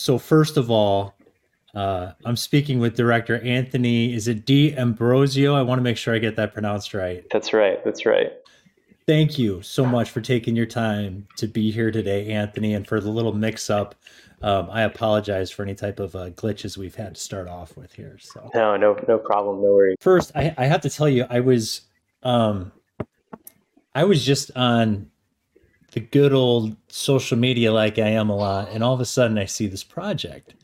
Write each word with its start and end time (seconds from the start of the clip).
so 0.00 0.18
first 0.18 0.56
of 0.56 0.70
all, 0.70 1.14
uh, 1.74 2.12
I'm 2.24 2.36
speaking 2.36 2.80
with 2.80 2.96
director 2.96 3.38
Anthony. 3.44 4.12
Is 4.14 4.26
it 4.26 4.46
D'Ambrosio? 4.46 5.54
I 5.54 5.62
want 5.62 5.78
to 5.78 5.82
make 5.82 5.96
sure 5.96 6.14
I 6.14 6.18
get 6.18 6.36
that 6.36 6.52
pronounced 6.52 6.94
right. 6.94 7.24
That's 7.30 7.52
right. 7.52 7.84
That's 7.84 8.04
right. 8.06 8.32
Thank 9.06 9.38
you 9.38 9.62
so 9.62 9.84
much 9.84 10.10
for 10.10 10.20
taking 10.20 10.56
your 10.56 10.66
time 10.66 11.26
to 11.36 11.46
be 11.46 11.70
here 11.70 11.90
today, 11.90 12.28
Anthony, 12.28 12.74
and 12.74 12.86
for 12.86 13.00
the 13.00 13.10
little 13.10 13.32
mix 13.32 13.68
up. 13.68 13.94
Um, 14.42 14.68
I 14.70 14.82
apologize 14.82 15.50
for 15.50 15.62
any 15.62 15.74
type 15.74 16.00
of 16.00 16.16
uh, 16.16 16.30
glitches 16.30 16.76
we've 16.76 16.94
had 16.94 17.14
to 17.14 17.20
start 17.20 17.46
off 17.46 17.76
with 17.76 17.92
here. 17.92 18.16
So 18.20 18.50
no, 18.54 18.76
no, 18.76 18.98
no 19.06 19.18
problem. 19.18 19.62
No 19.62 19.74
worries. 19.74 19.96
First, 20.00 20.32
I, 20.34 20.54
I 20.56 20.66
have 20.66 20.80
to 20.82 20.90
tell 20.90 21.08
you, 21.08 21.26
I 21.28 21.40
was, 21.40 21.82
um, 22.22 22.72
I 23.94 24.04
was 24.04 24.24
just 24.24 24.50
on 24.56 25.09
the 25.92 26.00
good 26.00 26.32
old 26.32 26.76
social 26.88 27.36
media 27.36 27.72
like 27.72 27.98
I 27.98 28.08
am 28.08 28.30
a 28.30 28.36
lot, 28.36 28.68
and 28.70 28.82
all 28.82 28.94
of 28.94 29.00
a 29.00 29.06
sudden 29.06 29.38
I 29.38 29.44
see 29.44 29.66
this 29.66 29.84
project, 29.84 30.54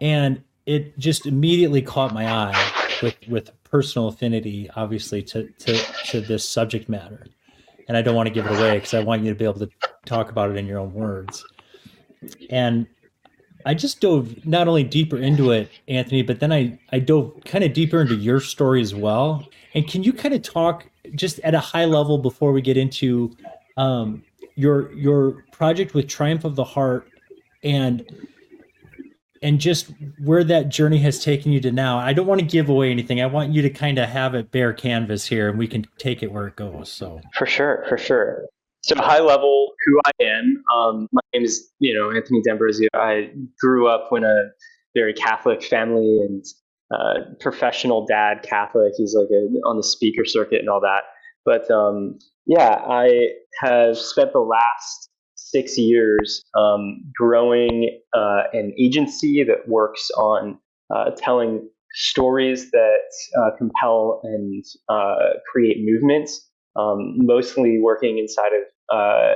and 0.00 0.42
it 0.66 0.98
just 0.98 1.26
immediately 1.26 1.82
caught 1.82 2.12
my 2.12 2.26
eye 2.26 2.72
with 3.02 3.16
with 3.28 3.50
personal 3.64 4.08
affinity, 4.08 4.68
obviously 4.76 5.22
to 5.22 5.48
to 5.48 5.76
to 6.06 6.20
this 6.20 6.48
subject 6.48 6.88
matter, 6.88 7.26
and 7.88 7.96
I 7.96 8.02
don't 8.02 8.14
want 8.14 8.26
to 8.28 8.34
give 8.34 8.46
it 8.46 8.58
away 8.58 8.74
because 8.74 8.94
I 8.94 9.00
want 9.00 9.22
you 9.22 9.30
to 9.30 9.38
be 9.38 9.44
able 9.44 9.60
to 9.60 9.70
talk 10.06 10.30
about 10.30 10.50
it 10.50 10.56
in 10.56 10.66
your 10.66 10.78
own 10.78 10.92
words, 10.92 11.44
and. 12.50 12.86
I 13.64 13.74
just 13.74 14.00
dove 14.00 14.44
not 14.44 14.66
only 14.66 14.82
deeper 14.82 15.16
into 15.16 15.52
it, 15.52 15.70
Anthony, 15.86 16.22
but 16.22 16.40
then 16.40 16.52
I, 16.52 16.80
I 16.90 16.98
dove 16.98 17.32
kind 17.44 17.62
of 17.62 17.72
deeper 17.72 18.00
into 18.00 18.16
your 18.16 18.40
story 18.40 18.80
as 18.82 18.92
well. 18.92 19.46
And 19.74 19.86
can 19.86 20.02
you 20.02 20.12
kind 20.12 20.34
of 20.34 20.42
talk 20.42 20.90
just 21.14 21.38
at 21.44 21.54
a 21.54 21.60
high 21.60 21.84
level 21.84 22.18
before 22.18 22.52
we 22.52 22.60
get 22.60 22.76
into 22.76 23.36
um, 23.76 24.24
your 24.54 24.92
your 24.92 25.44
project 25.52 25.94
with 25.94 26.08
Triumph 26.08 26.44
of 26.44 26.56
the 26.56 26.64
Heart 26.64 27.08
and 27.62 28.04
and 29.42 29.60
just 29.60 29.90
where 30.22 30.44
that 30.44 30.68
journey 30.68 30.98
has 30.98 31.22
taken 31.22 31.50
you 31.50 31.60
to 31.60 31.72
now. 31.72 31.98
I 31.98 32.12
don't 32.12 32.26
want 32.26 32.40
to 32.40 32.46
give 32.46 32.68
away 32.68 32.90
anything. 32.90 33.20
I 33.20 33.26
want 33.26 33.52
you 33.52 33.60
to 33.62 33.70
kind 33.70 33.98
of 33.98 34.08
have 34.08 34.34
it 34.34 34.52
bare 34.52 34.72
canvas 34.72 35.26
here 35.26 35.48
and 35.48 35.58
we 35.58 35.66
can 35.66 35.84
take 35.98 36.22
it 36.22 36.30
where 36.30 36.46
it 36.46 36.56
goes. 36.56 36.90
So 36.90 37.20
For 37.36 37.46
sure, 37.46 37.84
for 37.88 37.98
sure. 37.98 38.44
So 38.84 38.96
high 38.96 39.20
level 39.20 39.68
who 39.84 40.00
I 40.06 40.24
am. 40.24 40.62
Um, 40.74 41.08
my 41.12 41.20
name 41.32 41.44
is, 41.44 41.70
you 41.78 41.94
know, 41.94 42.10
Anthony 42.10 42.40
D'Ambrosio. 42.42 42.88
I 42.94 43.30
grew 43.60 43.88
up 43.88 44.08
in 44.12 44.24
a 44.24 44.36
very 44.94 45.12
Catholic 45.12 45.62
family 45.62 46.18
and 46.20 46.44
uh, 46.92 47.34
professional 47.40 48.06
dad 48.06 48.42
Catholic. 48.42 48.92
He's 48.96 49.14
like 49.14 49.28
a, 49.30 49.68
on 49.68 49.76
the 49.76 49.84
speaker 49.84 50.24
circuit 50.24 50.60
and 50.60 50.68
all 50.68 50.80
that. 50.80 51.02
But 51.44 51.70
um, 51.70 52.18
yeah, 52.46 52.80
I 52.88 53.28
have 53.60 53.98
spent 53.98 54.32
the 54.32 54.40
last 54.40 55.10
six 55.34 55.76
years 55.76 56.42
um, 56.58 57.02
growing 57.14 58.00
uh, 58.14 58.44
an 58.52 58.72
agency 58.78 59.44
that 59.44 59.68
works 59.68 60.10
on 60.16 60.58
uh, 60.94 61.10
telling 61.16 61.68
stories 61.94 62.70
that 62.70 63.10
uh, 63.38 63.56
compel 63.58 64.20
and 64.24 64.64
uh, 64.88 65.34
create 65.50 65.78
movements, 65.80 66.48
um, 66.76 67.16
mostly 67.18 67.78
working 67.78 68.18
inside 68.18 68.52
of 68.54 68.96
uh, 68.96 69.34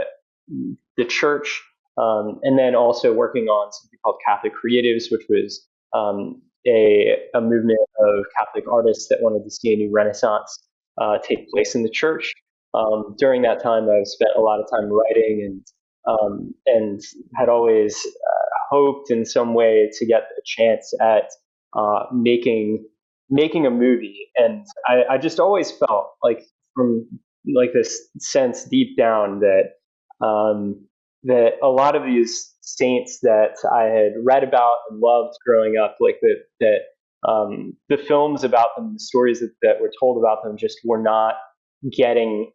the 0.96 1.04
church, 1.04 1.62
um, 1.98 2.38
and 2.42 2.58
then 2.58 2.74
also 2.74 3.12
working 3.12 3.46
on 3.46 3.72
something 3.72 3.98
called 4.02 4.16
Catholic 4.26 4.52
Creatives, 4.54 5.10
which 5.10 5.26
was 5.28 5.66
um, 5.94 6.40
a, 6.66 7.16
a 7.34 7.40
movement 7.40 7.78
of 8.00 8.24
Catholic 8.38 8.64
artists 8.70 9.08
that 9.08 9.18
wanted 9.20 9.44
to 9.44 9.50
see 9.50 9.72
a 9.72 9.76
new 9.76 9.90
renaissance 9.92 10.65
uh, 11.00 11.18
take 11.18 11.50
place 11.50 11.74
in 11.74 11.82
the 11.82 11.90
church. 11.90 12.32
Um, 12.74 13.14
during 13.18 13.42
that 13.42 13.62
time, 13.62 13.88
I've 13.88 14.06
spent 14.06 14.30
a 14.36 14.40
lot 14.40 14.60
of 14.60 14.66
time 14.70 14.90
writing 14.92 15.42
and 15.46 15.66
um, 16.06 16.54
and 16.66 17.00
had 17.34 17.48
always 17.48 17.96
uh, 18.06 18.46
hoped 18.70 19.10
in 19.10 19.24
some 19.24 19.54
way 19.54 19.90
to 19.92 20.06
get 20.06 20.22
a 20.22 20.42
chance 20.44 20.92
at 21.00 21.30
uh, 21.76 22.04
making 22.12 22.86
making 23.28 23.66
a 23.66 23.70
movie. 23.70 24.28
And 24.36 24.64
I, 24.86 25.14
I, 25.14 25.18
just 25.18 25.40
always 25.40 25.72
felt 25.72 26.12
like 26.22 26.44
from 26.74 27.08
like 27.56 27.70
this 27.74 28.08
sense 28.18 28.64
deep 28.64 28.96
down 28.96 29.40
that 29.40 30.24
um, 30.24 30.86
that 31.24 31.54
a 31.62 31.68
lot 31.68 31.96
of 31.96 32.04
these 32.04 32.54
saints 32.60 33.18
that 33.22 33.56
I 33.72 33.84
had 33.84 34.12
read 34.24 34.44
about 34.44 34.76
and 34.90 35.00
loved 35.00 35.34
growing 35.44 35.76
up, 35.76 35.96
like 36.00 36.18
that 36.22 36.36
that 36.60 36.78
um, 37.26 37.72
the 37.88 37.96
films 37.96 38.44
about 38.44 38.68
them, 38.76 38.94
the 38.94 39.00
stories 39.00 39.40
that, 39.40 39.52
that 39.62 39.80
were 39.80 39.90
told 40.00 40.18
about 40.18 40.44
them, 40.44 40.56
just 40.56 40.78
were 40.84 41.00
not 41.00 41.34
getting 41.96 42.50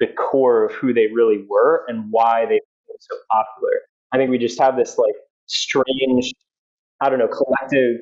the 0.00 0.06
core 0.06 0.64
of 0.64 0.72
who 0.72 0.92
they 0.92 1.08
really 1.12 1.44
were 1.48 1.84
and 1.88 2.06
why 2.10 2.42
they 2.42 2.60
became 2.60 2.96
so 2.98 3.16
popular. 3.30 3.72
I 4.12 4.16
think 4.16 4.30
we 4.30 4.38
just 4.38 4.58
have 4.60 4.76
this 4.76 4.96
like 4.98 5.14
strange, 5.46 6.32
I 7.00 7.10
don't 7.10 7.18
know, 7.18 7.28
collective, 7.28 8.00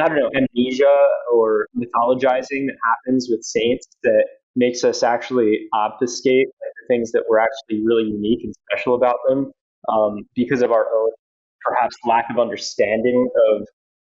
I 0.00 0.08
don't 0.08 0.16
know, 0.16 0.30
amnesia 0.34 0.94
or 1.34 1.66
mythologizing 1.76 2.66
that 2.66 2.76
happens 2.84 3.28
with 3.30 3.42
saints 3.42 3.86
that 4.02 4.24
makes 4.56 4.84
us 4.84 5.02
actually 5.02 5.66
obfuscate 5.74 6.46
like, 6.46 6.72
the 6.80 6.94
things 6.94 7.12
that 7.12 7.24
were 7.28 7.38
actually 7.38 7.84
really 7.84 8.04
unique 8.04 8.40
and 8.44 8.54
special 8.70 8.94
about 8.94 9.16
them 9.28 9.50
um, 9.88 10.24
because 10.34 10.62
of 10.62 10.70
our 10.70 10.86
own 10.94 11.10
perhaps 11.62 11.94
lack 12.06 12.24
of 12.30 12.38
understanding 12.38 13.28
of 13.50 13.62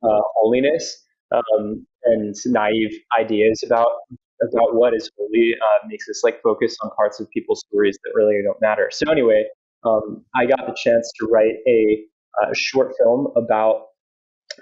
uh, 0.03 0.21
holiness 0.35 1.05
um, 1.33 1.87
and 2.05 2.35
naive 2.47 2.93
ideas 3.19 3.63
about 3.65 3.89
about 4.49 4.75
what 4.75 4.95
is 4.95 5.11
holy 5.19 5.55
uh, 5.61 5.87
makes 5.89 6.09
us 6.09 6.23
like 6.23 6.41
focus 6.43 6.77
on 6.83 6.91
parts 6.97 7.19
of 7.19 7.29
people's 7.31 7.65
stories 7.69 7.99
that 8.05 8.13
really 8.15 8.41
don't 8.45 8.61
matter. 8.61 8.89
So 8.93 9.11
anyway, 9.11 9.45
um, 9.85 10.25
I 10.37 10.47
got 10.47 10.67
the 10.67 10.77
chance 10.81 11.11
to 11.19 11.27
write 11.27 11.57
a, 11.67 12.05
a 12.49 12.55
short 12.55 12.95
film 13.03 13.29
about 13.37 13.87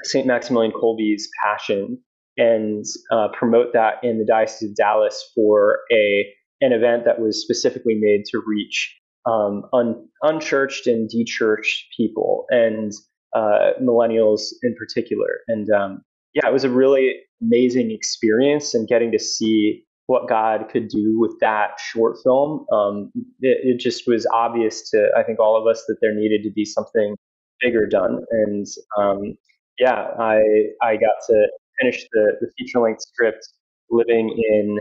Saint 0.03 0.26
Maximilian 0.26 0.72
Kolbe's 0.72 1.28
passion 1.43 1.99
and 2.38 2.84
uh, 3.10 3.28
promote 3.32 3.72
that 3.72 3.94
in 4.03 4.19
the 4.19 4.25
Diocese 4.25 4.71
of 4.71 4.76
Dallas 4.76 5.31
for 5.34 5.81
a 5.93 6.26
an 6.62 6.72
event 6.72 7.05
that 7.05 7.21
was 7.21 7.41
specifically 7.43 7.97
made 8.00 8.25
to 8.31 8.43
reach 8.47 8.97
um, 9.26 9.65
un, 9.75 10.09
unchurched 10.22 10.87
and 10.87 11.10
dechurched 11.10 11.82
people 11.94 12.47
and 12.49 12.93
uh, 13.34 13.72
millennials 13.82 14.41
in 14.62 14.75
particular. 14.75 15.41
And 15.49 15.69
um, 15.71 16.03
yeah, 16.37 16.49
it 16.49 16.53
was 16.53 16.65
a 16.65 16.71
really 16.71 17.15
amazing 17.41 17.91
experience 17.91 18.75
and 18.75 18.87
getting 18.87 19.11
to 19.11 19.19
see 19.19 19.83
what 20.05 20.29
God 20.29 20.69
could 20.71 20.89
do 20.89 21.19
with 21.19 21.33
that 21.41 21.81
short 21.81 22.19
film. 22.23 22.67
Um, 22.71 23.11
it, 23.41 23.59
it, 23.65 23.81
just 23.81 24.07
was 24.07 24.27
obvious 24.33 24.89
to, 24.91 25.09
I 25.17 25.23
think, 25.23 25.41
all 25.41 25.61
of 25.61 25.67
us 25.67 25.83
that 25.89 25.97
there 26.03 26.15
needed 26.15 26.43
to 26.45 26.51
be 26.53 26.67
something 26.67 27.17
bigger 27.61 27.87
done. 27.87 28.21
And 28.31 28.67
um, 28.99 29.35
yeah, 29.79 30.09
I 30.21 30.43
I 30.83 30.97
got 30.97 31.17
to 31.29 31.49
finish 31.81 32.07
the, 32.13 32.33
the 32.43 32.49
feature 32.59 32.81
length 32.81 33.01
script 33.01 33.49
living 33.91 34.31
in 34.51 34.79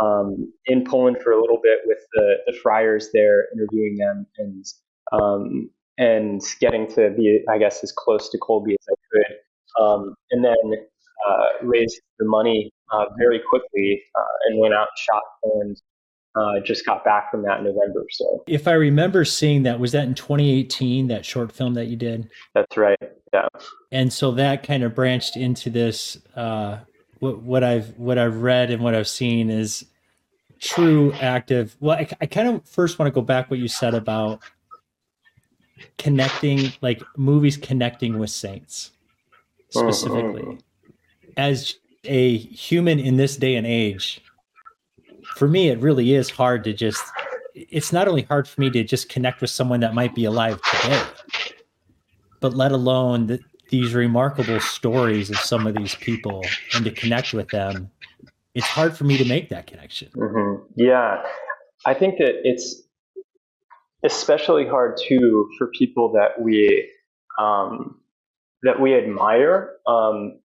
um, 0.00 0.52
in 0.66 0.84
Poland 0.84 1.16
for 1.24 1.32
a 1.32 1.40
little 1.40 1.58
bit 1.62 1.78
with 1.86 1.98
the, 2.12 2.34
the 2.46 2.52
friars 2.62 3.08
there, 3.14 3.46
interviewing 3.54 3.96
them 3.96 4.26
and 4.36 4.64
um, 5.12 5.70
and 5.96 6.42
getting 6.60 6.86
to 6.88 7.10
be, 7.16 7.42
I 7.48 7.56
guess, 7.56 7.82
as 7.82 7.92
close 7.92 8.28
to 8.28 8.38
Kolbe 8.38 8.74
as 8.78 8.86
I 8.90 8.94
could. 9.10 9.82
Um, 9.82 10.14
and 10.30 10.44
then 10.44 10.86
uh, 11.26 11.44
raised 11.62 12.00
the 12.18 12.26
money 12.26 12.72
uh, 12.92 13.04
very 13.18 13.40
quickly 13.48 14.02
uh, 14.14 14.24
and 14.46 14.58
went 14.58 14.74
out 14.74 14.88
and 14.88 14.98
shot 14.98 15.22
and 15.44 15.82
uh, 16.34 16.60
just 16.60 16.86
got 16.86 17.04
back 17.04 17.30
from 17.30 17.42
that 17.42 17.58
in 17.58 17.64
November. 17.64 18.04
So, 18.10 18.44
if 18.46 18.68
I 18.68 18.72
remember 18.72 19.24
seeing 19.24 19.64
that, 19.64 19.80
was 19.80 19.92
that 19.92 20.04
in 20.04 20.14
2018? 20.14 21.08
That 21.08 21.24
short 21.24 21.52
film 21.52 21.74
that 21.74 21.86
you 21.86 21.96
did. 21.96 22.30
That's 22.54 22.76
right. 22.76 22.98
Yeah. 23.32 23.48
And 23.90 24.12
so 24.12 24.32
that 24.32 24.62
kind 24.62 24.82
of 24.82 24.94
branched 24.94 25.36
into 25.36 25.70
this. 25.70 26.18
Uh, 26.36 26.78
what, 27.18 27.42
what 27.42 27.64
I've 27.64 27.98
what 27.98 28.18
I've 28.18 28.42
read 28.42 28.70
and 28.70 28.82
what 28.82 28.94
I've 28.94 29.08
seen 29.08 29.50
is 29.50 29.84
true 30.60 31.12
active. 31.14 31.76
Well, 31.80 31.96
I, 31.96 32.08
I 32.20 32.26
kind 32.26 32.48
of 32.48 32.64
first 32.68 32.98
want 32.98 33.08
to 33.08 33.14
go 33.14 33.22
back 33.22 33.50
what 33.50 33.58
you 33.58 33.68
said 33.68 33.94
about 33.94 34.40
connecting, 35.96 36.72
like 36.80 37.02
movies 37.16 37.56
connecting 37.56 38.18
with 38.18 38.30
saints 38.30 38.92
specifically. 39.70 40.42
Mm-hmm 40.42 40.58
as 41.38 41.76
a 42.04 42.36
human 42.36 42.98
in 42.98 43.16
this 43.16 43.36
day 43.36 43.54
and 43.54 43.66
age, 43.66 44.20
for 45.36 45.48
me, 45.48 45.68
it 45.68 45.78
really 45.78 46.14
is 46.14 46.28
hard 46.28 46.64
to 46.64 46.72
just, 46.72 47.02
it's 47.54 47.92
not 47.92 48.08
only 48.08 48.22
hard 48.22 48.48
for 48.48 48.60
me 48.60 48.70
to 48.70 48.82
just 48.82 49.08
connect 49.08 49.40
with 49.40 49.50
someone 49.50 49.80
that 49.80 49.94
might 49.94 50.14
be 50.14 50.24
alive 50.24 50.60
today, 50.62 51.02
but 52.40 52.54
let 52.54 52.72
alone 52.72 53.28
the, 53.28 53.38
these 53.70 53.94
remarkable 53.94 54.58
stories 54.60 55.30
of 55.30 55.36
some 55.36 55.66
of 55.66 55.76
these 55.76 55.94
people 55.94 56.44
and 56.74 56.84
to 56.84 56.90
connect 56.90 57.32
with 57.32 57.48
them. 57.48 57.90
It's 58.54 58.66
hard 58.66 58.96
for 58.96 59.04
me 59.04 59.16
to 59.16 59.24
make 59.24 59.48
that 59.50 59.68
connection. 59.68 60.08
Mm-hmm. 60.16 60.64
Yeah. 60.74 61.22
I 61.86 61.94
think 61.94 62.18
that 62.18 62.34
it's 62.42 62.82
especially 64.04 64.66
hard 64.66 64.98
too 65.06 65.48
for 65.56 65.68
people 65.78 66.12
that 66.12 66.42
we, 66.42 66.90
um, 67.38 68.00
that 68.64 68.80
we 68.80 68.94
admire 68.96 69.74
um, 69.86 70.40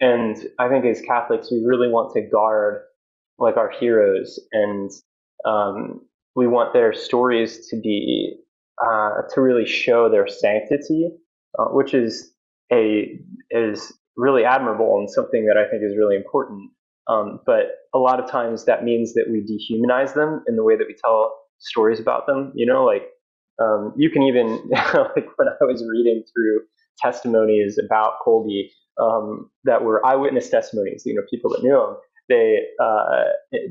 and 0.00 0.36
I 0.58 0.68
think 0.68 0.84
as 0.84 1.02
Catholics, 1.02 1.50
we 1.50 1.62
really 1.64 1.88
want 1.88 2.12
to 2.14 2.22
guard 2.22 2.82
like 3.38 3.56
our 3.56 3.70
heroes, 3.70 4.38
and 4.52 4.90
um, 5.44 6.00
we 6.36 6.46
want 6.46 6.72
their 6.72 6.92
stories 6.92 7.68
to 7.68 7.80
be 7.80 8.36
uh, 8.82 9.22
to 9.34 9.40
really 9.40 9.66
show 9.66 10.08
their 10.10 10.28
sanctity 10.28 11.10
uh, 11.58 11.66
which 11.66 11.94
is 11.94 12.32
a 12.72 13.18
is 13.50 13.92
really 14.16 14.44
admirable 14.44 14.98
and 14.98 15.10
something 15.10 15.46
that 15.46 15.56
I 15.56 15.68
think 15.68 15.82
is 15.82 15.96
really 15.96 16.16
important. 16.16 16.70
Um, 17.08 17.40
but 17.44 17.88
a 17.94 17.98
lot 17.98 18.20
of 18.20 18.30
times 18.30 18.66
that 18.66 18.84
means 18.84 19.14
that 19.14 19.26
we 19.28 19.40
dehumanize 19.40 20.14
them 20.14 20.44
in 20.46 20.56
the 20.56 20.62
way 20.62 20.76
that 20.76 20.86
we 20.86 20.94
tell 21.02 21.34
stories 21.58 21.98
about 21.98 22.26
them. 22.26 22.52
You 22.54 22.66
know, 22.66 22.84
like 22.84 23.02
um, 23.60 23.94
you 23.96 24.10
can 24.10 24.22
even 24.22 24.70
like 24.94 25.26
when 25.36 25.48
I 25.48 25.64
was 25.64 25.84
reading 25.90 26.22
through 26.32 26.60
testimonies 27.02 27.78
about 27.78 28.14
Kolbe 28.26 28.70
um, 29.00 29.50
that 29.64 29.82
were 29.82 30.04
eyewitness 30.06 30.50
testimonies, 30.50 31.02
you 31.06 31.14
know, 31.14 31.22
people 31.30 31.50
that 31.50 31.62
knew 31.62 31.74
him, 31.74 31.96
they 32.28 32.58
uh, 32.82 33.24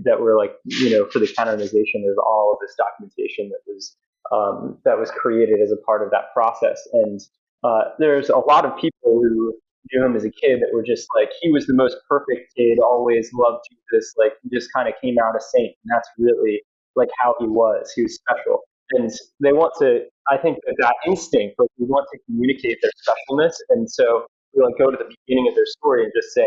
that 0.04 0.20
were 0.20 0.38
like, 0.38 0.52
you 0.66 0.90
know, 0.92 1.06
for 1.12 1.20
the 1.20 1.28
canonization 1.28 2.04
of 2.12 2.24
all 2.26 2.54
of 2.54 2.60
this 2.62 2.76
documentation 2.78 3.50
that 3.50 3.62
was 3.68 3.96
um, 4.32 4.78
that 4.86 5.00
was 5.00 5.12
created 5.12 5.62
as 5.62 5.72
a 5.72 5.78
part 5.86 6.04
of 6.04 6.12
that 6.12 6.34
process. 6.34 6.82
And 6.94 7.20
uh, 7.64 7.92
there's 8.00 8.30
a 8.30 8.38
lot 8.38 8.66
of 8.66 8.76
people 8.78 9.22
who 9.22 9.54
knew 9.92 10.06
him 10.06 10.16
as 10.16 10.26
a 10.26 10.32
kid 10.32 10.60
that 10.62 10.70
were 10.74 10.84
just 10.84 11.08
like 11.16 11.30
he 11.42 11.52
was 11.52 11.68
the 11.68 11.74
most 11.74 11.98
perfect 12.08 12.54
kid, 12.56 12.80
always 12.80 13.32
loved 13.34 13.64
Jesus, 13.70 14.14
like 14.18 14.34
he 14.44 14.50
just 14.56 14.70
kind 14.74 14.88
of 14.88 14.94
came 15.02 15.16
out 15.24 15.36
a 15.36 15.42
saint, 15.42 15.76
and 15.84 15.92
that's 15.92 16.10
really 16.18 16.62
like 16.96 17.10
how 17.22 17.34
he 17.40 17.48
was. 17.48 17.92
He 17.96 18.04
was 18.04 18.16
special 18.16 18.62
and 18.92 19.12
they 19.40 19.54
want 19.54 19.74
to. 19.80 20.06
I 20.32 20.38
think 20.38 20.58
that 20.66 20.76
that 20.80 20.96
instinct, 21.08 21.56
like 21.58 21.70
we 21.78 21.86
want 21.86 22.08
to 22.14 22.20
communicate 22.26 22.78
their 22.82 22.92
specialness, 23.02 23.54
and 23.70 23.90
so 23.90 24.26
we 24.54 24.64
like 24.64 24.78
go 24.78 24.92
to 24.92 24.98
the 24.98 25.10
beginning 25.26 25.48
of 25.50 25.56
their 25.56 25.66
story 25.66 26.04
and 26.04 26.12
just 26.16 26.34
say, 26.34 26.46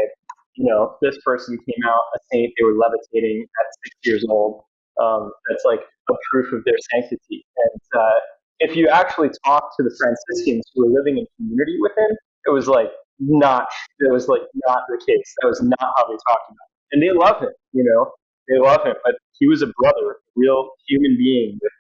you 0.57 0.67
know, 0.67 0.97
this 1.03 1.17
person 1.25 1.57
came 1.59 1.83
out 1.87 2.03
a 2.15 2.19
saint. 2.33 2.53
They 2.59 2.65
were 2.65 2.75
levitating 2.75 3.43
at 3.43 3.67
six 3.85 3.97
years 4.05 4.25
old. 4.29 4.65
Um, 5.01 5.33
that's 5.49 5.65
like 5.65 5.81
a 5.81 6.15
proof 6.31 6.53
of 6.53 6.65
their 6.65 6.77
sanctity. 6.93 7.47
And 7.57 7.81
uh, 8.01 8.19
if 8.61 8.77
you 8.77 8.89
actually 8.89 9.31
talk 9.45 9.77
to 9.77 9.83
the 9.83 9.95
Franciscans 9.99 10.65
who 10.75 10.87
were 10.87 10.93
living 10.93 11.19
in 11.19 11.27
community 11.37 11.77
with 11.81 11.93
him, 11.97 12.17
it 12.47 12.51
was 12.51 12.69
like 12.69 12.91
not. 13.19 13.67
It 14.01 14.13
was 14.13 14.29
like 14.29 14.43
not 14.67 14.81
the 14.89 14.99
case. 15.07 15.35
That 15.41 15.49
was 15.49 15.63
not 15.63 15.81
how 15.97 16.05
they 16.07 16.19
talked 16.29 16.51
about 16.51 16.69
him. 16.69 16.79
And 16.93 17.03
they 17.03 17.11
love 17.11 17.41
him. 17.41 17.53
You 17.73 17.85
know, 17.85 18.13
they 18.49 18.59
love 18.59 18.85
him. 18.85 18.95
But 19.05 19.15
he 19.39 19.49
was 19.49 19.63
a 19.63 19.71
brother, 19.81 20.11
a 20.13 20.15
real 20.37 20.71
human 20.89 21.17
being 21.17 21.59
with 21.63 21.73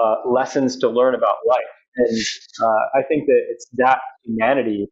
uh, 0.00 0.16
lessons 0.28 0.76
to 0.78 0.88
learn 0.88 1.14
about 1.14 1.36
life. 1.46 1.58
And 1.96 2.18
uh, 2.62 2.98
I 2.98 3.02
think 3.08 3.26
that 3.26 3.40
it's 3.50 3.66
that 3.74 3.98
humanity 4.24 4.88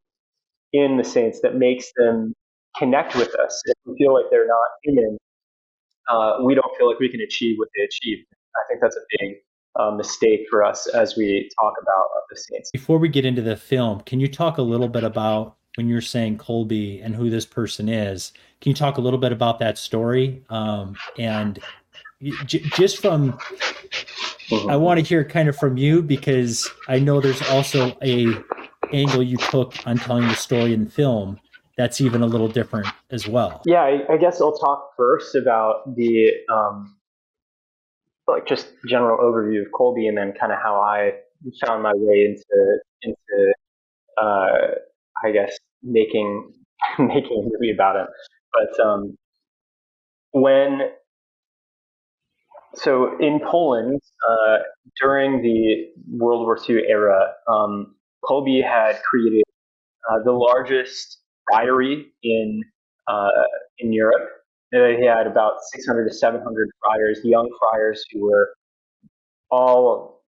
in 0.72 0.96
the 0.96 1.04
saints 1.04 1.40
that 1.42 1.56
makes 1.56 1.86
them 1.96 2.34
connect 2.76 3.14
with 3.14 3.34
us. 3.36 3.62
If 3.64 3.74
we 3.86 3.96
feel 3.98 4.14
like 4.14 4.26
they're 4.30 4.46
not 4.46 4.68
human, 4.84 5.16
uh, 6.08 6.38
we 6.44 6.54
don't 6.54 6.76
feel 6.76 6.88
like 6.88 6.98
we 6.98 7.08
can 7.08 7.20
achieve 7.20 7.56
what 7.58 7.68
they 7.76 7.84
achieved. 7.84 8.26
I 8.56 8.60
think 8.68 8.80
that's 8.80 8.96
a 8.96 9.18
big 9.18 9.36
uh, 9.78 9.90
mistake 9.92 10.40
for 10.50 10.64
us 10.64 10.86
as 10.88 11.16
we 11.16 11.48
talk 11.60 11.74
about 11.80 12.08
the 12.30 12.36
saints. 12.36 12.70
Before 12.72 12.98
we 12.98 13.08
get 13.08 13.24
into 13.24 13.42
the 13.42 13.56
film, 13.56 14.00
can 14.00 14.20
you 14.20 14.28
talk 14.28 14.58
a 14.58 14.62
little 14.62 14.88
bit 14.88 15.04
about 15.04 15.56
when 15.76 15.88
you're 15.88 16.00
saying 16.00 16.38
Kolbe 16.38 17.04
and 17.04 17.14
who 17.14 17.30
this 17.30 17.46
person 17.46 17.88
is? 17.88 18.32
Can 18.60 18.70
you 18.70 18.74
talk 18.74 18.98
a 18.98 19.00
little 19.00 19.18
bit 19.18 19.32
about 19.32 19.58
that 19.60 19.78
story 19.78 20.42
um, 20.50 20.96
and 21.18 21.60
j- 22.22 22.62
just 22.76 23.00
from 23.00 23.38
I 24.68 24.76
want 24.76 24.98
to 24.98 25.04
hear 25.04 25.24
kind 25.24 25.48
of 25.48 25.56
from 25.56 25.76
you 25.76 26.02
because 26.02 26.68
I 26.88 26.98
know 26.98 27.20
there's 27.20 27.42
also 27.50 27.96
a 28.02 28.34
angle 28.92 29.22
you 29.22 29.36
took 29.36 29.74
on 29.86 29.98
telling 29.98 30.26
the 30.26 30.34
story 30.34 30.72
in 30.72 30.86
film 30.88 31.38
that's 31.76 32.00
even 32.00 32.22
a 32.22 32.26
little 32.26 32.48
different 32.48 32.88
as 33.10 33.28
well. 33.28 33.62
Yeah, 33.64 33.82
I, 33.82 34.14
I 34.14 34.16
guess 34.16 34.40
I'll 34.40 34.56
talk 34.56 34.90
first 34.96 35.36
about 35.36 35.94
the 35.94 36.32
um, 36.52 36.96
like 38.26 38.46
just 38.46 38.68
general 38.88 39.18
overview 39.18 39.62
of 39.62 39.68
Kolbe, 39.72 40.08
and 40.08 40.18
then 40.18 40.32
kind 40.38 40.52
of 40.52 40.58
how 40.60 40.80
I 40.80 41.12
found 41.64 41.82
my 41.82 41.92
way 41.94 42.24
into 42.24 42.78
into 43.02 43.52
uh, 44.20 44.74
I 45.24 45.30
guess 45.30 45.56
making 45.82 46.52
making 46.98 47.38
a 47.38 47.42
movie 47.42 47.72
about 47.72 47.96
him. 47.96 48.06
But 48.52 48.84
um, 48.84 49.16
when 50.32 50.80
so 52.74 53.16
in 53.18 53.40
Poland, 53.40 54.00
uh, 54.28 54.58
during 55.00 55.42
the 55.42 55.88
World 56.10 56.44
War 56.44 56.58
II 56.68 56.82
era, 56.88 57.32
um, 57.50 57.94
Kolbe 58.24 58.62
had 58.62 59.00
created 59.02 59.42
uh, 60.10 60.18
the 60.24 60.32
largest 60.32 61.18
friary 61.50 62.06
in 62.22 62.62
uh, 63.08 63.28
in 63.78 63.92
Europe. 63.92 64.28
he 64.70 65.06
had 65.06 65.26
about 65.26 65.54
600 65.72 66.08
to 66.08 66.14
700 66.14 66.68
friars, 66.80 67.20
young 67.24 67.48
friars 67.58 68.04
who 68.12 68.26
were 68.26 68.50
all 69.50 70.22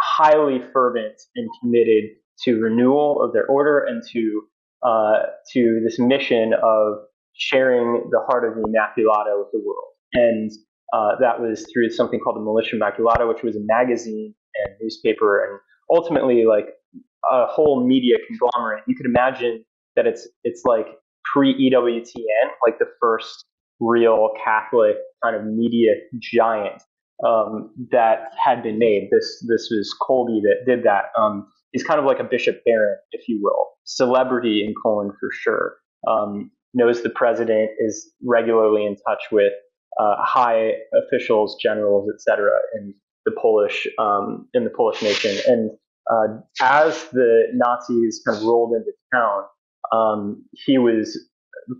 highly 0.00 0.60
fervent 0.72 1.14
and 1.36 1.48
committed 1.60 2.04
to 2.44 2.58
renewal 2.58 3.22
of 3.22 3.32
their 3.32 3.46
order 3.46 3.80
and 3.80 4.02
to 4.12 4.42
uh, 4.82 5.22
to 5.52 5.80
this 5.84 5.98
mission 5.98 6.52
of 6.62 6.98
sharing 7.34 8.08
the 8.10 8.20
heart 8.26 8.44
of 8.48 8.54
the 8.54 8.62
Immaculata 8.62 9.38
with 9.38 9.48
the 9.52 9.60
world. 9.64 9.92
And 10.14 10.50
uh, 10.92 11.12
that 11.20 11.40
was 11.40 11.66
through 11.72 11.90
something 11.90 12.20
called 12.20 12.36
the 12.36 12.40
Militia 12.40 12.76
Immaculata, 12.76 13.28
which 13.28 13.42
was 13.42 13.56
a 13.56 13.60
magazine 13.62 14.34
and 14.64 14.74
newspaper, 14.80 15.44
and 15.44 15.58
ultimately 15.90 16.44
like 16.44 16.66
a 17.30 17.46
whole 17.46 17.86
media 17.86 18.16
conglomerate. 18.26 18.82
You 18.86 18.96
could 18.96 19.06
imagine 19.06 19.64
that 19.96 20.06
it's 20.06 20.28
it's 20.44 20.62
like 20.64 20.86
pre 21.32 21.54
EWTN, 21.70 22.50
like 22.66 22.78
the 22.78 22.86
first 23.00 23.44
real 23.80 24.30
Catholic 24.44 24.96
kind 25.22 25.36
of 25.36 25.44
media 25.44 25.92
giant 26.18 26.82
um, 27.26 27.70
that 27.90 28.32
had 28.42 28.62
been 28.62 28.78
made. 28.78 29.08
This 29.10 29.44
this 29.48 29.68
was 29.70 29.94
Kolbe 30.00 30.42
that 30.42 30.64
did 30.66 30.84
that. 30.84 31.06
Um, 31.18 31.46
he's 31.72 31.84
kind 31.84 32.00
of 32.00 32.06
like 32.06 32.18
a 32.18 32.24
Bishop 32.24 32.62
Barron, 32.64 32.96
if 33.12 33.28
you 33.28 33.40
will, 33.42 33.68
celebrity 33.84 34.64
in 34.66 34.74
Poland 34.82 35.12
for 35.20 35.30
sure. 35.32 35.76
Um, 36.08 36.50
knows 36.72 37.02
the 37.02 37.10
president, 37.10 37.70
is 37.78 38.12
regularly 38.24 38.86
in 38.86 38.96
touch 39.06 39.24
with 39.32 39.52
uh, 39.98 40.16
high 40.18 40.72
officials, 40.94 41.56
generals, 41.60 42.08
etc., 42.14 42.50
in 42.76 42.94
the 43.26 43.32
Polish 43.32 43.86
um, 43.98 44.48
in 44.54 44.64
the 44.64 44.70
Polish 44.70 45.02
nation. 45.02 45.36
And 45.46 45.70
uh, 46.10 46.40
as 46.62 47.04
the 47.12 47.44
Nazis 47.54 48.22
kind 48.26 48.38
of 48.38 48.44
rolled 48.44 48.72
into 48.74 48.92
town, 49.12 49.42
um, 49.92 50.44
he 50.52 50.78
was 50.78 51.18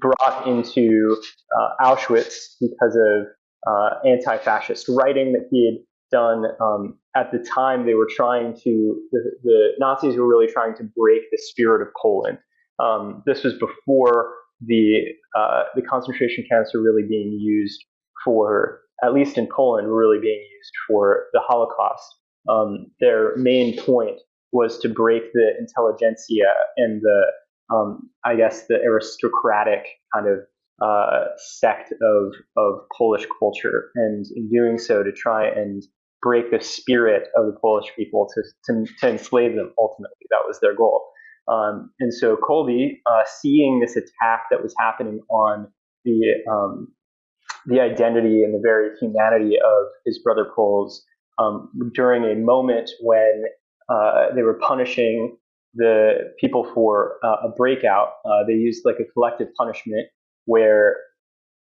brought 0.01 0.47
into 0.47 1.17
uh, 1.59 1.85
Auschwitz 1.85 2.57
because 2.61 2.97
of 2.97 3.27
uh, 3.67 4.09
anti-fascist 4.09 4.89
writing 4.89 5.33
that 5.33 5.49
he 5.51 5.67
had 5.67 5.85
done. 6.11 6.45
Um, 6.61 6.99
at 7.17 7.33
the 7.33 7.39
time, 7.39 7.87
they 7.87 7.95
were 7.95 8.09
trying 8.09 8.55
to 8.65 9.01
the, 9.13 9.31
the, 9.43 9.69
Nazis 9.79 10.17
were 10.17 10.29
really 10.29 10.51
trying 10.51 10.75
to 10.77 10.85
break 10.97 11.23
the 11.31 11.39
spirit 11.39 11.83
of 11.83 11.89
Poland. 12.01 12.39
Um, 12.79 13.23
this 13.27 13.45
was 13.45 13.55
before 13.55 14.33
the 14.65 15.01
uh, 15.37 15.65
the 15.75 15.83
concentration 15.83 16.45
camps 16.49 16.73
were 16.75 16.83
really 16.83 17.07
being 17.09 17.33
used 17.33 17.85
for, 18.25 18.81
at 19.03 19.15
least 19.15 19.39
in 19.39 19.47
Poland, 19.47 19.89
were 19.89 19.99
really 19.99 20.21
being 20.21 20.41
used 20.41 20.73
for 20.87 21.27
the 21.33 21.41
Holocaust. 21.41 22.17
Um, 22.49 22.87
their 23.01 23.37
main 23.37 23.77
point 23.79 24.21
was 24.53 24.79
to 24.81 24.89
break 24.89 25.33
the 25.33 25.53
intelligentsia 25.59 26.53
and 26.77 27.03
the, 27.03 27.27
um, 27.75 28.11
I 28.25 28.35
guess, 28.37 28.67
the 28.67 28.77
aristocratic 28.77 29.85
kind 30.15 30.27
of 30.27 30.39
uh, 30.83 31.27
sect 31.37 31.93
of 31.93 32.33
of 32.57 32.81
Polish 32.97 33.27
culture, 33.39 33.91
and 33.95 34.25
in 34.35 34.51
doing 34.51 34.79
so, 34.79 35.03
to 35.03 35.13
try 35.13 35.47
and 35.47 35.83
break 36.23 36.51
the 36.51 36.61
spirit 36.61 37.29
of 37.37 37.47
the 37.47 37.59
Polish 37.61 37.93
people 37.95 38.27
to 38.35 38.43
to, 38.67 38.87
to 39.01 39.09
enslave 39.11 39.55
them. 39.57 39.73
Ultimately, 39.79 40.27
that 40.31 40.47
was 40.47 40.59
their 40.61 40.75
goal. 40.75 41.05
Um, 41.49 41.91
and 42.01 42.15
so 42.15 42.37
Kolbe, 42.37 42.99
uh, 43.07 43.23
seeing 43.41 43.81
this 43.81 43.97
attack 43.97 44.45
that 44.51 44.63
was 44.63 44.75
happening 44.79 45.21
on 45.31 45.69
the 46.05 46.35
um, 46.51 46.89
the 47.67 47.81
identity 47.81 48.43
and 48.43 48.55
the 48.55 48.61
very 48.63 48.91
humanity 49.01 49.57
of 49.57 49.87
his 50.05 50.19
brother 50.19 50.47
Poles 50.55 51.05
um, 51.39 51.71
during 51.95 52.25
a 52.25 52.35
moment 52.35 52.91
when 53.01 53.45
uh, 53.89 54.35
they 54.35 54.43
were 54.43 54.55
punishing 54.55 55.37
the 55.75 56.33
people 56.41 56.69
for 56.75 57.17
uh, 57.25 57.37
a 57.45 57.49
breakout. 57.49 58.15
Uh, 58.25 58.45
they 58.47 58.55
used 58.55 58.85
like 58.85 58.97
a 59.01 59.13
collective 59.13 59.49
punishment 59.57 60.09
where 60.47 60.97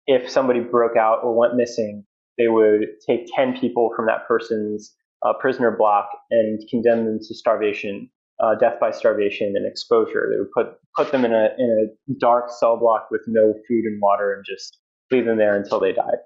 if 0.07 0.29
somebody 0.29 0.59
broke 0.59 0.97
out 0.97 1.19
or 1.23 1.35
went 1.35 1.55
missing, 1.55 2.05
they 2.37 2.47
would 2.47 2.87
take 3.07 3.27
10 3.35 3.59
people 3.59 3.91
from 3.95 4.05
that 4.07 4.27
person's 4.27 4.93
uh, 5.25 5.33
prisoner 5.39 5.71
block 5.71 6.09
and 6.31 6.61
condemn 6.69 7.05
them 7.05 7.19
to 7.19 7.33
starvation, 7.33 8.09
uh, 8.43 8.55
death 8.55 8.79
by 8.79 8.91
starvation 8.91 9.53
and 9.55 9.65
exposure. 9.65 10.29
They 10.31 10.39
would 10.39 10.51
put, 10.51 10.77
put 10.97 11.11
them 11.11 11.23
in 11.23 11.33
a, 11.33 11.49
in 11.57 11.89
a 12.09 12.13
dark 12.19 12.49
cell 12.49 12.77
block 12.77 13.07
with 13.11 13.21
no 13.27 13.53
food 13.67 13.85
and 13.85 14.01
water 14.01 14.33
and 14.33 14.43
just 14.45 14.79
leave 15.13 15.25
them 15.25 15.37
there 15.37 15.55
until 15.55 15.79
they 15.79 15.93
died. 15.93 16.19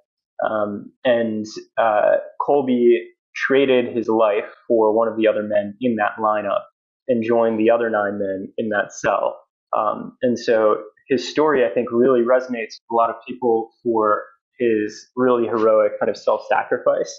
Um, 0.44 0.92
and 1.04 1.46
uh, 1.78 2.18
Kolbe 2.42 2.98
traded 3.36 3.96
his 3.96 4.08
life 4.08 4.46
for 4.68 4.96
one 4.96 5.08
of 5.08 5.18
the 5.18 5.28
other 5.28 5.44
men 5.44 5.76
in 5.82 5.96
that 5.98 6.12
lineup 6.20 6.62
and 7.08 7.24
joined 7.24 7.60
the 7.60 7.70
other 7.70 7.90
nine 7.90 8.20
men 8.20 8.52
in 8.58 8.70
that 8.70 8.92
cell. 8.92 9.40
Um, 9.78 10.18
and 10.22 10.38
so 10.38 10.78
his 11.08 11.28
story, 11.28 11.66
I 11.66 11.74
think, 11.74 11.92
really 11.92 12.22
resonates 12.22 12.80
with 12.80 12.92
a 12.92 12.96
lot 12.96 13.10
of 13.10 13.16
people 13.28 13.72
for 13.84 14.24
his 14.60 15.10
really 15.16 15.46
heroic 15.46 16.00
kind 16.00 16.10
of 16.10 16.18
self 16.18 16.42
sacrifice. 16.50 17.14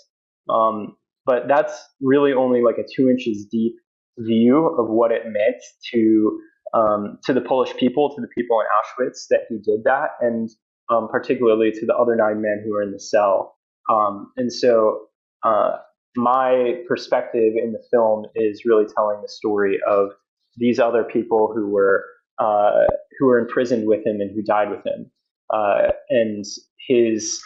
Um, 0.49 0.97
but 1.25 1.47
that's 1.47 1.79
really 2.01 2.33
only 2.33 2.63
like 2.63 2.77
a 2.79 2.87
two 2.97 3.09
inches 3.09 3.47
deep 3.51 3.75
view 4.19 4.67
of 4.79 4.89
what 4.89 5.13
it 5.13 5.23
meant 5.27 5.63
to 5.93 6.41
um, 6.75 7.19
to 7.25 7.33
the 7.33 7.41
Polish 7.41 7.75
people, 7.77 8.15
to 8.15 8.21
the 8.21 8.29
people 8.37 8.61
in 8.61 8.67
Auschwitz, 9.07 9.27
that 9.31 9.41
he 9.49 9.57
did 9.57 9.85
that, 9.85 10.11
and 10.21 10.51
um, 10.91 11.09
particularly 11.09 11.71
to 11.73 11.87
the 11.87 11.95
other 11.95 12.17
nine 12.17 12.41
men 12.41 12.63
who 12.65 12.73
were 12.73 12.83
in 12.83 12.93
the 12.93 13.01
cell. 13.01 13.57
Um, 13.91 14.33
and 14.37 14.53
so, 14.53 15.07
uh, 15.45 15.77
my 16.17 16.81
perspective 16.89 17.55
in 17.63 17.73
the 17.73 17.83
film 17.91 18.27
is 18.35 18.63
really 18.65 18.87
telling 18.95 19.21
the 19.23 19.29
story 19.29 19.79
of 19.89 20.11
these 20.57 20.79
other 20.79 21.05
people 21.05 21.53
who 21.55 21.69
were 21.69 22.05
uh, 22.39 22.85
who 23.19 23.27
were 23.27 23.39
imprisoned 23.39 23.87
with 23.87 24.07
him 24.07 24.21
and 24.21 24.31
who 24.35 24.43
died 24.43 24.71
with 24.71 24.85
him, 24.87 25.11
uh, 25.53 25.89
and 26.11 26.45
his 26.87 27.41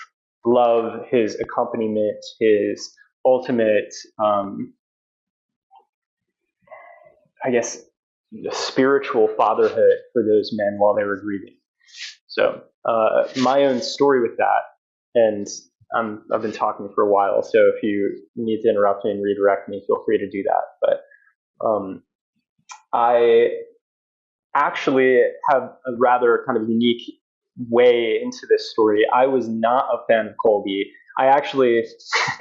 love, 0.45 1.05
his 1.11 1.39
accompaniment, 1.41 2.19
his 2.41 2.95
ultimate, 3.25 3.95
um, 4.19 4.75
I 7.45 7.51
guess, 7.51 7.79
spiritual 8.51 9.29
fatherhood 9.37 9.97
for 10.13 10.23
those 10.23 10.51
men 10.53 10.77
while 10.79 10.95
they 10.95 11.05
were 11.05 11.21
grieving. 11.21 11.57
So 12.27 12.63
uh, 12.85 13.29
my 13.37 13.65
own 13.65 13.81
story 13.81 14.21
with 14.21 14.37
that, 14.39 14.63
and 15.15 15.47
I'm, 15.95 16.25
I've 16.33 16.43
been 16.43 16.53
talking 16.53 16.89
for 16.95 17.03
a 17.05 17.11
while, 17.11 17.43
so 17.43 17.71
if 17.75 17.83
you 17.83 18.23
need 18.37 18.63
to 18.63 18.69
interrupt 18.69 19.05
me 19.05 19.11
and 19.11 19.23
redirect 19.23 19.69
me, 19.69 19.83
feel 19.87 20.03
free 20.05 20.19
to 20.19 20.29
do 20.29 20.43
that. 20.45 20.63
But 20.81 21.67
um, 21.67 22.03
I 22.93 23.49
actually 24.55 25.21
have 25.51 25.63
a 25.63 25.93
rather 25.99 26.45
kind 26.47 26.59
of 26.59 26.69
unique 26.69 27.03
way 27.69 28.19
into 28.23 28.47
this 28.49 28.71
story. 28.71 29.05
I 29.13 29.27
was 29.27 29.49
not 29.49 29.87
a 29.93 29.99
fan 30.09 30.27
of 30.27 30.35
Kolbe. 30.45 30.85
I 31.19 31.27
actually, 31.27 31.85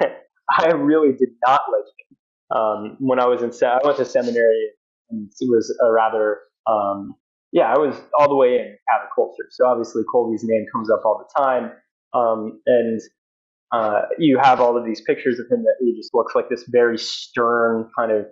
I 0.58 0.68
really 0.68 1.12
did 1.12 1.30
not 1.46 1.62
like 1.70 1.84
him. 1.98 2.56
Um, 2.56 2.96
when 3.00 3.18
I 3.18 3.26
was 3.26 3.42
in, 3.42 3.50
I 3.66 3.80
went 3.84 3.96
to 3.98 4.04
seminary, 4.04 4.70
and 5.10 5.30
it 5.40 5.50
was 5.50 5.74
a 5.82 5.90
rather, 5.90 6.40
um, 6.66 7.14
yeah, 7.52 7.72
I 7.72 7.78
was 7.78 7.94
all 8.18 8.28
the 8.28 8.34
way 8.34 8.54
in 8.54 8.76
Catholic 8.90 9.10
culture. 9.14 9.46
So 9.50 9.66
obviously 9.66 10.02
Kolbe's 10.12 10.42
name 10.42 10.64
comes 10.72 10.90
up 10.90 11.02
all 11.04 11.24
the 11.24 11.42
time, 11.42 11.72
um, 12.14 12.60
and 12.66 13.00
uh, 13.72 14.02
you 14.18 14.38
have 14.42 14.60
all 14.60 14.76
of 14.76 14.84
these 14.84 15.02
pictures 15.02 15.38
of 15.38 15.46
him 15.50 15.62
that 15.62 15.76
he 15.80 15.94
just 15.94 16.14
looks 16.14 16.34
like 16.34 16.48
this 16.48 16.64
very 16.68 16.98
stern, 16.98 17.90
kind 17.98 18.10
of 18.10 18.26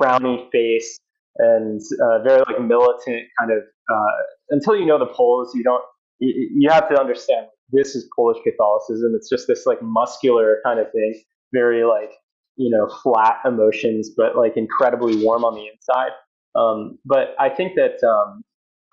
frowny 0.00 0.50
face, 0.50 0.98
and 1.38 1.80
uh, 2.02 2.22
very 2.22 2.42
like 2.46 2.60
militant 2.60 3.24
kind 3.38 3.50
of. 3.50 3.58
Uh, 3.90 4.22
until 4.50 4.76
you 4.76 4.84
know 4.84 4.98
the 4.98 5.06
Poles, 5.06 5.54
you 5.54 5.62
don't. 5.62 5.82
You, 6.18 6.50
you 6.54 6.70
have 6.70 6.88
to 6.90 6.98
understand 7.00 7.46
this 7.72 7.94
is 7.94 8.08
Polish 8.14 8.38
Catholicism. 8.44 9.12
It's 9.16 9.28
just 9.28 9.46
this 9.46 9.64
like 9.66 9.82
muscular 9.82 10.58
kind 10.64 10.80
of 10.80 10.86
thing, 10.92 11.22
very 11.52 11.84
like 11.84 12.10
you 12.56 12.70
know 12.70 12.88
flat 13.02 13.36
emotions, 13.46 14.10
but 14.14 14.36
like 14.36 14.56
incredibly 14.56 15.24
warm 15.24 15.44
on 15.44 15.54
the 15.54 15.66
inside. 15.66 16.12
Um, 16.54 16.98
but 17.04 17.34
I 17.38 17.50
think 17.50 17.74
that 17.74 18.02
um, 18.06 18.42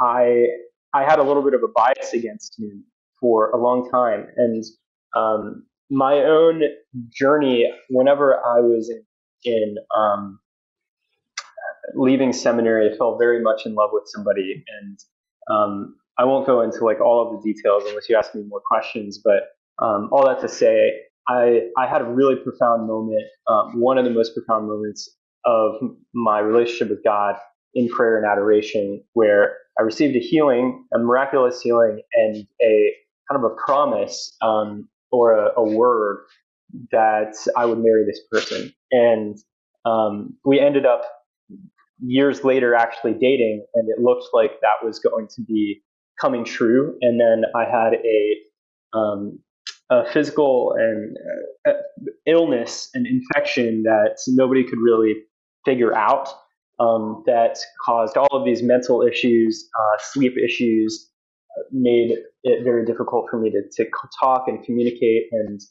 I 0.04 0.48
I 0.94 1.04
had 1.04 1.20
a 1.20 1.24
little 1.24 1.44
bit 1.44 1.54
of 1.54 1.62
a 1.64 1.68
bias 1.74 2.14
against 2.14 2.60
him 2.60 2.84
for 3.20 3.50
a 3.52 3.58
long 3.58 3.90
time, 3.90 4.28
and 4.36 4.64
um, 5.16 5.66
my 5.90 6.16
own 6.16 6.62
journey, 7.10 7.72
whenever 7.90 8.36
I 8.36 8.60
was 8.60 8.90
in, 8.90 9.04
in 9.52 9.76
um, 9.96 10.40
leaving 11.96 12.34
seminary, 12.34 12.92
I 12.92 12.98
fell 12.98 13.18
very 13.18 13.42
much 13.42 13.66
in 13.66 13.76
love 13.76 13.92
with 13.94 14.04
somebody, 14.08 14.64
and 14.82 15.00
um, 15.50 15.96
I 16.18 16.26
won't 16.26 16.46
go 16.46 16.62
into 16.62 16.84
like 16.84 17.00
all 17.00 17.28
of 17.28 17.42
the 17.42 17.54
details 17.54 17.84
unless 17.88 18.10
you 18.10 18.16
ask 18.16 18.36
me 18.36 18.44
more 18.48 18.62
questions. 18.68 19.20
But 19.24 19.44
um, 19.84 20.10
all 20.12 20.26
that 20.28 20.42
to 20.42 20.50
say, 20.50 20.92
I 21.28 21.70
I 21.78 21.88
had 21.88 22.02
a 22.02 22.06
really 22.06 22.36
profound 22.36 22.88
moment, 22.88 23.24
um, 23.48 23.80
one 23.80 23.98
of 23.98 24.06
the 24.06 24.12
most 24.12 24.34
profound 24.36 24.68
moments 24.68 25.10
of 25.46 25.76
my 26.14 26.40
relationship 26.40 26.90
with 26.90 27.04
God 27.04 27.36
in 27.74 27.90
prayer 27.90 28.18
and 28.18 28.26
adoration, 28.26 29.04
where 29.14 29.58
I 29.80 29.84
received 29.84 30.16
a 30.16 30.20
healing, 30.20 30.86
a 30.94 31.00
miraculous 31.00 31.62
healing, 31.62 32.02
and 32.14 32.48
a 32.62 32.94
kind 33.30 33.44
of 33.44 33.52
a 33.52 33.56
promise 33.56 34.36
um, 34.42 34.88
or 35.12 35.34
a, 35.34 35.52
a 35.58 35.64
word 35.64 36.26
that 36.92 37.36
I 37.56 37.66
would 37.66 37.80
marry 37.80 38.06
this 38.06 38.20
person. 38.32 38.74
And 38.92 39.38
um, 39.86 40.36
we 40.46 40.60
ended 40.60 40.86
up 40.86 41.04
years 42.00 42.44
later 42.44 42.76
actually 42.76 43.14
dating, 43.14 43.66
and 43.76 43.90
it 43.90 44.02
looked 44.02 44.26
like 44.34 44.52
that 44.62 44.86
was 44.86 45.00
going 45.00 45.28
to 45.36 45.42
be 45.42 45.82
coming 46.20 46.46
true. 46.46 46.98
And 47.02 47.20
then 47.20 47.44
I 47.56 47.64
had 47.64 47.94
a, 47.94 48.98
um, 48.98 49.40
a 49.90 50.06
physical 50.12 50.76
and 50.78 51.18
uh, 51.68 51.74
illness, 52.26 52.90
an 52.94 53.06
infection 53.06 53.84
that 53.84 54.18
nobody 54.28 54.64
could 54.64 54.80
really 54.80 55.16
figure 55.66 55.96
out. 55.96 56.30
Um, 56.80 57.24
that 57.28 57.58
caused 57.86 58.18
all 58.18 58.30
of 58.32 58.46
these 58.46 58.64
mental 58.64 59.04
issues, 59.04 59.70
uh, 59.80 60.02
sleep 60.02 60.34
issues, 60.44 61.08
made 61.72 62.18
it 62.44 62.64
very 62.64 62.86
difficult 62.86 63.28
for 63.30 63.40
me 63.40 63.52
to, 63.52 63.62
to 63.78 63.90
talk 64.20 64.46
and 64.48 64.64
communicate. 64.64 65.24
And 65.32 65.62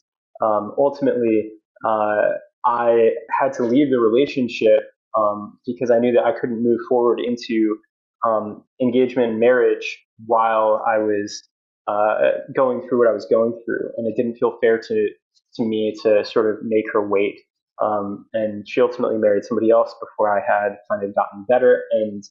um, 0.41 0.73
ultimately, 0.77 1.51
uh, 1.85 2.31
I 2.65 3.11
had 3.39 3.53
to 3.53 3.63
leave 3.63 3.89
the 3.89 3.99
relationship 3.99 4.91
um, 5.17 5.59
because 5.65 5.91
I 5.91 5.99
knew 5.99 6.13
that 6.13 6.23
I 6.23 6.31
couldn't 6.39 6.63
move 6.63 6.79
forward 6.87 7.19
into 7.19 7.77
um, 8.25 8.63
engagement 8.81 9.31
and 9.31 9.39
marriage 9.39 9.99
while 10.25 10.83
I 10.87 10.97
was 10.97 11.43
uh, 11.87 12.15
going 12.55 12.87
through 12.87 12.99
what 12.99 13.07
I 13.07 13.13
was 13.13 13.27
going 13.29 13.51
through. 13.65 13.89
And 13.97 14.07
it 14.07 14.15
didn't 14.15 14.37
feel 14.37 14.57
fair 14.61 14.79
to, 14.79 15.07
to 15.55 15.63
me 15.63 15.93
to 16.03 16.23
sort 16.23 16.49
of 16.49 16.63
make 16.63 16.85
her 16.93 17.07
wait. 17.07 17.41
Um, 17.83 18.25
and 18.33 18.67
she 18.67 18.81
ultimately 18.81 19.17
married 19.17 19.43
somebody 19.43 19.69
else 19.69 19.93
before 19.99 20.35
I 20.35 20.41
had 20.41 20.77
kind 20.89 21.03
of 21.03 21.13
gotten 21.15 21.45
better. 21.47 21.83
And 21.91 22.23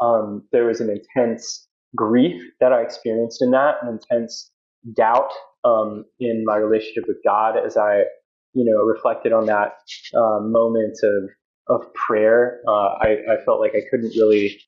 um, 0.00 0.42
there 0.52 0.66
was 0.66 0.80
an 0.80 0.90
intense 0.90 1.66
grief 1.94 2.42
that 2.60 2.72
I 2.72 2.82
experienced 2.82 3.40
in 3.40 3.52
that, 3.52 3.76
an 3.82 3.88
intense 3.88 4.50
doubt 4.94 5.30
um, 5.64 6.04
in 6.20 6.44
my 6.44 6.56
relationship 6.56 7.04
with 7.06 7.18
God 7.24 7.54
as 7.56 7.76
I, 7.76 8.02
you 8.54 8.64
know, 8.64 8.82
reflected 8.84 9.32
on 9.32 9.46
that 9.46 9.74
uh, 10.14 10.40
moment 10.40 10.98
of 11.02 11.30
of 11.68 11.92
prayer. 11.94 12.60
Uh, 12.68 12.94
I, 13.00 13.16
I, 13.28 13.44
felt 13.44 13.58
like 13.58 13.72
I 13.74 13.82
couldn't 13.90 14.14
really, 14.16 14.60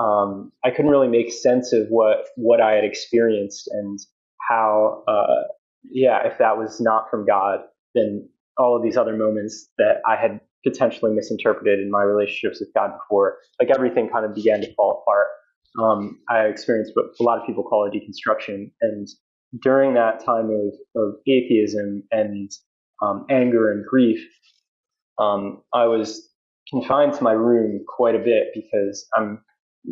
um, 0.00 0.50
I 0.64 0.70
couldn't 0.70 0.90
really 0.90 1.06
make 1.06 1.32
sense 1.32 1.72
of 1.72 1.86
what 1.88 2.26
what 2.34 2.60
I 2.60 2.72
had 2.72 2.84
experienced 2.84 3.68
and 3.72 4.00
how, 4.48 5.04
uh, 5.06 5.44
yeah, 5.88 6.26
if 6.26 6.38
that 6.38 6.58
was 6.58 6.80
not 6.80 7.08
from 7.08 7.24
God, 7.24 7.60
then 7.94 8.28
all 8.60 8.76
of 8.76 8.82
these 8.82 8.96
other 8.96 9.16
moments 9.16 9.68
that 9.78 10.02
I 10.06 10.16
had 10.16 10.40
potentially 10.64 11.12
misinterpreted 11.12 11.80
in 11.80 11.90
my 11.90 12.02
relationships 12.02 12.60
with 12.60 12.68
God 12.74 12.92
before, 12.92 13.38
like 13.58 13.70
everything 13.74 14.10
kind 14.12 14.26
of 14.26 14.34
began 14.34 14.60
to 14.60 14.74
fall 14.74 15.02
apart 15.02 15.26
um, 15.78 16.18
I 16.28 16.40
experienced 16.46 16.92
what 16.94 17.06
a 17.18 17.22
lot 17.22 17.38
of 17.38 17.46
people 17.46 17.62
call 17.62 17.86
a 17.86 17.90
deconstruction. 17.90 18.70
And 18.80 19.08
during 19.62 19.94
that 19.94 20.24
time 20.24 20.50
of, 20.50 20.74
of 20.96 21.14
atheism 21.26 22.02
and 22.10 22.50
um, 23.02 23.26
anger 23.30 23.70
and 23.70 23.84
grief, 23.84 24.20
um, 25.18 25.62
I 25.74 25.86
was 25.86 26.28
confined 26.68 27.14
to 27.14 27.22
my 27.22 27.32
room 27.32 27.84
quite 27.86 28.14
a 28.14 28.18
bit 28.18 28.48
because 28.54 29.06
I'm 29.16 29.42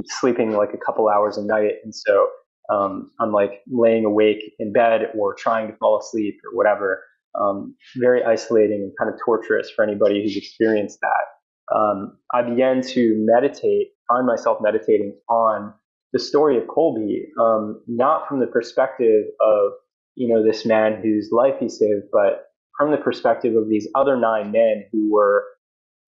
sleeping 0.05 0.53
like 0.53 0.75
a 0.75 0.79
couple 0.79 1.09
hours 1.09 1.39
a 1.39 1.45
night. 1.45 1.75
And 1.85 1.95
so 1.95 2.29
um, 2.71 3.11
I'm 3.21 3.33
like 3.33 3.63
laying 3.71 4.05
awake 4.05 4.53
in 4.59 4.73
bed 4.73 5.11
or 5.17 5.35
trying 5.35 5.69
to 5.69 5.77
fall 5.77 5.99
asleep 5.99 6.39
or 6.45 6.57
whatever. 6.57 7.03
Um, 7.41 7.77
very 7.97 8.25
isolating 8.25 8.83
and 8.83 8.93
kind 8.99 9.13
of 9.13 9.21
torturous 9.25 9.71
for 9.71 9.85
anybody 9.85 10.23
who's 10.23 10.37
experienced 10.37 10.99
that. 11.03 11.77
Um, 11.77 12.19
I 12.35 12.43
began 12.43 12.83
to 12.83 13.15
meditate 13.19 13.89
find 14.09 14.27
myself 14.27 14.59
meditating 14.61 15.15
on 15.29 15.73
the 16.13 16.19
story 16.19 16.57
of 16.57 16.65
Kolbe, 16.65 17.27
um, 17.39 17.83
not 17.87 18.27
from 18.27 18.41
the 18.41 18.47
perspective 18.47 19.27
of 19.41 19.73
you 20.15 20.27
know 20.29 20.45
this 20.45 20.67
man 20.67 21.01
whose 21.03 21.29
life 21.31 21.55
he 21.61 21.69
saved, 21.69 22.07
but 22.11 22.47
from 22.77 22.91
the 22.91 22.97
perspective 22.97 23.55
of 23.57 23.69
these 23.69 23.89
other 23.95 24.17
nine 24.17 24.51
men 24.51 24.85
who 24.91 25.13
were 25.13 25.45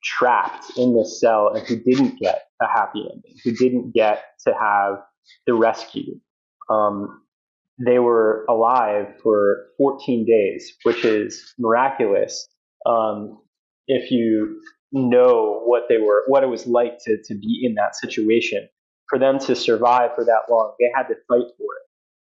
trapped 0.02 0.78
in 0.78 0.96
this 0.96 1.20
cell 1.20 1.52
and 1.54 1.66
who 1.66 1.76
didn't 1.76 2.18
get 2.18 2.46
a 2.62 2.66
happy 2.66 3.00
ending, 3.00 3.36
who 3.44 3.52
didn't 3.52 3.92
get 3.92 4.24
to 4.46 4.54
have 4.58 5.00
the 5.46 5.54
rescue. 5.54 6.18
Um, 6.70 7.22
they 7.84 7.98
were 7.98 8.44
alive 8.48 9.06
for 9.22 9.66
14 9.78 10.26
days, 10.26 10.72
which 10.82 11.04
is 11.04 11.54
miraculous. 11.58 12.46
Um, 12.84 13.38
if 13.86 14.10
you 14.10 14.60
know 14.92 15.62
what 15.64 15.84
they 15.88 15.98
were, 15.98 16.24
what 16.26 16.42
it 16.42 16.48
was 16.48 16.66
like 16.66 16.98
to, 17.04 17.16
to 17.24 17.34
be 17.34 17.62
in 17.64 17.74
that 17.74 17.96
situation. 17.96 18.68
For 19.08 19.18
them 19.18 19.38
to 19.40 19.56
survive 19.56 20.10
for 20.14 20.24
that 20.24 20.42
long, 20.50 20.74
they 20.78 20.90
had 20.94 21.04
to 21.04 21.14
fight 21.26 21.50
for 21.56 21.74
it. 21.76 21.86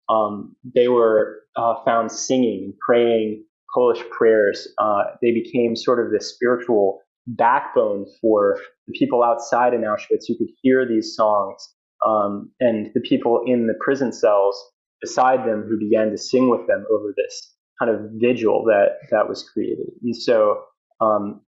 Um, 0.09 0.57
they 0.75 0.89
were 0.89 1.43
uh, 1.55 1.75
found 1.85 2.11
singing, 2.11 2.65
and 2.65 2.75
praying 2.85 3.45
Polish 3.73 4.03
prayers. 4.11 4.67
Uh, 4.79 5.03
they 5.21 5.33
became 5.33 5.77
sort 5.77 6.05
of 6.05 6.13
the 6.13 6.21
spiritual 6.21 7.01
backbone 7.27 8.07
for 8.21 8.59
the 8.89 8.99
people 8.99 9.23
outside 9.23 9.75
in 9.75 9.83
Auschwitz 9.83 10.25
who 10.27 10.37
could 10.37 10.51
hear 10.61 10.87
these 10.87 11.15
songs, 11.15 11.73
um, 12.05 12.51
and 12.59 12.91
the 12.95 13.01
people 13.01 13.43
in 13.47 13.69
the 13.69 13.75
prison 13.81 14.13
cells 14.13 14.61
beside 15.03 15.41
them 15.41 15.67
who 15.69 15.79
began 15.79 16.11
to 16.11 16.17
sing 16.17 16.49
with 16.49 16.67
them 16.67 16.87
over 16.91 17.13
this 17.17 17.55
kind 17.79 17.91
of 17.95 18.13
vigil 18.15 18.65
that 18.65 18.99
that 19.11 19.29
was 19.29 19.49
created. 19.53 19.87
And 20.03 20.17
so 20.17 20.63
um, 21.01 21.43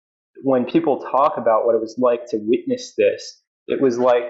when 0.42 0.64
people 0.64 1.00
talk 1.00 1.37
about 1.37 1.66
what 1.66 1.75
it 1.75 1.80
was 1.80 1.97
like 1.99 2.26
to 2.30 2.38
witness 2.40 2.94
this, 2.97 3.42
it 3.68 3.80
was 3.80 3.99
like 3.99 4.25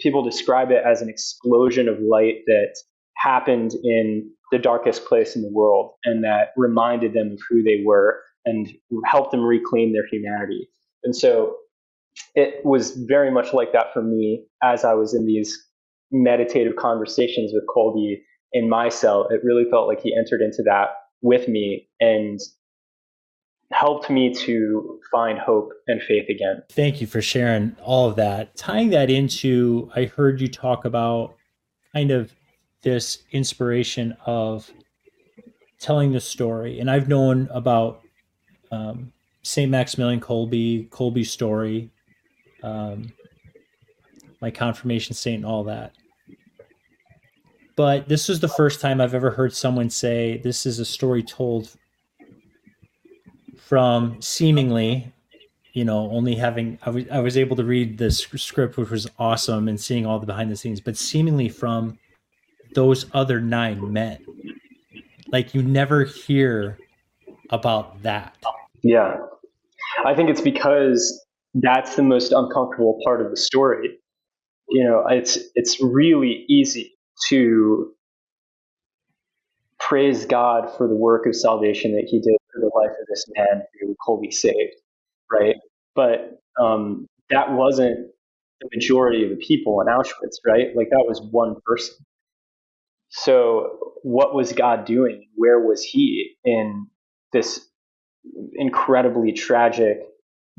people 0.00 0.22
describe 0.22 0.70
it 0.70 0.82
as 0.84 1.02
an 1.02 1.08
explosion 1.08 1.88
of 1.88 1.98
light 2.00 2.42
that 2.46 2.74
happened 3.16 3.74
in 3.84 4.30
the 4.50 4.58
darkest 4.58 5.04
place 5.04 5.36
in 5.36 5.42
the 5.42 5.50
world 5.52 5.92
and 6.04 6.24
that 6.24 6.48
reminded 6.56 7.12
them 7.12 7.32
of 7.32 7.38
who 7.48 7.62
they 7.62 7.82
were 7.84 8.20
and 8.44 8.68
helped 9.04 9.32
them 9.32 9.42
reclaim 9.42 9.92
their 9.92 10.06
humanity. 10.10 10.68
And 11.04 11.14
so 11.14 11.56
it 12.34 12.64
was 12.64 12.96
very 13.08 13.30
much 13.30 13.52
like 13.52 13.72
that 13.72 13.92
for 13.92 14.02
me 14.02 14.46
as 14.62 14.84
I 14.84 14.94
was 14.94 15.14
in 15.14 15.26
these 15.26 15.56
meditative 16.10 16.76
conversations 16.76 17.52
with 17.52 17.64
Kolbe 17.68 18.16
in 18.52 18.68
my 18.68 18.88
cell. 18.88 19.28
It 19.30 19.40
really 19.44 19.64
felt 19.70 19.88
like 19.88 20.00
he 20.00 20.16
entered 20.16 20.40
into 20.40 20.62
that 20.64 20.90
with 21.22 21.48
me 21.48 21.88
and 22.00 22.38
helped 23.70 24.08
me 24.08 24.32
to 24.32 24.98
find 25.10 25.38
hope 25.38 25.70
and 25.86 26.02
faith 26.02 26.28
again. 26.28 26.62
Thank 26.70 27.00
you 27.00 27.06
for 27.06 27.20
sharing 27.20 27.76
all 27.82 28.08
of 28.08 28.16
that. 28.16 28.56
Tying 28.56 28.90
that 28.90 29.10
into, 29.10 29.90
I 29.94 30.04
heard 30.04 30.40
you 30.40 30.48
talk 30.48 30.84
about 30.84 31.36
kind 31.92 32.10
of 32.10 32.32
this 32.82 33.18
inspiration 33.32 34.16
of 34.24 34.70
telling 35.78 36.12
the 36.12 36.20
story. 36.20 36.80
And 36.80 36.90
I've 36.90 37.08
known 37.08 37.48
about 37.52 38.00
um, 38.70 39.12
St. 39.42 39.70
Maximilian 39.70 40.20
Kolbe, 40.20 40.88
Kolbe's 40.88 41.30
story, 41.30 41.90
um, 42.62 43.12
my 44.40 44.50
confirmation 44.50 45.14
saint, 45.14 45.36
and 45.36 45.46
all 45.46 45.64
that. 45.64 45.92
But 47.78 48.08
this 48.08 48.28
was 48.28 48.40
the 48.40 48.48
first 48.48 48.80
time 48.80 49.00
I've 49.00 49.14
ever 49.14 49.30
heard 49.30 49.54
someone 49.54 49.88
say 49.88 50.38
this 50.38 50.66
is 50.66 50.80
a 50.80 50.84
story 50.84 51.22
told 51.22 51.76
from 53.56 54.20
seemingly, 54.20 55.12
you 55.74 55.84
know, 55.84 56.10
only 56.10 56.34
having 56.34 56.80
I 56.84 56.90
was 56.90 57.04
I 57.08 57.20
was 57.20 57.36
able 57.36 57.54
to 57.54 57.62
read 57.62 57.98
the 57.98 58.10
script, 58.10 58.78
which 58.78 58.90
was 58.90 59.06
awesome, 59.16 59.68
and 59.68 59.80
seeing 59.80 60.06
all 60.06 60.18
the 60.18 60.26
behind 60.26 60.50
the 60.50 60.56
scenes, 60.56 60.80
but 60.80 60.96
seemingly 60.96 61.48
from 61.48 61.96
those 62.74 63.06
other 63.14 63.40
nine 63.40 63.92
men. 63.92 64.26
Like 65.28 65.54
you 65.54 65.62
never 65.62 66.02
hear 66.02 66.80
about 67.50 68.02
that. 68.02 68.36
Yeah. 68.82 69.18
I 70.04 70.16
think 70.16 70.30
it's 70.30 70.40
because 70.40 71.24
that's 71.54 71.94
the 71.94 72.02
most 72.02 72.32
uncomfortable 72.32 72.98
part 73.04 73.20
of 73.24 73.30
the 73.30 73.36
story. 73.36 74.00
You 74.68 74.82
know, 74.82 75.06
it's 75.08 75.38
it's 75.54 75.80
really 75.80 76.44
easy 76.48 76.97
to 77.30 77.92
praise 79.78 80.26
God 80.26 80.70
for 80.76 80.88
the 80.88 80.94
work 80.94 81.26
of 81.26 81.34
salvation 81.34 81.92
that 81.92 82.06
He 82.08 82.20
did 82.20 82.36
for 82.52 82.60
the 82.60 82.70
life 82.74 82.90
of 82.90 83.06
this 83.08 83.24
man 83.36 83.62
who 83.80 83.96
Kolbe 84.06 84.32
saved, 84.32 84.74
right? 85.32 85.56
But 85.94 86.40
um, 86.60 87.06
that 87.30 87.52
wasn't 87.52 88.08
the 88.60 88.68
majority 88.74 89.24
of 89.24 89.30
the 89.30 89.36
people 89.36 89.80
in 89.80 89.86
Auschwitz, 89.86 90.36
right? 90.46 90.68
Like 90.76 90.90
that 90.90 91.04
was 91.06 91.20
one 91.30 91.56
person. 91.64 91.96
So, 93.10 93.94
what 94.02 94.34
was 94.34 94.52
God 94.52 94.84
doing? 94.84 95.28
Where 95.34 95.60
was 95.60 95.82
He 95.82 96.36
in 96.44 96.86
this 97.32 97.66
incredibly 98.54 99.32
tragic, 99.32 100.00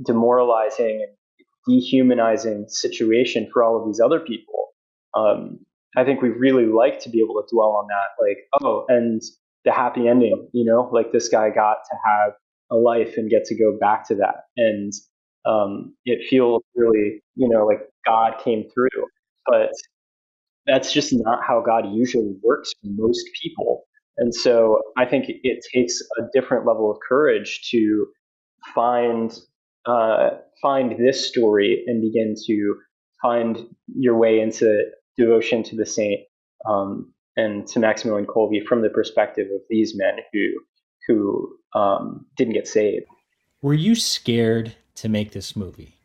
demoralizing, 0.04 1.06
and 1.08 1.46
dehumanizing 1.68 2.66
situation 2.68 3.50
for 3.54 3.64
all 3.64 3.80
of 3.80 3.88
these 3.88 4.00
other 4.00 4.20
people? 4.20 4.70
Um, 5.14 5.60
I 5.98 6.04
think 6.04 6.22
we 6.22 6.30
really 6.30 6.66
like 6.66 7.00
to 7.02 7.10
be 7.10 7.20
able 7.20 7.42
to 7.42 7.48
dwell 7.52 7.72
on 7.72 7.88
that, 7.88 8.24
like, 8.24 8.38
oh, 8.62 8.86
and 8.90 9.22
the 9.66 9.72
happy 9.72 10.08
ending, 10.08 10.48
you 10.54 10.66
know, 10.66 10.90
like 10.94 11.12
this 11.12 11.30
guy 11.30 11.50
got 11.50 11.78
to 11.90 11.98
have 12.06 12.34
a 12.72 12.76
life 12.76 13.16
and 13.18 13.30
get 13.30 13.46
to 13.46 13.56
go 13.58 13.78
back 13.80 14.08
to 14.08 14.16
that. 14.16 14.44
And 14.58 14.94
um, 15.46 15.96
it 16.06 16.28
feels 16.30 16.64
really, 16.76 17.22
you 17.36 17.50
know, 17.50 17.66
like 17.66 17.82
God 18.06 18.34
came 18.44 18.66
through. 18.74 19.06
But 19.46 19.72
that's 20.68 20.94
just 20.94 21.12
not 21.12 21.40
how 21.46 21.64
God 21.66 21.86
usually 21.92 22.36
works 22.44 22.72
for 22.82 22.90
most 22.92 23.26
people. 23.42 23.84
And 24.18 24.34
so 24.36 24.82
I 24.98 25.06
think 25.06 25.26
it 25.28 25.66
takes 25.74 26.00
a 26.20 26.24
different 26.34 26.66
level 26.66 26.92
of 26.92 26.98
courage 27.08 27.70
to 27.72 28.06
find 28.76 29.38
uh, 29.86 30.30
find 30.62 31.00
this 31.00 31.28
story 31.28 31.84
and 31.88 32.02
begin 32.02 32.36
to 32.46 32.76
find 33.22 33.66
your 33.88 34.18
way 34.18 34.40
into 34.40 34.84
devotion 35.20 35.62
to 35.64 35.76
the 35.76 35.86
saint 35.86 36.22
um, 36.68 37.14
and 37.38 37.68
to 37.68 37.80
Maximilian 37.80 38.26
Kolbe 38.26 38.66
from 38.66 38.82
the 38.82 38.90
perspective 38.90 39.48
of 39.54 39.62
these 39.70 39.96
men 39.96 40.18
who 40.34 40.48
who 41.08 41.58
um, 41.76 42.26
didn't 42.38 42.54
get 42.54 42.68
saved. 42.68 43.06
Were 43.62 43.74
you 43.74 43.96
scared 43.96 44.76
to 44.96 45.10
make 45.10 45.32
this 45.32 45.56
movie? 45.56 45.96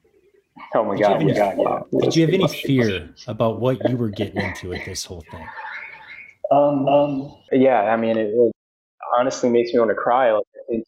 Oh 0.74 0.85
my 0.85 0.98
god! 0.98 1.22
Any, 1.22 1.35
god 1.35 1.57
yeah. 1.59 2.00
Did 2.00 2.16
you 2.16 2.27
have 2.27 2.35
any 2.35 2.48
fear 2.48 3.14
about 3.27 3.61
what 3.61 3.88
you 3.88 3.96
were 3.96 4.09
getting 4.09 4.40
into 4.40 4.70
with 4.70 4.85
this 4.85 5.05
whole 5.05 5.24
thing? 5.31 5.46
Um, 6.50 6.88
um 6.88 7.37
yeah, 7.53 7.83
I 7.83 7.96
mean, 7.96 8.16
it, 8.16 8.29
it, 8.29 8.53
honestly 9.18 9.48
makes 9.48 9.72
me 9.72 9.79
want 9.79 9.90
to 9.90 9.94
cry. 9.94 10.33
Like, 10.33 10.85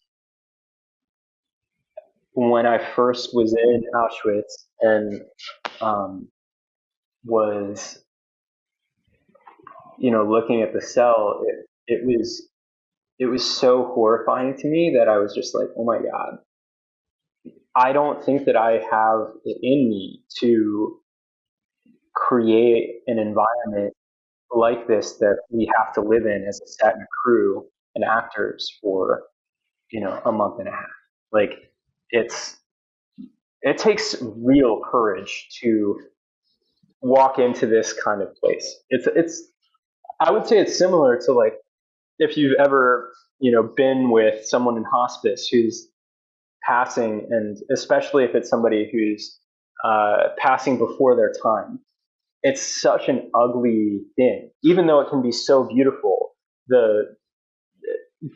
when 2.33 2.67
I 2.67 2.79
first 2.95 3.31
was 3.33 3.55
in 3.55 3.83
Auschwitz 3.95 4.67
and 4.81 5.23
um, 5.81 6.29
was, 7.25 7.99
you 9.99 10.11
know, 10.11 10.25
looking 10.29 10.63
at 10.63 10.73
the 10.73 10.81
cell, 10.81 11.43
it, 11.47 11.67
it 11.87 12.07
was 12.07 12.49
it 13.19 13.27
was 13.27 13.45
so 13.45 13.85
horrifying 13.95 14.55
to 14.57 14.69
me 14.69 14.97
that 14.99 15.09
I 15.09 15.19
was 15.19 15.35
just 15.35 15.55
like, 15.55 15.69
oh 15.79 15.85
my 15.85 15.99
god, 15.99 16.39
I 17.75 17.93
don't 17.93 18.23
think 18.23 18.45
that 18.47 18.57
I 18.57 18.73
have 18.91 19.29
it 19.45 19.59
in 19.63 19.89
me 19.89 20.23
to 20.41 20.99
create 22.15 23.01
an 23.07 23.19
environment 23.19 23.95
like 24.55 24.87
this 24.87 25.15
that 25.15 25.39
we 25.51 25.71
have 25.77 25.93
to 25.95 26.01
live 26.01 26.25
in 26.25 26.47
as 26.49 26.61
a 26.65 26.69
set 26.69 26.95
and 26.95 27.07
crew 27.23 27.67
and 27.95 28.05
actors 28.05 28.71
for 28.83 29.25
you 29.91 30.01
know 30.01 30.21
a 30.25 30.33
month 30.33 30.59
and 30.59 30.69
a 30.69 30.73
half. 30.73 30.87
Like 31.33 31.71
it's 32.11 32.57
it 33.63 33.79
takes 33.79 34.17
real 34.23 34.81
courage 34.91 35.49
to 35.63 35.99
walk 37.03 37.39
into 37.39 37.67
this 37.67 37.93
kind 37.93 38.23
of 38.23 38.35
place. 38.37 38.77
It's 38.91 39.07
it's 39.15 39.53
i 40.21 40.31
would 40.31 40.47
say 40.47 40.59
it's 40.59 40.77
similar 40.77 41.21
to 41.21 41.33
like 41.33 41.55
if 42.19 42.37
you've 42.37 42.57
ever 42.59 43.13
you 43.41 43.53
know 43.53 43.63
been 43.63 44.11
with 44.11 44.47
someone 44.47 44.77
in 44.77 44.85
hospice 44.85 45.49
who's 45.49 45.89
passing, 46.67 47.27
and 47.31 47.57
especially 47.73 48.25
if 48.25 48.35
it's 48.35 48.49
somebody 48.51 48.89
who's 48.93 49.39
uh, 49.85 50.29
passing 50.39 50.79
before 50.79 51.17
their 51.17 51.33
time. 51.43 51.79
It's 52.43 52.63
such 52.63 53.09
an 53.09 53.31
ugly 53.35 54.03
thing, 54.17 54.51
even 54.63 54.87
though 54.87 55.01
it 55.01 55.09
can 55.11 55.23
be 55.23 55.33
so 55.33 55.65
beautiful. 55.65 56.35
The 56.69 57.17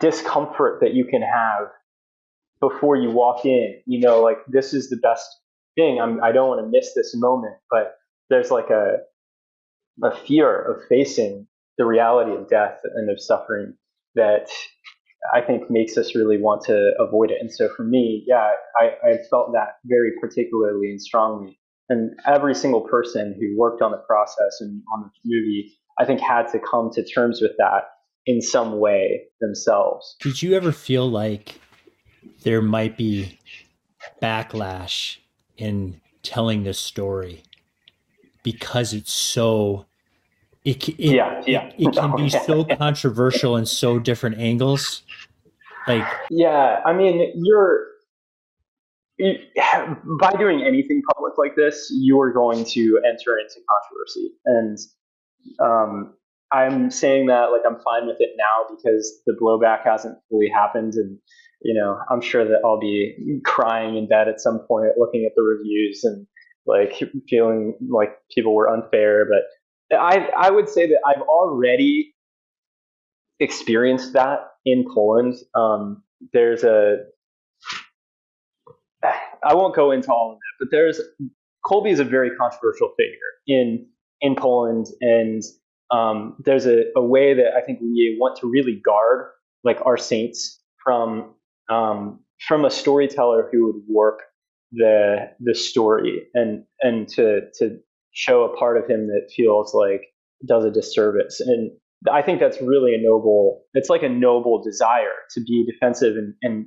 discomfort 0.00 0.80
that 0.80 0.94
you 0.94 1.04
can 1.04 1.22
have 1.22 1.68
before 2.60 2.96
you 2.96 3.10
walk 3.10 3.44
in, 3.44 3.80
you 3.86 4.00
know, 4.00 4.20
like 4.20 4.38
this 4.48 4.72
is 4.74 4.90
the 4.90 4.96
best 4.96 5.26
thing. 5.76 6.00
I'm, 6.00 6.22
I 6.22 6.32
don't 6.32 6.48
want 6.48 6.64
to 6.64 6.70
miss 6.70 6.94
this 6.94 7.12
moment, 7.14 7.56
but 7.70 7.96
there's 8.28 8.50
like 8.50 8.70
a 8.70 8.98
a 10.02 10.16
fear 10.16 10.60
of 10.60 10.82
facing 10.88 11.46
the 11.80 11.86
reality 11.86 12.32
of 12.32 12.46
death 12.46 12.76
and 12.94 13.08
of 13.08 13.18
suffering 13.18 13.72
that 14.14 14.48
I 15.32 15.40
think 15.40 15.70
makes 15.70 15.96
us 15.96 16.14
really 16.14 16.36
want 16.36 16.60
to 16.66 16.92
avoid 16.98 17.30
it. 17.30 17.38
And 17.40 17.50
so 17.50 17.70
for 17.74 17.84
me, 17.84 18.22
yeah, 18.26 18.50
I, 18.78 18.90
I 19.02 19.12
felt 19.30 19.52
that 19.54 19.76
very 19.86 20.12
particularly 20.20 20.90
and 20.90 21.00
strongly. 21.00 21.58
And 21.88 22.12
every 22.26 22.54
single 22.54 22.82
person 22.82 23.34
who 23.40 23.58
worked 23.58 23.80
on 23.80 23.92
the 23.92 23.96
process 23.96 24.60
and 24.60 24.82
on 24.94 25.04
the 25.04 25.10
movie, 25.24 25.72
I 25.98 26.04
think 26.04 26.20
had 26.20 26.48
to 26.52 26.58
come 26.58 26.90
to 26.92 27.02
terms 27.02 27.40
with 27.40 27.52
that 27.56 27.84
in 28.26 28.42
some 28.42 28.78
way 28.78 29.22
themselves. 29.40 30.16
Did 30.20 30.42
you 30.42 30.54
ever 30.54 30.72
feel 30.72 31.10
like 31.10 31.58
there 32.42 32.60
might 32.60 32.98
be 32.98 33.38
backlash 34.20 35.16
in 35.56 35.98
telling 36.22 36.64
this 36.64 36.78
story 36.78 37.42
because 38.42 38.92
it's 38.92 39.14
so 39.14 39.86
it, 40.64 40.88
it 40.88 40.98
yeah 40.98 41.42
yeah 41.46 41.66
it, 41.78 41.88
it 41.88 41.94
can 41.94 42.16
be 42.16 42.28
so 42.28 42.64
controversial 42.78 43.56
in 43.56 43.66
so 43.66 43.98
different 43.98 44.38
angles 44.38 45.02
like, 45.86 46.06
yeah, 46.30 46.80
I 46.84 46.92
mean, 46.92 47.32
you're 47.34 47.86
by 49.18 50.32
doing 50.38 50.62
anything 50.66 51.02
public 51.14 51.36
like 51.36 51.56
this, 51.56 51.90
you 51.94 52.18
are 52.20 52.32
going 52.32 52.64
to 52.64 53.00
enter 53.04 53.38
into 53.38 53.60
controversy. 53.68 54.30
And 54.46 54.78
um, 55.60 56.14
I'm 56.52 56.90
saying 56.90 57.26
that 57.26 57.50
like 57.50 57.62
I'm 57.66 57.80
fine 57.82 58.06
with 58.06 58.16
it 58.18 58.30
now 58.36 58.74
because 58.74 59.20
the 59.26 59.36
blowback 59.40 59.84
hasn't 59.84 60.18
fully 60.30 60.48
happened, 60.48 60.94
and 60.94 61.18
you 61.62 61.74
know 61.74 61.98
I'm 62.10 62.20
sure 62.20 62.44
that 62.44 62.60
I'll 62.64 62.80
be 62.80 63.40
crying 63.44 63.96
in 63.96 64.08
bed 64.08 64.28
at 64.28 64.40
some 64.40 64.60
point, 64.66 64.92
looking 64.96 65.24
at 65.24 65.32
the 65.36 65.42
reviews 65.42 66.04
and 66.04 66.26
like 66.66 67.02
feeling 67.28 67.74
like 67.90 68.10
people 68.34 68.54
were 68.54 68.70
unfair. 68.70 69.26
But 69.26 69.42
I 69.92 70.28
I 70.36 70.50
would 70.50 70.68
say 70.68 70.86
that 70.86 71.00
I've 71.06 71.22
already 71.22 72.14
experienced 73.40 74.12
that 74.12 74.40
in 74.64 74.84
Poland. 74.92 75.34
Um, 75.54 76.02
there's 76.32 76.64
a 76.64 76.98
I 79.42 79.54
won't 79.54 79.74
go 79.74 79.90
into 79.90 80.12
all 80.12 80.32
of 80.32 80.38
that, 80.38 80.64
but 80.64 80.68
there's 80.70 81.00
Kolbe 81.64 81.90
is 81.90 82.00
a 82.00 82.04
very 82.04 82.30
controversial 82.36 82.92
figure 82.96 83.16
in 83.46 83.86
in 84.20 84.34
Poland, 84.36 84.86
and 85.00 85.42
um, 85.90 86.36
there's 86.44 86.66
a, 86.66 86.84
a 86.96 87.02
way 87.02 87.34
that 87.34 87.54
I 87.56 87.62
think 87.62 87.80
we 87.80 88.16
want 88.20 88.38
to 88.40 88.48
really 88.48 88.80
guard 88.84 89.30
like 89.64 89.78
our 89.84 89.96
saints 89.96 90.60
from 90.84 91.34
um, 91.70 92.20
from 92.46 92.64
a 92.64 92.70
storyteller 92.70 93.48
who 93.50 93.66
would 93.66 93.82
warp 93.88 94.20
the 94.72 95.30
the 95.40 95.54
story 95.54 96.26
and 96.34 96.64
and 96.80 97.08
to 97.08 97.50
to 97.58 97.80
show 98.12 98.44
a 98.44 98.56
part 98.56 98.76
of 98.76 98.88
him 98.88 99.06
that 99.06 99.30
feels 99.34 99.74
like 99.74 100.02
does 100.46 100.64
a 100.64 100.70
disservice 100.70 101.40
and 101.40 101.72
I 102.10 102.22
think 102.22 102.40
that's 102.40 102.60
really 102.62 102.94
a 102.94 103.02
noble 103.02 103.62
it's 103.74 103.90
like 103.90 104.02
a 104.02 104.08
noble 104.08 104.62
desire 104.62 105.12
to 105.32 105.40
be 105.40 105.66
defensive 105.70 106.16
and, 106.16 106.34
and 106.42 106.66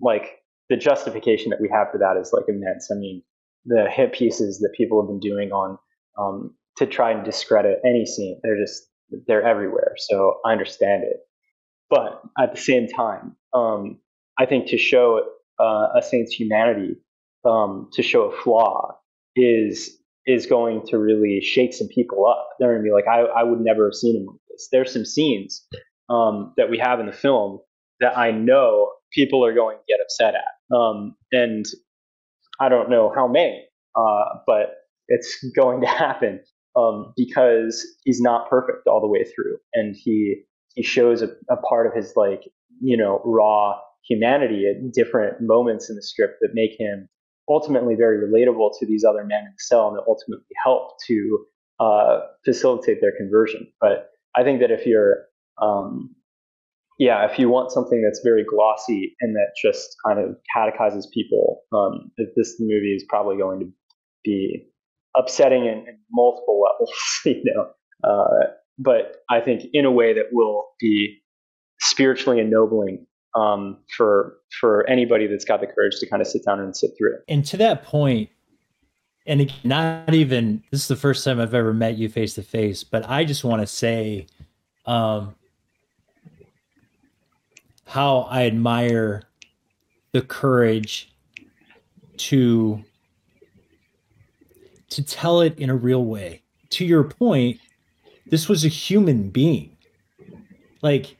like 0.00 0.42
the 0.72 0.76
justification 0.76 1.50
that 1.50 1.60
we 1.60 1.68
have 1.72 1.88
for 1.92 1.98
that 1.98 2.18
is 2.18 2.32
like 2.32 2.44
immense. 2.48 2.88
I 2.90 2.94
mean, 2.96 3.22
the 3.66 3.88
hit 3.90 4.12
pieces 4.12 4.58
that 4.60 4.70
people 4.76 5.02
have 5.02 5.08
been 5.08 5.20
doing 5.20 5.52
on 5.52 5.78
um, 6.18 6.56
to 6.78 6.86
try 6.86 7.12
and 7.12 7.24
discredit 7.24 7.78
any 7.84 8.06
scene, 8.06 8.40
they're 8.42 8.58
just 8.58 8.88
they're 9.26 9.42
everywhere. 9.42 9.94
So 9.98 10.40
I 10.44 10.52
understand 10.52 11.04
it, 11.04 11.18
but 11.90 12.22
at 12.40 12.54
the 12.54 12.60
same 12.60 12.88
time, 12.88 13.36
um, 13.52 13.98
I 14.38 14.46
think 14.46 14.68
to 14.68 14.78
show 14.78 15.20
uh, 15.60 15.88
a 15.94 16.02
saint's 16.02 16.32
humanity, 16.32 16.96
um, 17.44 17.90
to 17.92 18.02
show 18.02 18.30
a 18.30 18.42
flaw, 18.42 18.96
is 19.36 19.98
is 20.26 20.46
going 20.46 20.82
to 20.88 20.98
really 20.98 21.40
shake 21.40 21.74
some 21.74 21.88
people 21.88 22.26
up. 22.26 22.48
They're 22.58 22.72
going 22.72 22.84
to 22.84 22.88
be 22.88 22.92
like, 22.92 23.08
I, 23.08 23.40
I 23.40 23.42
would 23.42 23.60
never 23.60 23.86
have 23.86 23.94
seen 23.94 24.16
him 24.16 24.26
like 24.26 24.40
this. 24.50 24.68
There's 24.70 24.92
some 24.92 25.04
scenes 25.04 25.66
um, 26.08 26.52
that 26.56 26.70
we 26.70 26.78
have 26.78 27.00
in 27.00 27.06
the 27.06 27.12
film 27.12 27.60
that 28.00 28.16
I 28.16 28.30
know 28.30 28.92
people 29.12 29.44
are 29.44 29.54
going 29.54 29.76
to 29.76 29.82
get 29.88 29.98
upset 30.02 30.34
at. 30.34 30.76
Um, 30.76 31.16
and 31.32 31.64
I 32.60 32.68
don't 32.68 32.90
know 32.90 33.12
how 33.14 33.26
many, 33.26 33.64
uh, 33.96 34.24
but 34.46 34.74
it's 35.08 35.44
going 35.56 35.80
to 35.80 35.86
happen 35.86 36.40
um, 36.76 37.12
because 37.16 37.84
he's 38.04 38.20
not 38.20 38.48
perfect 38.48 38.86
all 38.86 39.00
the 39.00 39.08
way 39.08 39.24
through, 39.24 39.58
and 39.74 39.94
he 39.96 40.42
he 40.74 40.82
shows 40.82 41.20
a, 41.20 41.28
a 41.50 41.56
part 41.56 41.86
of 41.86 41.92
his 41.94 42.14
like 42.16 42.44
you 42.80 42.96
know 42.96 43.20
raw 43.24 43.78
humanity 44.08 44.64
at 44.66 44.92
different 44.92 45.40
moments 45.40 45.90
in 45.90 45.96
the 45.96 46.02
script 46.02 46.38
that 46.40 46.50
make 46.54 46.72
him 46.78 47.08
ultimately 47.48 47.94
very 47.94 48.18
relatable 48.18 48.70
to 48.78 48.86
these 48.86 49.04
other 49.04 49.24
men 49.24 49.40
in 49.40 49.52
the 49.52 49.58
cell 49.58 49.88
and 49.88 49.96
that 49.96 50.04
ultimately 50.08 50.44
help 50.64 50.92
to 51.06 51.46
uh, 51.80 52.20
facilitate 52.44 53.00
their 53.00 53.12
conversion. 53.16 53.66
But 53.80 54.10
I 54.36 54.42
think 54.42 54.60
that 54.60 54.70
if 54.70 54.86
you're 54.86 55.24
um, 55.60 56.14
yeah, 56.98 57.28
if 57.28 57.38
you 57.38 57.48
want 57.48 57.72
something 57.72 58.02
that's 58.02 58.20
very 58.22 58.44
glossy 58.44 59.16
and 59.20 59.34
that 59.34 59.52
just 59.60 59.96
kind 60.06 60.20
of 60.20 60.36
catechizes 60.54 61.08
people, 61.12 61.62
um, 61.72 62.12
this 62.36 62.56
movie 62.60 62.94
is 62.94 63.04
probably 63.08 63.36
going 63.36 63.60
to 63.60 63.66
be 64.24 64.68
upsetting 65.16 65.64
in, 65.64 65.78
in 65.88 65.98
multiple 66.12 66.62
levels, 66.80 66.92
you 67.24 67.42
know. 67.44 67.70
Uh, 68.08 68.46
but 68.78 69.16
I 69.30 69.40
think 69.40 69.62
in 69.72 69.84
a 69.84 69.90
way 69.90 70.12
that 70.14 70.26
will 70.32 70.68
be 70.80 71.22
spiritually 71.80 72.40
ennobling 72.40 73.06
um, 73.34 73.78
for 73.96 74.36
for 74.60 74.88
anybody 74.88 75.26
that's 75.26 75.44
got 75.44 75.60
the 75.60 75.66
courage 75.66 75.98
to 76.00 76.06
kind 76.06 76.20
of 76.20 76.28
sit 76.28 76.44
down 76.44 76.60
and 76.60 76.76
sit 76.76 76.92
through 76.96 77.14
it. 77.14 77.24
And 77.28 77.44
to 77.46 77.56
that 77.58 77.84
point, 77.84 78.30
and 79.26 79.52
not 79.64 80.12
even 80.14 80.62
this 80.70 80.82
is 80.82 80.88
the 80.88 80.96
first 80.96 81.24
time 81.24 81.40
I've 81.40 81.54
ever 81.54 81.72
met 81.72 81.96
you 81.96 82.08
face 82.08 82.34
to 82.34 82.42
face, 82.42 82.84
but 82.84 83.08
I 83.08 83.24
just 83.24 83.44
want 83.44 83.62
to 83.62 83.66
say, 83.66 84.26
um, 84.86 85.34
how 87.86 88.20
I 88.30 88.46
admire 88.46 89.22
the 90.12 90.22
courage 90.22 91.12
to 92.16 92.82
to 94.90 95.02
tell 95.02 95.40
it 95.40 95.58
in 95.58 95.70
a 95.70 95.74
real 95.74 96.04
way. 96.04 96.42
To 96.70 96.84
your 96.84 97.04
point, 97.04 97.60
this 98.26 98.48
was 98.48 98.64
a 98.64 98.68
human 98.68 99.30
being. 99.30 99.76
Like 100.82 101.16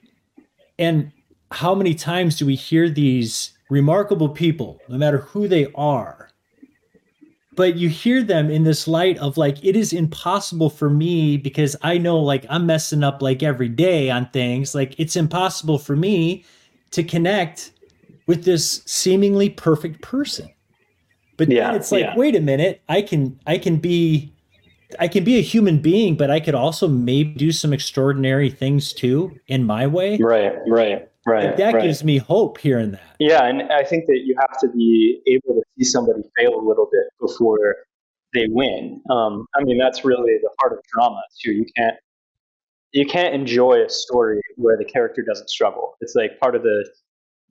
and 0.79 1.12
how 1.53 1.75
many 1.75 1.95
times 1.95 2.37
do 2.37 2.47
we 2.47 2.55
hear 2.55 2.88
these 2.88 3.53
remarkable 3.71 4.29
people, 4.29 4.81
no 4.88 4.99
matter 4.99 5.19
who 5.19 5.49
they 5.49 5.67
are, 5.75 6.31
but 7.55 7.77
you 7.77 7.88
hear 7.88 8.23
them 8.23 8.51
in 8.51 8.65
this 8.65 8.88
light 8.88 9.19
of 9.19 9.37
like 9.37 9.62
it 9.65 9.77
is 9.77 9.93
impossible 9.93 10.71
for 10.71 10.88
me 10.88 11.37
because 11.37 11.77
I 11.83 11.99
know 11.99 12.19
like 12.19 12.47
I'm 12.49 12.67
messing 12.67 13.05
up 13.05 13.21
like 13.21 13.43
every 13.43 13.69
day 13.69 14.11
on 14.11 14.29
things. 14.31 14.75
Like 14.75 14.99
it's 14.99 15.17
impossible 15.17 15.79
for 15.79 15.95
me 15.95 16.45
to 16.93 17.05
connect 17.05 17.73
with 18.27 18.45
this 18.45 18.83
seemingly 18.87 19.51
perfect 19.51 20.01
person. 20.01 20.49
But 21.37 21.51
yeah, 21.51 21.69
then 21.69 21.77
it's 21.77 21.93
like, 21.93 22.05
yeah. 22.05 22.17
wait 22.17 22.37
a 22.37 22.41
minute, 22.41 22.83
I 22.88 23.03
can 23.03 23.38
I 23.47 23.59
can 23.59 23.77
be 23.77 24.33
I 24.99 25.09
can 25.09 25.25
be 25.25 25.38
a 25.38 25.43
human 25.43 25.81
being, 25.81 26.17
but 26.17 26.31
I 26.31 26.41
could 26.41 26.55
also 26.55 26.88
maybe 26.88 27.35
do 27.35 27.53
some 27.53 27.73
extraordinary 27.73 28.51
things 28.51 28.93
too 28.93 29.38
in 29.49 29.65
my 29.65 29.87
way. 29.87 30.19
Right, 30.19 30.55
right, 30.67 31.09
right. 31.27 31.57
That 31.57 31.75
right. 31.75 31.83
gives 31.83 32.05
me 32.05 32.19
hope 32.19 32.59
hearing 32.59 32.93
that. 32.93 33.17
Yeah, 33.19 33.45
and 33.45 33.63
I 33.73 33.85
think 33.85 34.07
that 34.07 34.21
you 34.25 34.35
have 34.41 34.59
to 34.61 34.69
be 34.69 35.21
able 35.27 35.55
to 35.55 35.63
see 35.79 35.85
somebody 35.85 36.23
fail 36.37 36.55
a 36.55 36.65
little 36.67 36.89
bit 36.91 37.05
before 37.21 37.77
they 38.35 38.47
win. 38.49 39.01
Um, 39.11 39.47
I 39.55 39.63
mean, 39.65 39.79
that's 39.79 40.05
really 40.05 40.39
the 40.41 40.51
heart 40.61 40.73
of 40.73 40.79
drama 40.93 41.23
too. 41.43 41.53
You 41.53 41.67
can't 41.77 41.97
you 42.93 43.07
can't 43.07 43.35
enjoy 43.35 43.83
a 43.85 43.89
story 43.89 44.41
where 44.57 44.77
the 44.77 44.85
character 44.85 45.23
doesn't 45.23 45.49
struggle. 45.49 45.97
It's 46.01 46.15
like 46.15 46.39
part 46.41 46.55
of 46.55 46.63
the 46.63 46.89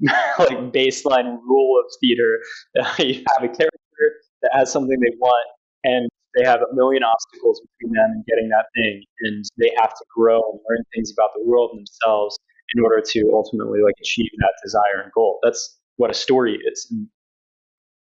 like 0.39 0.57
baseline 0.71 1.39
rule 1.47 1.79
of 1.79 1.91
theater. 1.99 2.39
you 2.99 3.23
have 3.33 3.43
a 3.43 3.47
character 3.47 4.05
that 4.41 4.51
has 4.53 4.71
something 4.71 4.99
they 4.99 5.15
want, 5.19 5.47
and 5.83 6.09
they 6.35 6.45
have 6.45 6.61
a 6.61 6.73
million 6.73 7.03
obstacles 7.03 7.61
between 7.61 7.93
them 7.93 8.11
and 8.11 8.25
getting 8.25 8.49
that 8.49 8.65
thing, 8.75 9.03
and 9.21 9.45
they 9.57 9.71
have 9.79 9.89
to 9.89 10.05
grow 10.15 10.41
and 10.51 10.59
learn 10.69 10.83
things 10.93 11.11
about 11.11 11.29
the 11.35 11.43
world 11.45 11.71
and 11.73 11.79
themselves 11.81 12.37
in 12.75 12.83
order 12.83 13.01
to 13.05 13.31
ultimately 13.33 13.79
like 13.83 13.95
achieve 13.99 14.29
that 14.39 14.53
desire 14.63 15.03
and 15.03 15.11
goal. 15.13 15.39
That's 15.43 15.77
what 15.97 16.09
a 16.09 16.13
story 16.13 16.57
is. 16.71 16.87
And 16.91 17.07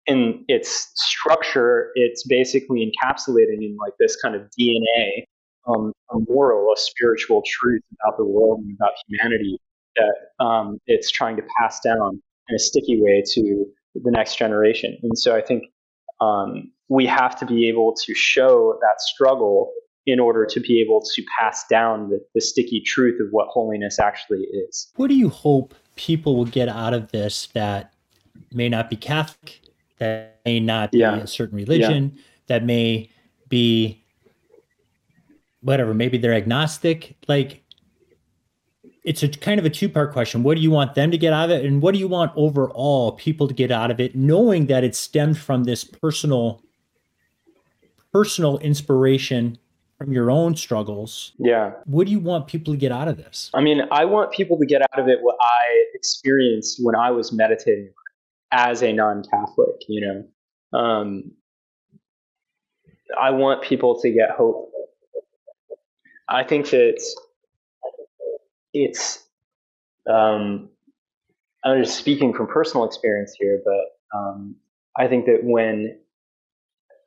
in 0.06 0.46
its 0.48 0.92
structure, 0.96 1.92
it's 1.96 2.26
basically 2.26 2.80
encapsulating 2.86 3.62
in 3.62 3.78
like 3.80 3.94
this 4.00 4.16
kind 4.22 4.36
of 4.36 4.44
DNA 4.60 5.26
um, 5.68 5.94
a 6.12 6.18
moral, 6.30 6.72
a 6.72 6.80
spiritual 6.80 7.44
truth 7.46 7.82
about 8.02 8.18
the 8.18 8.26
world 8.26 8.62
and 8.62 8.76
about 8.80 8.94
humanity 9.08 9.60
that 9.96 10.44
um, 10.44 10.78
it's 10.88 11.12
trying 11.12 11.36
to 11.36 11.44
pass 11.60 11.80
down 11.82 12.22
in 12.50 12.56
a 12.56 12.60
sticky 12.60 13.02
way 13.02 13.24
to 13.34 13.66
the 13.96 14.12
next 14.12 14.38
generation. 14.38 14.98
And 15.04 15.18
so 15.18 15.36
I 15.36 15.42
think 15.42 15.64
um, 16.22 16.72
we 16.88 17.06
have 17.06 17.38
to 17.40 17.46
be 17.46 17.68
able 17.68 17.94
to 18.06 18.14
show 18.14 18.78
that 18.82 19.02
struggle 19.02 19.72
in 20.08 20.22
order 20.22 20.46
to 20.46 20.60
be 20.62 20.82
able 20.82 21.02
to 21.02 21.24
pass 21.38 21.68
down 21.68 22.10
the, 22.10 22.26
the 22.34 22.40
sticky 22.40 22.80
truth 22.80 23.20
of 23.20 23.28
what 23.32 23.50
holiness 23.50 24.00
actually 24.00 24.48
is. 24.70 24.90
What 24.96 25.10
do 25.10 25.16
you 25.16 25.28
hope 25.28 25.76
people 25.96 26.38
will 26.38 26.46
get 26.46 26.70
out 26.70 26.94
of 26.94 27.12
this 27.12 27.48
that 27.54 27.94
may 28.54 28.70
not 28.70 28.90
be 28.90 28.96
Catholic, 28.96 29.62
that 30.00 30.40
may 30.46 30.62
not 30.62 30.92
be 30.92 31.00
yeah. 31.00 31.18
a 31.18 31.28
certain 31.28 31.58
religion, 31.58 32.14
yeah. 32.16 32.22
that 32.48 32.64
may 32.64 33.10
be 33.50 34.02
whatever, 35.62 35.94
maybe 35.94 36.18
they're 36.18 36.34
agnostic. 36.34 37.18
Like 37.28 37.64
it's 39.04 39.24
a 39.24 39.28
kind 39.28 39.60
of 39.60 39.66
a 39.66 39.70
two 39.70 39.90
part 39.90 40.14
question. 40.14 40.42
What 40.42 40.56
do 40.56 40.62
you 40.62 40.72
want 40.72 40.96
them 40.96 41.12
to 41.12 41.18
get 41.18 41.34
out 41.34 41.52
of 41.52 41.60
it? 41.60 41.66
And 41.66 41.82
what 41.82 41.94
do 41.94 42.00
you 42.00 42.08
want 42.08 42.32
overall 42.38 43.12
people 43.12 43.48
to 43.50 43.54
get 43.54 43.72
out 43.72 43.92
of 43.92 44.00
it, 44.00 44.16
knowing 44.16 44.68
that 44.68 44.86
it 44.86 44.96
stemmed 44.96 45.38
from 45.38 45.66
this 45.66 45.84
personal, 45.84 46.62
personal 48.14 48.58
inspiration 48.60 49.58
from 49.98 50.14
your 50.14 50.30
own 50.30 50.56
struggles. 50.56 51.34
Yeah. 51.40 51.72
What 51.86 52.06
do 52.06 52.12
you 52.12 52.20
want 52.20 52.48
people 52.48 52.74
to 52.74 52.78
get 52.78 52.92
out 52.92 53.08
of 53.08 53.18
this? 53.18 53.50
I 53.54 53.62
mean, 53.62 53.82
I 53.92 54.06
want 54.06 54.32
people 54.32 54.58
to 54.60 54.66
get 54.66 54.82
out 54.82 55.00
of 55.00 55.08
it 55.08 55.20
what 55.22 55.38
I 55.42 55.86
experienced 55.94 56.80
when 56.84 56.96
I 56.96 57.12
was 57.12 57.32
meditating 57.32 57.92
as 58.52 58.84
a 58.84 58.94
non 58.94 59.24
Catholic, 59.24 59.76
you 59.88 60.02
know. 60.02 60.80
Um, 60.80 61.32
I 63.20 63.32
want 63.32 63.64
people 63.64 64.00
to 64.02 64.12
get 64.12 64.32
hope 64.32 64.68
I 66.30 66.44
think 66.44 66.70
that 66.72 67.02
it's, 68.74 69.24
um, 70.10 70.70
I'm 71.64 71.84
just 71.84 71.98
speaking 71.98 72.34
from 72.34 72.48
personal 72.48 72.86
experience 72.86 73.34
here, 73.40 73.62
but 73.64 74.18
um, 74.18 74.56
I 74.98 75.08
think 75.08 75.26
that 75.26 75.40
when 75.44 76.00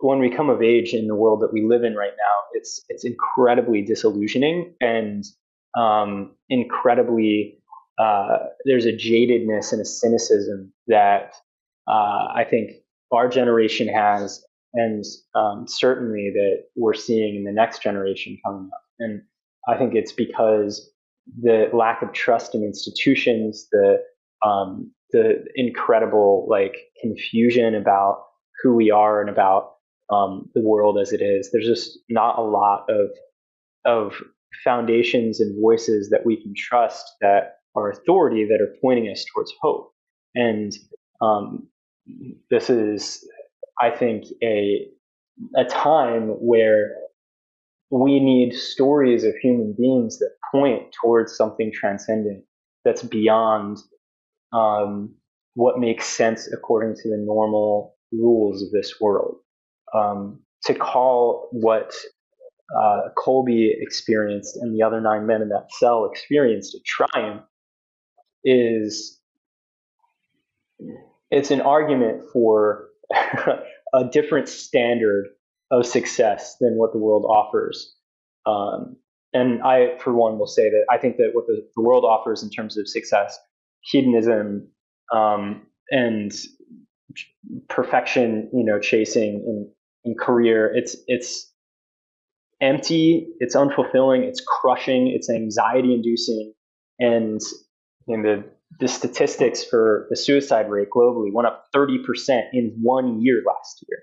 when 0.00 0.18
we 0.18 0.30
come 0.30 0.48
of 0.48 0.62
age 0.62 0.94
in 0.94 1.06
the 1.06 1.14
world 1.14 1.40
that 1.40 1.52
we 1.52 1.62
live 1.62 1.84
in 1.84 1.94
right 1.94 2.12
now, 2.16 2.36
it's 2.52 2.84
it's 2.88 3.04
incredibly 3.04 3.82
disillusioning 3.82 4.74
and 4.80 5.24
um, 5.78 6.34
incredibly 6.48 7.58
uh, 7.98 8.38
there's 8.64 8.86
a 8.86 8.92
jadedness 8.92 9.72
and 9.72 9.80
a 9.80 9.84
cynicism 9.84 10.72
that 10.86 11.34
uh, 11.86 12.28
I 12.34 12.46
think 12.48 12.70
our 13.12 13.28
generation 13.28 13.88
has, 13.88 14.42
and 14.72 15.04
um, 15.34 15.66
certainly 15.68 16.30
that 16.34 16.64
we're 16.76 16.94
seeing 16.94 17.36
in 17.36 17.44
the 17.44 17.52
next 17.52 17.82
generation 17.82 18.38
coming 18.44 18.70
up. 18.72 18.82
And 19.00 19.22
I 19.68 19.76
think 19.76 19.94
it's 19.94 20.12
because 20.12 20.90
the 21.42 21.68
lack 21.74 22.02
of 22.02 22.12
trust 22.12 22.54
in 22.54 22.64
institutions, 22.64 23.66
the 23.70 23.98
um, 24.46 24.92
the 25.12 25.44
incredible 25.56 26.46
like 26.48 26.76
confusion 27.02 27.74
about 27.74 28.22
who 28.62 28.74
we 28.74 28.90
are 28.90 29.20
and 29.20 29.28
about 29.28 29.72
um, 30.10 30.48
the 30.54 30.60
world 30.60 30.98
as 30.98 31.12
it 31.12 31.22
is. 31.22 31.50
There's 31.52 31.66
just 31.66 31.98
not 32.08 32.38
a 32.38 32.42
lot 32.42 32.86
of 32.88 33.10
of 33.84 34.14
foundations 34.64 35.40
and 35.40 35.60
voices 35.60 36.10
that 36.10 36.26
we 36.26 36.36
can 36.42 36.52
trust 36.56 37.04
that 37.20 37.56
are 37.74 37.90
authority 37.90 38.44
that 38.46 38.60
are 38.60 38.74
pointing 38.82 39.06
us 39.06 39.24
towards 39.32 39.52
hope. 39.60 39.92
And 40.34 40.72
um, 41.20 41.68
this 42.50 42.68
is, 42.68 43.26
I 43.80 43.90
think, 43.90 44.24
a 44.42 44.88
a 45.56 45.64
time 45.64 46.28
where 46.40 46.94
we 47.90 48.20
need 48.20 48.52
stories 48.52 49.24
of 49.24 49.34
human 49.36 49.74
beings 49.78 50.18
that 50.18 50.30
point 50.52 50.94
towards 51.02 51.36
something 51.36 51.72
transcendent 51.72 52.44
that's 52.84 53.02
beyond 53.02 53.78
um, 54.52 55.14
what 55.54 55.78
makes 55.78 56.06
sense 56.06 56.48
according 56.52 56.94
to 56.94 57.08
the 57.08 57.16
normal 57.16 57.96
rules 58.12 58.62
of 58.62 58.70
this 58.70 59.00
world. 59.00 59.36
Um, 59.94 60.40
to 60.64 60.74
call 60.74 61.48
what 61.52 61.94
uh, 62.78 63.08
Kolbe 63.16 63.70
experienced 63.80 64.56
and 64.56 64.74
the 64.74 64.84
other 64.84 65.00
nine 65.00 65.26
men 65.26 65.42
in 65.42 65.48
that 65.48 65.72
cell 65.72 66.08
experienced 66.10 66.74
a 66.74 66.80
triumph 66.84 67.42
is 68.44 69.18
it's 71.30 71.50
an 71.50 71.60
argument 71.60 72.22
for 72.32 72.88
a 73.12 74.04
different 74.10 74.48
standard 74.48 75.28
of 75.70 75.86
success 75.86 76.56
than 76.60 76.76
what 76.76 76.92
the 76.92 76.98
world 76.98 77.24
offers. 77.24 77.94
Um, 78.46 78.96
and 79.32 79.62
I, 79.62 79.96
for 79.98 80.12
one, 80.12 80.38
will 80.38 80.46
say 80.46 80.68
that 80.70 80.84
I 80.90 80.98
think 80.98 81.16
that 81.18 81.30
what 81.32 81.46
the, 81.46 81.64
the 81.76 81.82
world 81.82 82.04
offers 82.04 82.42
in 82.42 82.50
terms 82.50 82.76
of 82.76 82.88
success, 82.88 83.38
hedonism, 83.82 84.68
um, 85.14 85.66
and 85.90 86.32
perfection, 87.68 88.50
you 88.52 88.64
know, 88.64 88.80
chasing 88.80 89.44
in, 89.46 89.70
in 90.04 90.14
career, 90.18 90.70
it's 90.74 90.96
it's 91.06 91.52
empty, 92.60 93.28
it's 93.38 93.56
unfulfilling, 93.56 94.22
it's 94.22 94.42
crushing, 94.46 95.08
it's 95.08 95.30
anxiety 95.30 95.94
inducing, 95.94 96.52
and 96.98 97.40
in 98.08 98.22
the 98.22 98.44
the 98.78 98.88
statistics 98.88 99.64
for 99.64 100.06
the 100.10 100.16
suicide 100.16 100.70
rate 100.70 100.88
globally 100.94 101.32
went 101.32 101.46
up 101.46 101.66
30% 101.74 101.98
in 102.52 102.72
one 102.80 103.20
year 103.20 103.42
last 103.44 103.84
year. 103.88 103.98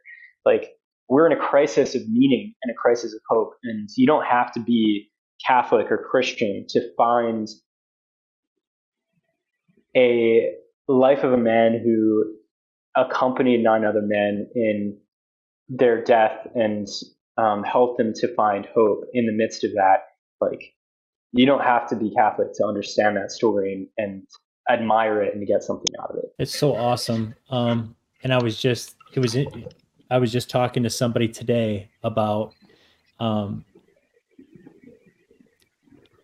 Like 0.45 0.73
we're 1.10 1.25
in 1.25 1.31
a 1.31 1.39
crisis 1.39 1.95
of 1.95 2.01
meaning 2.10 2.53
and 2.63 2.71
a 2.71 2.75
crisis 2.75 3.13
of 3.13 3.21
hope. 3.29 3.53
And 3.63 3.89
you 3.95 4.05
don't 4.05 4.25
have 4.25 4.51
to 4.53 4.60
be 4.60 5.10
Catholic 5.45 5.89
or 5.89 5.97
Christian 5.97 6.65
to 6.69 6.81
find 6.95 7.47
a 9.95 10.51
life 10.88 11.23
of 11.23 11.31
a 11.31 11.38
man 11.38 11.81
who 11.83 12.36
accompanied 12.95 13.63
nine 13.63 13.86
other 13.86 14.01
men 14.01 14.47
in 14.53 14.97
their 15.69 16.03
death 16.03 16.47
and 16.56 16.88
um, 17.38 17.63
helped 17.63 17.97
them 17.97 18.13
to 18.15 18.34
find 18.36 18.65
hope 18.73 19.03
in 19.13 19.25
the 19.25 19.34
midst 19.34 19.63
of 19.63 19.71
that. 19.73 20.08
Like, 20.39 20.73
you 21.34 21.45
don't 21.45 21.63
have 21.63 21.88
to 21.89 21.95
be 21.95 22.12
Catholic 22.12 22.53
to 22.56 22.65
understand 22.65 23.17
that 23.17 23.32
story 23.32 23.73
and, 23.73 23.88
and 23.97 24.23
admire 24.69 25.21
it 25.21 25.36
and 25.36 25.45
get 25.45 25.63
something 25.63 25.93
out 26.01 26.12
of 26.12 26.17
it. 26.17 26.34
It's 26.39 26.58
so 26.58 26.75
awesome. 26.75 27.36
Um, 27.49 27.95
and 28.23 28.34
I 28.34 28.41
was 28.41 28.60
just, 28.60 28.95
it 29.13 29.19
was 29.19 29.36
I 30.10 30.17
was 30.17 30.32
just 30.32 30.49
talking 30.49 30.84
to 30.84 30.89
somebody 30.89 31.27
today 31.27 31.89
about 32.03 32.53
um, 33.19 33.65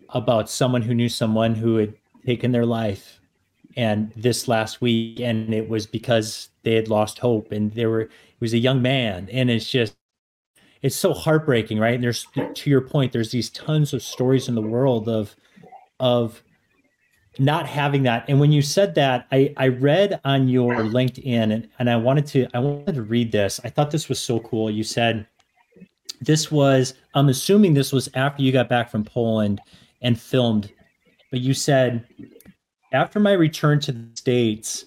about 0.10 0.50
someone 0.50 0.82
who 0.82 0.94
knew 0.94 1.10
someone 1.10 1.56
who 1.56 1.78
had 1.78 1.94
taken 2.26 2.52
their 2.52 2.66
life 2.66 3.20
and 3.76 4.14
this 4.16 4.48
last 4.48 4.80
week 4.80 5.20
and 5.20 5.54
it 5.54 5.68
was 5.68 5.88
because 5.88 6.50
they 6.62 6.76
had 6.76 6.88
lost 6.88 7.20
hope 7.20 7.52
and 7.52 7.74
they 7.74 7.88
were 7.88 8.10
was 8.44 8.54
a 8.54 8.60
young 8.60 8.82
man 8.82 9.28
and 9.32 9.50
it's 9.50 9.70
just 9.70 9.96
it's 10.84 10.96
so 10.96 11.14
heartbreaking 11.14 11.80
right 11.80 11.96
and 11.96 12.04
there's 12.04 12.28
to 12.54 12.70
your 12.70 12.82
point 12.82 13.12
there's 13.12 13.32
these 13.32 13.50
tons 13.50 13.94
of 13.94 14.04
stories 14.04 14.48
in 14.48 14.54
the 14.54 14.62
world 14.62 15.10
of 15.10 15.36
of 16.00 16.44
not 17.40 17.68
having 17.68 18.04
that. 18.04 18.26
And 18.28 18.40
when 18.40 18.52
you 18.52 18.62
said 18.62 18.96
that, 18.96 19.28
I, 19.32 19.54
I 19.58 19.70
read 19.70 20.20
on 20.24 20.48
your 20.48 20.76
LinkedIn 20.76 21.52
and, 21.52 21.68
and 21.80 21.90
I 21.90 21.96
wanted 21.96 22.28
to 22.28 22.48
I 22.54 22.60
wanted 22.60 22.96
to 22.96 23.02
read 23.02 23.32
this. 23.32 23.60
I 23.64 23.70
thought 23.70 23.92
this 23.92 24.10
was 24.10 24.20
so 24.20 24.40
cool. 24.40 24.70
You 24.70 24.84
said 24.84 25.26
this 26.22 26.52
was 26.52 26.94
I'm 27.16 27.30
assuming 27.30 27.74
this 27.74 27.92
was 27.92 28.10
after 28.14 28.44
you 28.44 28.52
got 28.52 28.70
back 28.70 28.90
from 28.90 29.04
Poland 29.04 29.62
and 30.02 30.20
filmed, 30.20 30.72
but 31.32 31.40
you 31.40 31.54
said 31.54 32.06
after 32.92 33.20
my 33.20 33.34
return 33.34 33.80
to 33.82 33.92
the 33.92 34.16
States, 34.16 34.86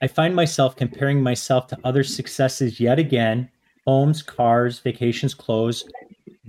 I 0.00 0.06
find 0.06 0.34
myself 0.34 0.76
comparing 0.76 1.22
myself 1.22 1.66
to 1.68 1.78
other 1.82 2.04
successes 2.04 2.78
yet 2.78 2.98
again, 2.98 3.50
homes, 3.86 4.22
cars, 4.22 4.78
vacations, 4.78 5.34
clothes. 5.34 5.84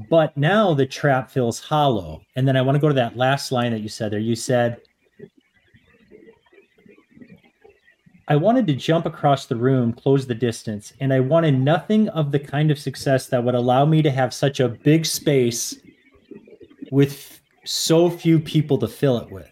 But 0.09 0.37
now 0.37 0.73
the 0.73 0.85
trap 0.85 1.31
feels 1.31 1.59
hollow. 1.59 2.21
And 2.35 2.47
then 2.47 2.55
I 2.55 2.61
want 2.61 2.75
to 2.75 2.79
go 2.79 2.87
to 2.87 2.93
that 2.95 3.17
last 3.17 3.51
line 3.51 3.71
that 3.71 3.81
you 3.81 3.89
said 3.89 4.11
there. 4.11 4.19
You 4.19 4.35
said, 4.35 4.79
I 8.27 8.35
wanted 8.35 8.67
to 8.67 8.75
jump 8.75 9.07
across 9.07 9.47
the 9.47 9.55
room, 9.55 9.91
close 9.91 10.27
the 10.27 10.35
distance, 10.35 10.93
and 10.99 11.11
I 11.11 11.19
wanted 11.19 11.59
nothing 11.59 12.09
of 12.09 12.31
the 12.31 12.37
kind 12.37 12.69
of 12.69 12.77
success 12.77 13.25
that 13.27 13.43
would 13.43 13.55
allow 13.55 13.85
me 13.85 14.03
to 14.03 14.11
have 14.11 14.35
such 14.35 14.59
a 14.59 14.69
big 14.69 15.07
space 15.07 15.75
with 16.91 17.41
so 17.65 18.07
few 18.07 18.39
people 18.39 18.77
to 18.77 18.87
fill 18.87 19.17
it 19.17 19.31
with. 19.31 19.49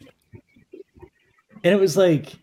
And 1.64 1.74
it 1.74 1.80
was 1.80 1.98
like 1.98 2.36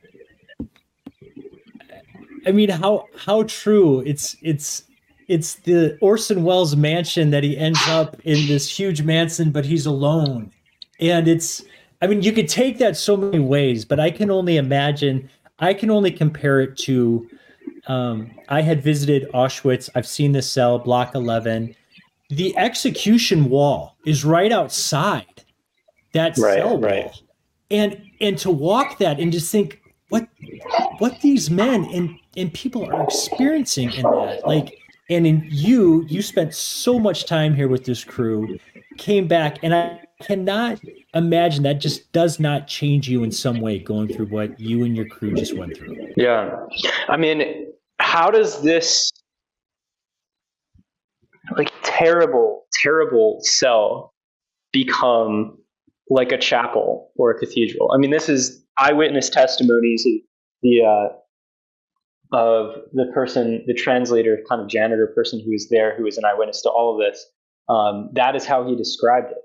I 2.46 2.52
mean 2.52 2.68
how 2.68 3.06
how 3.16 3.44
true 3.44 4.00
it's 4.00 4.36
it's 4.42 4.84
it's 5.28 5.56
the 5.56 5.96
Orson 6.00 6.44
Welles 6.44 6.76
mansion 6.76 7.30
that 7.30 7.42
he 7.42 7.56
ends 7.56 7.80
up 7.88 8.20
in 8.24 8.46
this 8.46 8.68
huge 8.68 9.02
mansion 9.02 9.50
but 9.50 9.64
he's 9.64 9.86
alone. 9.86 10.52
And 11.00 11.28
it's 11.28 11.62
I 12.02 12.06
mean 12.06 12.22
you 12.22 12.32
could 12.32 12.48
take 12.48 12.78
that 12.78 12.96
so 12.96 13.16
many 13.16 13.40
ways, 13.40 13.84
but 13.84 14.00
I 14.00 14.10
can 14.10 14.30
only 14.30 14.56
imagine 14.56 15.28
I 15.58 15.74
can 15.74 15.90
only 15.90 16.10
compare 16.10 16.60
it 16.60 16.76
to 16.78 17.28
um, 17.86 18.30
I 18.48 18.62
had 18.62 18.82
visited 18.82 19.30
Auschwitz. 19.32 19.90
I've 19.94 20.06
seen 20.06 20.32
the 20.32 20.42
cell, 20.42 20.78
Block 20.78 21.14
11. 21.14 21.74
The 22.30 22.56
execution 22.56 23.50
wall 23.50 23.96
is 24.06 24.24
right 24.24 24.50
outside 24.50 25.44
that 26.12 26.36
right, 26.38 26.58
cell 26.58 26.70
wall. 26.70 26.80
Right. 26.80 27.22
And 27.70 28.00
and 28.20 28.38
to 28.38 28.50
walk 28.50 28.98
that 28.98 29.20
and 29.20 29.32
just 29.32 29.50
think 29.50 29.80
what 30.08 30.28
what 30.98 31.20
these 31.20 31.50
men 31.50 31.84
and 31.92 32.18
and 32.36 32.52
people 32.52 32.84
are 32.90 33.04
experiencing 33.04 33.92
in 33.92 34.02
that. 34.02 34.42
Like 34.46 34.78
and 35.10 35.26
in 35.26 35.46
you, 35.50 36.04
you 36.08 36.22
spent 36.22 36.54
so 36.54 36.98
much 36.98 37.26
time 37.26 37.54
here 37.54 37.68
with 37.68 37.84
this 37.84 38.04
crew, 38.04 38.58
came 38.96 39.28
back, 39.28 39.58
and 39.62 39.74
I 39.74 40.00
cannot 40.22 40.80
imagine 41.14 41.62
that 41.64 41.74
just 41.74 42.10
does 42.12 42.40
not 42.40 42.66
change 42.68 43.08
you 43.08 43.22
in 43.22 43.30
some 43.30 43.60
way 43.60 43.78
going 43.78 44.08
through 44.08 44.26
what 44.26 44.58
you 44.58 44.84
and 44.84 44.96
your 44.96 45.06
crew 45.06 45.34
just 45.34 45.56
went 45.56 45.76
through. 45.76 45.96
Yeah. 46.16 46.56
I 47.08 47.16
mean, 47.16 47.72
how 47.98 48.30
does 48.30 48.62
this 48.62 49.10
like 51.56 51.70
terrible, 51.82 52.64
terrible 52.82 53.40
cell 53.42 54.14
become 54.72 55.58
like 56.08 56.32
a 56.32 56.38
chapel 56.38 57.10
or 57.16 57.30
a 57.30 57.38
cathedral? 57.38 57.92
I 57.92 57.98
mean, 57.98 58.10
this 58.10 58.30
is 58.30 58.64
eyewitness 58.78 59.28
testimonies 59.28 60.06
of 60.06 60.12
the 60.62 60.82
uh, 60.82 61.16
of 62.34 62.74
the 62.92 63.06
person, 63.14 63.64
the 63.66 63.74
translator, 63.74 64.40
kind 64.48 64.60
of 64.60 64.68
janitor 64.68 65.06
person 65.14 65.40
who 65.40 65.52
was 65.52 65.68
there, 65.70 65.96
who 65.96 66.04
was 66.04 66.18
an 66.18 66.24
eyewitness 66.24 66.62
to 66.62 66.70
all 66.70 66.94
of 66.94 67.00
this. 67.00 67.24
Um, 67.68 68.10
that 68.12 68.36
is 68.36 68.44
how 68.44 68.66
he 68.66 68.76
described 68.76 69.30
it 69.30 69.38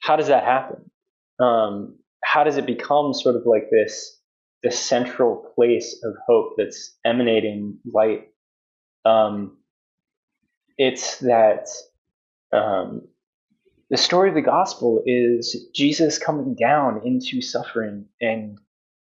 how 0.00 0.16
does 0.16 0.28
that 0.28 0.44
happen? 0.44 0.90
Um, 1.40 1.98
how 2.24 2.44
does 2.44 2.56
it 2.56 2.66
become 2.66 3.14
sort 3.14 3.36
of 3.36 3.42
like 3.46 3.70
this 3.70 4.16
the 4.62 4.70
central 4.70 5.52
place 5.54 6.00
of 6.02 6.14
hope 6.26 6.54
that's 6.56 6.96
emanating 7.04 7.78
light? 7.92 8.28
Um, 9.04 9.58
it's 10.76 11.18
that 11.18 11.68
um, 12.52 13.02
the 13.90 13.96
story 13.96 14.28
of 14.28 14.34
the 14.34 14.42
gospel 14.42 15.02
is 15.06 15.68
Jesus 15.74 16.18
coming 16.18 16.56
down 16.58 17.02
into 17.04 17.40
suffering 17.40 18.06
and 18.20 18.58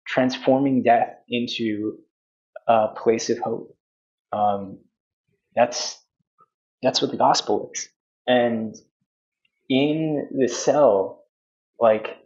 transforming 0.07 0.83
death 0.83 1.15
into 1.29 1.99
a 2.67 2.89
place 2.89 3.31
of 3.31 3.39
hope. 3.39 3.77
Um, 4.33 4.79
that's 5.55 5.99
that's 6.83 7.03
what 7.03 7.11
the 7.11 7.17
gospel 7.17 7.71
is, 7.75 7.89
and 8.27 8.75
in 9.69 10.29
the 10.37 10.49
cell, 10.49 11.25
like 11.79 12.17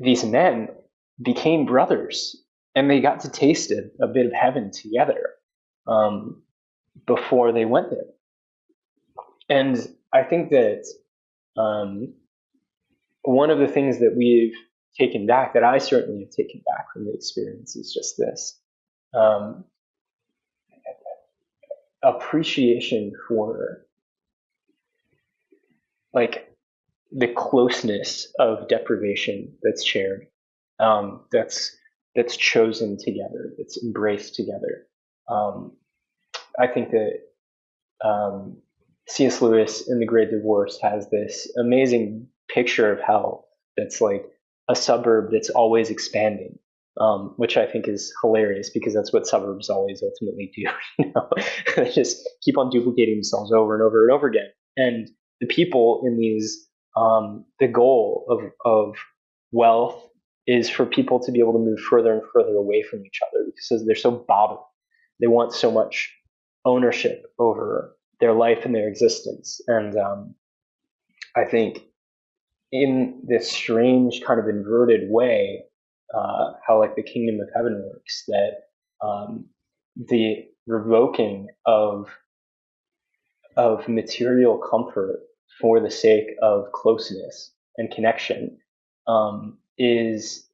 these 0.00 0.24
men 0.24 0.68
became 1.22 1.64
brothers 1.64 2.36
and 2.74 2.90
they 2.90 3.00
got 3.00 3.20
to 3.20 3.30
taste 3.30 3.70
a, 3.70 3.90
a 4.00 4.08
bit 4.08 4.26
of 4.26 4.32
heaven 4.32 4.70
together 4.70 5.30
um, 5.86 6.42
before 7.06 7.52
they 7.52 7.64
went 7.64 7.90
there. 7.90 8.00
And 9.48 9.76
I 10.12 10.24
think 10.24 10.50
that 10.50 10.84
um, 11.56 12.14
one 13.22 13.50
of 13.50 13.58
the 13.58 13.68
things 13.68 14.00
that 14.00 14.14
we've 14.16 14.54
taken 14.98 15.26
back, 15.26 15.54
that 15.54 15.64
I 15.64 15.78
certainly 15.78 16.20
have 16.20 16.30
taken 16.30 16.62
back 16.66 16.92
from 16.92 17.06
the 17.06 17.12
experience, 17.12 17.76
is 17.76 17.92
just 17.92 18.16
this 18.18 18.58
um, 19.14 19.64
appreciation 22.02 23.12
for 23.28 23.86
like 26.12 26.54
the 27.10 27.28
closeness 27.28 28.32
of 28.38 28.68
deprivation 28.68 29.54
that's 29.62 29.84
shared, 29.84 30.26
um, 30.78 31.22
that's 31.30 31.76
that's 32.14 32.36
chosen 32.36 32.98
together, 32.98 33.54
that's 33.56 33.82
embraced 33.82 34.34
together. 34.34 34.86
Um, 35.30 35.72
I 36.58 36.66
think 36.66 36.90
that 36.90 37.20
um, 38.04 38.58
C.S. 39.08 39.40
Lewis 39.40 39.88
in 39.88 39.98
The 39.98 40.06
Great 40.06 40.30
Divorce 40.30 40.78
has 40.82 41.08
this 41.10 41.50
amazing 41.58 42.28
picture 42.48 42.92
of 42.92 43.00
hell 43.00 43.46
that's 43.76 44.00
like 44.00 44.26
a 44.72 44.76
suburb 44.76 45.30
that's 45.30 45.50
always 45.50 45.90
expanding, 45.90 46.58
um, 47.00 47.34
which 47.36 47.56
I 47.56 47.66
think 47.66 47.86
is 47.86 48.12
hilarious 48.22 48.70
because 48.70 48.94
that's 48.94 49.12
what 49.12 49.26
suburbs 49.26 49.70
always 49.70 50.02
ultimately 50.02 50.50
do. 50.54 50.64
You 50.98 51.12
know? 51.14 51.28
they 51.76 51.90
just 51.90 52.28
keep 52.42 52.58
on 52.58 52.70
duplicating 52.70 53.16
themselves 53.16 53.52
over 53.52 53.74
and 53.74 53.82
over 53.82 54.02
and 54.02 54.12
over 54.12 54.26
again. 54.26 54.48
And 54.76 55.08
the 55.40 55.46
people 55.46 56.02
in 56.04 56.18
these, 56.18 56.66
um, 56.96 57.44
the 57.60 57.68
goal 57.68 58.26
of, 58.28 58.40
of 58.64 58.96
wealth 59.52 60.08
is 60.46 60.68
for 60.68 60.84
people 60.86 61.20
to 61.20 61.30
be 61.30 61.38
able 61.38 61.52
to 61.52 61.58
move 61.58 61.78
further 61.78 62.12
and 62.12 62.22
further 62.32 62.54
away 62.54 62.82
from 62.82 63.04
each 63.04 63.20
other 63.28 63.44
because 63.46 63.86
they're 63.86 63.94
so 63.94 64.10
bothered. 64.10 64.58
They 65.20 65.28
want 65.28 65.52
so 65.52 65.70
much 65.70 66.12
ownership 66.64 67.24
over 67.38 67.96
their 68.20 68.32
life 68.32 68.64
and 68.64 68.74
their 68.74 68.88
existence. 68.88 69.60
And 69.66 69.96
um, 69.96 70.34
I 71.36 71.44
think 71.44 71.82
in 72.72 73.20
this 73.24 73.50
strange 73.52 74.22
kind 74.26 74.40
of 74.40 74.48
inverted 74.48 75.10
way, 75.10 75.64
uh, 76.14 76.52
how 76.66 76.78
like 76.80 76.96
the 76.96 77.02
kingdom 77.02 77.38
of 77.40 77.48
heaven 77.54 77.82
works, 77.86 78.24
that 78.28 79.06
um, 79.06 79.46
the 79.96 80.46
revoking 80.66 81.48
of 81.66 82.08
of 83.56 83.86
material 83.86 84.58
comfort 84.58 85.20
for 85.60 85.78
the 85.78 85.90
sake 85.90 86.30
of 86.40 86.72
closeness 86.72 87.52
and 87.76 87.90
connection 87.90 88.56
um, 89.06 89.58
is 89.76 90.48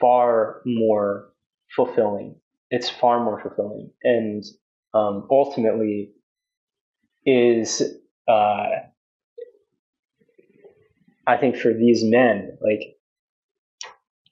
far 0.00 0.62
more 0.64 1.32
fulfilling. 1.76 2.34
It's 2.70 2.88
far 2.88 3.22
more 3.22 3.40
fulfilling, 3.40 3.90
and 4.02 4.42
um, 4.94 5.26
ultimately 5.30 6.12
is 7.26 7.82
uh, 8.28 8.66
I 11.26 11.36
think 11.36 11.56
for 11.56 11.72
these 11.72 12.04
men 12.04 12.58
like 12.60 12.96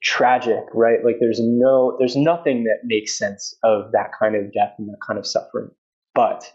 tragic, 0.01 0.63
right? 0.73 1.03
Like 1.03 1.15
there's 1.19 1.39
no 1.41 1.95
there's 1.97 2.15
nothing 2.15 2.65
that 2.65 2.79
makes 2.83 3.17
sense 3.17 3.55
of 3.63 3.91
that 3.93 4.11
kind 4.17 4.35
of 4.35 4.51
death 4.53 4.73
and 4.77 4.89
that 4.89 4.99
kind 5.05 5.17
of 5.17 5.25
suffering. 5.25 5.69
But 6.13 6.51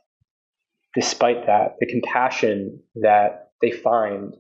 despite 0.95 1.47
that, 1.47 1.77
the 1.81 1.87
compassion 1.87 2.81
that 2.97 3.51
they 3.61 3.71
find 3.71 4.35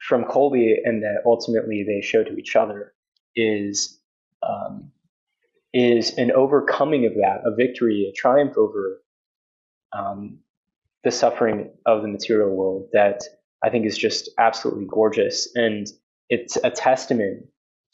from 0.00 0.24
Kolbe 0.24 0.76
and 0.84 1.02
that 1.02 1.22
ultimately 1.24 1.84
they 1.86 2.06
show 2.06 2.22
to 2.24 2.36
each 2.36 2.56
other 2.56 2.92
is 3.34 4.00
um, 4.42 4.92
is 5.72 6.18
an 6.18 6.32
overcoming 6.32 7.06
of 7.06 7.14
that, 7.14 7.42
a 7.46 7.54
victory, 7.54 8.10
a 8.10 8.12
triumph 8.12 8.54
over 8.56 9.02
um, 9.92 10.38
the 11.04 11.10
suffering 11.10 11.70
of 11.86 12.02
the 12.02 12.08
material 12.08 12.50
world 12.54 12.88
that 12.92 13.22
I 13.64 13.70
think 13.70 13.86
is 13.86 13.98
just 13.98 14.30
absolutely 14.38 14.86
gorgeous. 14.86 15.48
And 15.54 15.86
it's 16.28 16.56
a 16.62 16.70
testament 16.70 17.46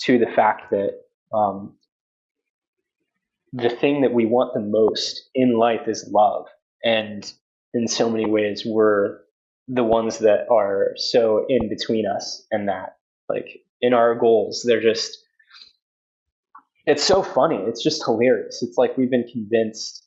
to 0.02 0.18
the 0.18 0.26
fact 0.26 0.70
that 0.70 0.92
um, 1.36 1.76
the 3.52 3.70
thing 3.70 4.02
that 4.02 4.12
we 4.12 4.26
want 4.26 4.54
the 4.54 4.60
most 4.60 5.28
in 5.34 5.58
life 5.58 5.88
is 5.88 6.08
love. 6.12 6.46
And 6.84 7.30
in 7.74 7.88
so 7.88 8.08
many 8.08 8.26
ways, 8.26 8.62
we're 8.64 9.18
the 9.66 9.84
ones 9.84 10.18
that 10.18 10.46
are 10.50 10.92
so 10.96 11.44
in 11.48 11.68
between 11.68 12.06
us 12.06 12.46
and 12.50 12.68
that. 12.68 12.96
Like 13.28 13.60
in 13.80 13.92
our 13.92 14.14
goals, 14.14 14.64
they're 14.66 14.80
just, 14.80 15.18
it's 16.86 17.04
so 17.04 17.22
funny. 17.22 17.56
It's 17.56 17.82
just 17.82 18.04
hilarious. 18.04 18.62
It's 18.62 18.78
like 18.78 18.96
we've 18.96 19.10
been 19.10 19.28
convinced 19.30 20.06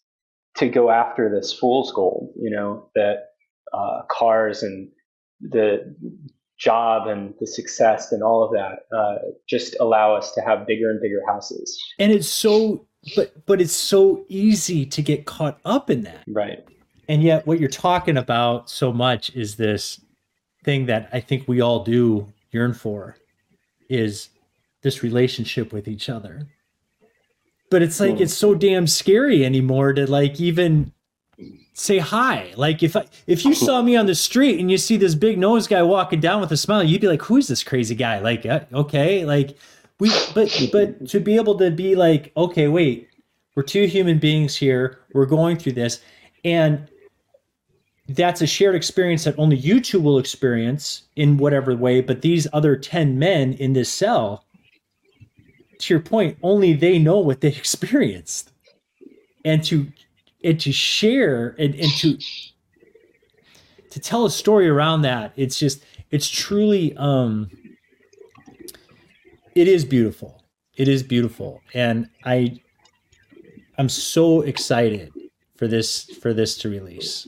to 0.57 0.67
go 0.67 0.89
after 0.89 1.29
this 1.29 1.53
fool's 1.53 1.91
gold, 1.91 2.33
you 2.35 2.49
know, 2.49 2.89
that 2.95 3.29
uh, 3.73 4.01
cars 4.09 4.63
and 4.63 4.89
the 5.41 5.95
job 6.57 7.07
and 7.07 7.33
the 7.39 7.47
success 7.47 8.11
and 8.11 8.21
all 8.21 8.43
of 8.43 8.51
that 8.51 8.95
uh, 8.95 9.17
just 9.49 9.75
allow 9.79 10.15
us 10.15 10.31
to 10.33 10.41
have 10.41 10.67
bigger 10.67 10.89
and 10.91 11.01
bigger 11.01 11.21
houses. 11.27 11.81
And 11.97 12.11
it's 12.11 12.27
so, 12.27 12.85
but 13.15 13.45
but 13.45 13.61
it's 13.61 13.73
so 13.73 14.25
easy 14.29 14.85
to 14.85 15.01
get 15.01 15.25
caught 15.25 15.59
up 15.65 15.89
in 15.89 16.03
that, 16.03 16.23
right? 16.27 16.63
And 17.07 17.23
yet, 17.23 17.45
what 17.47 17.59
you're 17.59 17.69
talking 17.69 18.17
about 18.17 18.69
so 18.69 18.93
much 18.93 19.31
is 19.35 19.55
this 19.55 19.99
thing 20.63 20.85
that 20.85 21.09
I 21.11 21.19
think 21.19 21.47
we 21.47 21.61
all 21.61 21.83
do 21.83 22.31
yearn 22.51 22.73
for, 22.73 23.17
is 23.89 24.29
this 24.83 25.03
relationship 25.03 25.73
with 25.73 25.87
each 25.87 26.09
other 26.09 26.47
but 27.71 27.81
it's 27.81 27.99
like 28.01 28.19
it's 28.19 28.33
so 28.33 28.53
damn 28.53 28.85
scary 28.85 29.43
anymore 29.45 29.93
to 29.93 30.05
like 30.05 30.39
even 30.39 30.91
say 31.73 31.97
hi. 31.97 32.53
Like 32.55 32.83
if 32.83 32.95
I, 32.95 33.05
if 33.27 33.45
you 33.45 33.53
saw 33.53 33.81
me 33.81 33.95
on 33.95 34.05
the 34.05 34.15
street 34.15 34.59
and 34.59 34.69
you 34.69 34.77
see 34.77 34.97
this 34.97 35.15
big 35.15 35.37
nose 35.37 35.67
guy 35.67 35.81
walking 35.81 36.19
down 36.19 36.41
with 36.41 36.51
a 36.51 36.57
smile, 36.57 36.83
you'd 36.83 37.01
be 37.01 37.07
like, 37.07 37.21
"Who's 37.23 37.47
this 37.47 37.63
crazy 37.63 37.95
guy?" 37.95 38.19
Like, 38.19 38.45
uh, 38.45 38.61
okay, 38.73 39.25
like 39.25 39.57
we, 39.99 40.11
but 40.33 40.69
but 40.71 41.07
to 41.09 41.19
be 41.19 41.35
able 41.35 41.57
to 41.57 41.71
be 41.71 41.95
like, 41.95 42.31
okay, 42.35 42.67
wait, 42.67 43.09
we're 43.55 43.63
two 43.63 43.85
human 43.85 44.19
beings 44.19 44.55
here. 44.55 44.99
We're 45.13 45.25
going 45.25 45.57
through 45.57 45.73
this, 45.73 46.01
and 46.43 46.87
that's 48.09 48.41
a 48.41 48.47
shared 48.47 48.75
experience 48.75 49.23
that 49.23 49.37
only 49.37 49.57
you 49.57 49.79
two 49.79 50.01
will 50.01 50.17
experience 50.17 51.03
in 51.15 51.37
whatever 51.37 51.75
way. 51.75 52.01
But 52.01 52.21
these 52.21 52.47
other 52.53 52.75
ten 52.75 53.19
men 53.19 53.53
in 53.53 53.73
this 53.73 53.89
cell 53.89 54.45
to 55.81 55.93
your 55.93 56.01
point, 56.01 56.37
only 56.41 56.73
they 56.73 56.99
know 56.99 57.19
what 57.19 57.41
they 57.41 57.47
experienced. 57.63 58.51
And 59.43 59.63
to 59.65 59.87
and 60.43 60.59
to 60.59 60.71
share 60.71 61.55
and, 61.59 61.75
and 61.75 61.91
to 61.97 62.17
to 63.91 63.99
tell 63.99 64.25
a 64.25 64.31
story 64.31 64.67
around 64.67 65.01
that, 65.01 65.33
it's 65.35 65.59
just 65.59 65.83
it's 66.09 66.29
truly 66.29 66.95
um 66.97 67.49
it 69.55 69.67
is 69.67 69.83
beautiful. 69.85 70.43
It 70.77 70.87
is 70.87 71.03
beautiful. 71.03 71.61
And 71.73 72.09
I 72.25 72.61
I'm 73.77 73.89
so 73.89 74.41
excited 74.41 75.11
for 75.57 75.67
this 75.67 76.05
for 76.21 76.33
this 76.33 76.57
to 76.59 76.69
release. 76.69 77.27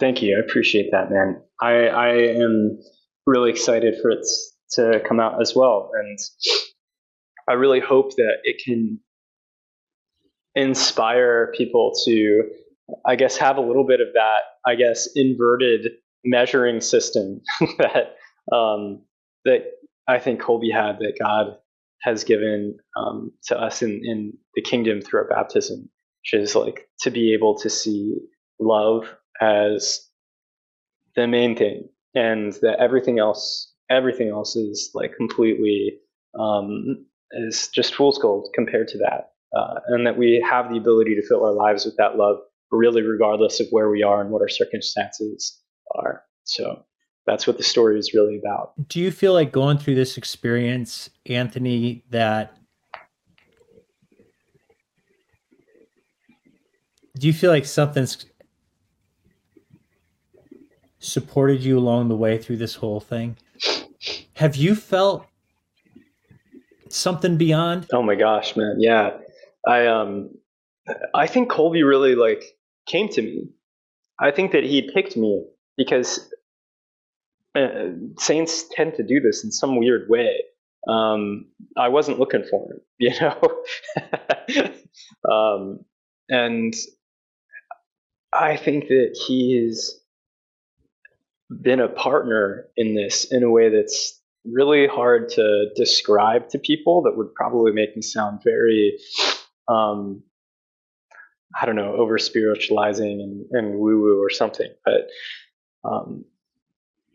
Thank 0.00 0.22
you. 0.22 0.36
I 0.36 0.40
appreciate 0.40 0.90
that, 0.92 1.10
man. 1.10 1.40
I 1.60 1.88
I 1.88 2.08
am 2.08 2.78
really 3.26 3.50
excited 3.50 3.94
for 4.00 4.10
it 4.10 4.26
to 4.72 5.00
come 5.06 5.20
out 5.20 5.40
as 5.40 5.54
well. 5.54 5.90
And 5.94 6.18
I 7.48 7.52
really 7.54 7.80
hope 7.80 8.16
that 8.16 8.38
it 8.44 8.62
can 8.64 8.98
inspire 10.54 11.52
people 11.56 11.92
to, 12.04 12.42
I 13.06 13.16
guess, 13.16 13.36
have 13.36 13.56
a 13.56 13.62
little 13.62 13.86
bit 13.86 14.00
of 14.00 14.08
that, 14.14 14.40
I 14.66 14.74
guess, 14.74 15.08
inverted 15.14 15.92
measuring 16.24 16.80
system 16.80 17.40
that 17.78 18.16
um, 18.54 19.02
that 19.44 19.64
I 20.08 20.18
think 20.18 20.40
Kolbe 20.40 20.72
had 20.72 20.98
that 20.98 21.18
God 21.20 21.56
has 22.02 22.24
given 22.24 22.76
um, 22.96 23.32
to 23.44 23.58
us 23.58 23.82
in, 23.82 24.00
in 24.04 24.32
the 24.54 24.62
kingdom 24.62 25.00
through 25.00 25.20
our 25.20 25.28
baptism, 25.28 25.88
which 26.22 26.40
is 26.40 26.54
like 26.54 26.88
to 27.00 27.10
be 27.10 27.32
able 27.32 27.56
to 27.58 27.70
see 27.70 28.16
love 28.58 29.04
as 29.40 30.06
the 31.14 31.26
main 31.26 31.56
thing, 31.56 31.88
and 32.14 32.52
that 32.62 32.78
everything 32.80 33.18
else, 33.18 33.72
everything 33.90 34.28
else 34.28 34.56
is 34.56 34.90
like 34.94 35.14
completely 35.16 35.98
um, 36.38 37.06
is 37.32 37.68
just 37.68 37.94
fool's 37.94 38.18
gold 38.18 38.48
compared 38.54 38.88
to 38.88 38.98
that. 38.98 39.31
Uh, 39.54 39.80
and 39.88 40.06
that 40.06 40.16
we 40.16 40.44
have 40.48 40.70
the 40.70 40.78
ability 40.78 41.14
to 41.14 41.26
fill 41.26 41.44
our 41.44 41.52
lives 41.52 41.84
with 41.84 41.96
that 41.98 42.16
love, 42.16 42.38
really, 42.70 43.02
regardless 43.02 43.60
of 43.60 43.66
where 43.70 43.90
we 43.90 44.02
are 44.02 44.20
and 44.20 44.30
what 44.30 44.40
our 44.40 44.48
circumstances 44.48 45.60
are. 45.94 46.22
So 46.44 46.84
that's 47.26 47.46
what 47.46 47.58
the 47.58 47.62
story 47.62 47.98
is 47.98 48.14
really 48.14 48.38
about. 48.38 48.72
Do 48.88 48.98
you 48.98 49.10
feel 49.10 49.32
like 49.34 49.52
going 49.52 49.78
through 49.78 49.94
this 49.94 50.16
experience, 50.16 51.10
Anthony, 51.26 52.04
that 52.10 52.56
do 57.18 57.26
you 57.26 57.32
feel 57.32 57.50
like 57.50 57.66
something's 57.66 58.24
supported 60.98 61.60
you 61.62 61.78
along 61.78 62.08
the 62.08 62.16
way 62.16 62.38
through 62.38 62.56
this 62.56 62.74
whole 62.76 63.00
thing? 63.00 63.36
Have 64.34 64.56
you 64.56 64.74
felt 64.74 65.26
something 66.88 67.36
beyond? 67.36 67.86
Oh 67.92 68.02
my 68.02 68.14
gosh, 68.14 68.56
man. 68.56 68.76
Yeah. 68.78 69.18
I 69.66 69.86
um 69.86 70.30
I 71.14 71.26
think 71.26 71.50
Kolbe 71.50 71.86
really 71.86 72.14
like 72.14 72.44
came 72.86 73.08
to 73.10 73.22
me. 73.22 73.48
I 74.20 74.30
think 74.30 74.52
that 74.52 74.64
he 74.64 74.90
picked 74.92 75.16
me 75.16 75.44
because 75.76 76.32
uh, 77.54 77.90
saints 78.18 78.64
tend 78.72 78.94
to 78.94 79.02
do 79.02 79.20
this 79.20 79.44
in 79.44 79.50
some 79.50 79.76
weird 79.78 80.08
way. 80.08 80.42
Um, 80.88 81.46
I 81.76 81.88
wasn't 81.88 82.18
looking 82.18 82.44
for 82.50 82.68
him, 82.72 82.80
you 82.98 83.12
know. 83.20 83.40
um, 85.30 85.84
and 86.28 86.74
I 88.32 88.56
think 88.56 88.88
that 88.88 89.18
he's 89.26 90.00
been 91.60 91.80
a 91.80 91.88
partner 91.88 92.66
in 92.76 92.94
this 92.94 93.30
in 93.30 93.42
a 93.42 93.50
way 93.50 93.68
that's 93.68 94.18
really 94.44 94.86
hard 94.86 95.28
to 95.28 95.68
describe 95.76 96.48
to 96.48 96.58
people 96.58 97.02
that 97.02 97.16
would 97.16 97.34
probably 97.34 97.72
make 97.72 97.94
me 97.94 98.02
sound 98.02 98.40
very 98.42 98.98
um, 99.72 100.22
I 101.60 101.66
don't 101.66 101.76
know, 101.76 101.94
over 101.94 102.18
spiritualizing 102.18 103.20
and, 103.20 103.46
and 103.50 103.78
woo 103.78 104.00
woo 104.00 104.22
or 104.22 104.30
something. 104.30 104.70
But 104.84 105.08
um, 105.84 106.24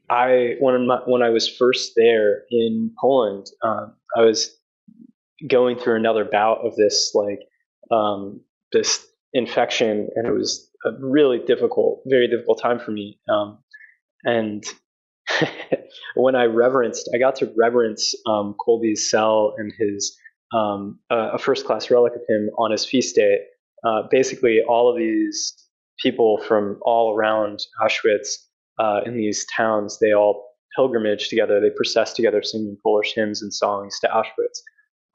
I 0.09 0.55
when 0.59 0.87
my, 0.87 0.99
when 1.05 1.21
I 1.21 1.29
was 1.29 1.47
first 1.47 1.93
there 1.95 2.43
in 2.51 2.91
Poland, 2.99 3.47
um, 3.63 3.93
I 4.15 4.21
was 4.21 4.55
going 5.47 5.77
through 5.77 5.95
another 5.95 6.25
bout 6.25 6.65
of 6.65 6.75
this 6.75 7.11
like 7.13 7.39
um, 7.91 8.41
this 8.71 9.05
infection, 9.33 10.09
and 10.15 10.27
it 10.27 10.33
was 10.33 10.69
a 10.85 10.91
really 10.99 11.39
difficult, 11.39 12.01
very 12.05 12.27
difficult 12.27 12.61
time 12.61 12.79
for 12.79 12.91
me. 12.91 13.19
Um, 13.29 13.59
and 14.23 14.63
when 16.15 16.35
I 16.35 16.45
reverenced, 16.45 17.09
I 17.13 17.17
got 17.17 17.35
to 17.37 17.51
reverence 17.57 18.13
um, 18.25 18.55
Kolbe's 18.59 19.09
cell 19.09 19.55
and 19.57 19.73
his 19.77 20.17
um, 20.53 20.99
a 21.09 21.37
first 21.37 21.65
class 21.65 21.89
relic 21.91 22.13
of 22.13 22.21
him 22.27 22.49
on 22.57 22.71
his 22.71 22.85
feast 22.85 23.15
day. 23.15 23.37
Uh, 23.83 24.03
basically, 24.09 24.59
all 24.67 24.89
of 24.89 24.97
these 24.97 25.53
people 25.99 26.39
from 26.47 26.79
all 26.83 27.15
around 27.15 27.59
Auschwitz 27.81 28.35
uh, 28.79 29.01
in 29.05 29.15
these 29.15 29.45
towns, 29.55 29.99
they 29.99 30.13
all 30.13 30.47
pilgrimage 30.75 31.29
together, 31.29 31.59
they 31.59 31.71
process 31.75 32.13
together, 32.13 32.41
singing 32.43 32.77
Polish 32.83 33.13
hymns 33.15 33.41
and 33.41 33.53
songs 33.53 33.99
to 33.99 34.07
Auschwitz 34.07 34.59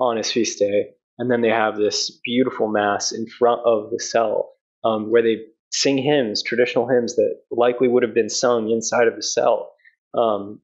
on 0.00 0.16
his 0.16 0.30
feast 0.30 0.58
day. 0.58 0.90
And 1.18 1.30
then 1.30 1.40
they 1.40 1.50
have 1.50 1.76
this 1.76 2.20
beautiful 2.24 2.68
mass 2.68 3.12
in 3.12 3.26
front 3.26 3.60
of 3.64 3.90
the 3.90 4.00
cell 4.00 4.52
um, 4.84 5.10
where 5.10 5.22
they 5.22 5.36
sing 5.70 5.98
hymns, 5.98 6.42
traditional 6.42 6.88
hymns 6.88 7.16
that 7.16 7.36
likely 7.50 7.88
would 7.88 8.02
have 8.02 8.14
been 8.14 8.28
sung 8.28 8.70
inside 8.70 9.06
of 9.06 9.16
the 9.16 9.22
cell. 9.22 9.72
Um, 10.14 10.60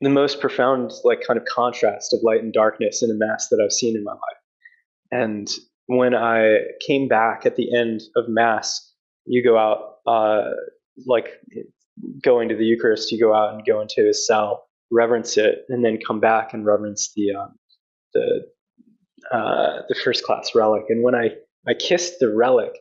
the 0.00 0.10
most 0.10 0.40
profound, 0.40 0.92
like, 1.04 1.22
kind 1.26 1.38
of 1.38 1.44
contrast 1.44 2.12
of 2.12 2.20
light 2.22 2.42
and 2.42 2.52
darkness 2.52 3.02
in 3.02 3.10
a 3.10 3.14
mass 3.14 3.48
that 3.48 3.60
I've 3.62 3.72
seen 3.72 3.96
in 3.96 4.04
my 4.04 4.12
life. 4.12 4.40
And 5.10 5.48
when 5.86 6.14
I 6.14 6.58
came 6.86 7.08
back 7.08 7.46
at 7.46 7.56
the 7.56 7.74
end 7.74 8.02
of 8.14 8.28
mass, 8.28 8.92
you 9.24 9.42
go 9.42 9.58
out, 9.58 9.96
uh, 10.06 10.50
like 11.06 11.28
going 12.22 12.48
to 12.48 12.56
the 12.56 12.64
Eucharist, 12.64 13.10
you 13.10 13.18
go 13.18 13.34
out 13.34 13.54
and 13.54 13.64
go 13.66 13.80
into 13.80 14.04
his 14.04 14.26
cell, 14.26 14.66
reverence 14.90 15.36
it, 15.36 15.64
and 15.68 15.84
then 15.84 15.98
come 16.06 16.20
back 16.20 16.54
and 16.54 16.64
reverence 16.64 17.12
the 17.16 17.34
um, 17.34 17.54
the 18.14 18.42
uh, 19.32 19.82
the 19.88 19.94
first 20.04 20.24
class 20.24 20.54
relic. 20.54 20.84
And 20.88 21.02
when 21.02 21.14
I 21.14 21.30
I 21.66 21.74
kissed 21.74 22.20
the 22.20 22.34
relic, 22.34 22.72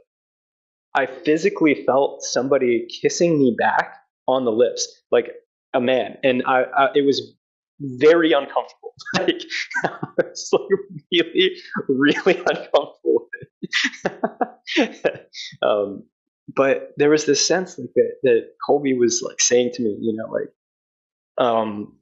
I 0.93 1.05
physically 1.05 1.83
felt 1.85 2.23
somebody 2.23 2.87
kissing 3.01 3.39
me 3.39 3.55
back 3.57 3.95
on 4.27 4.45
the 4.45 4.51
lips, 4.51 5.01
like 5.11 5.31
a 5.73 5.81
man, 5.81 6.17
and 6.23 6.43
I, 6.45 6.63
I 6.63 6.89
it 6.95 7.05
was 7.05 7.33
very 7.79 8.31
uncomfortable. 8.33 8.93
like 9.19 9.43
it's 10.19 10.51
like 10.51 10.61
really, 11.11 11.57
really 11.87 12.43
uncomfortable. 12.49 13.29
um, 15.61 16.03
but 16.55 16.93
there 16.97 17.09
was 17.09 17.25
this 17.25 17.45
sense 17.45 17.77
like 17.77 17.89
that 17.95 18.11
that 18.23 18.49
Kolbe 18.67 18.97
was 18.97 19.21
like 19.21 19.41
saying 19.41 19.71
to 19.73 19.83
me, 19.83 19.97
you 19.99 20.15
know, 20.15 20.31
like, 20.31 21.45
um, 21.45 21.97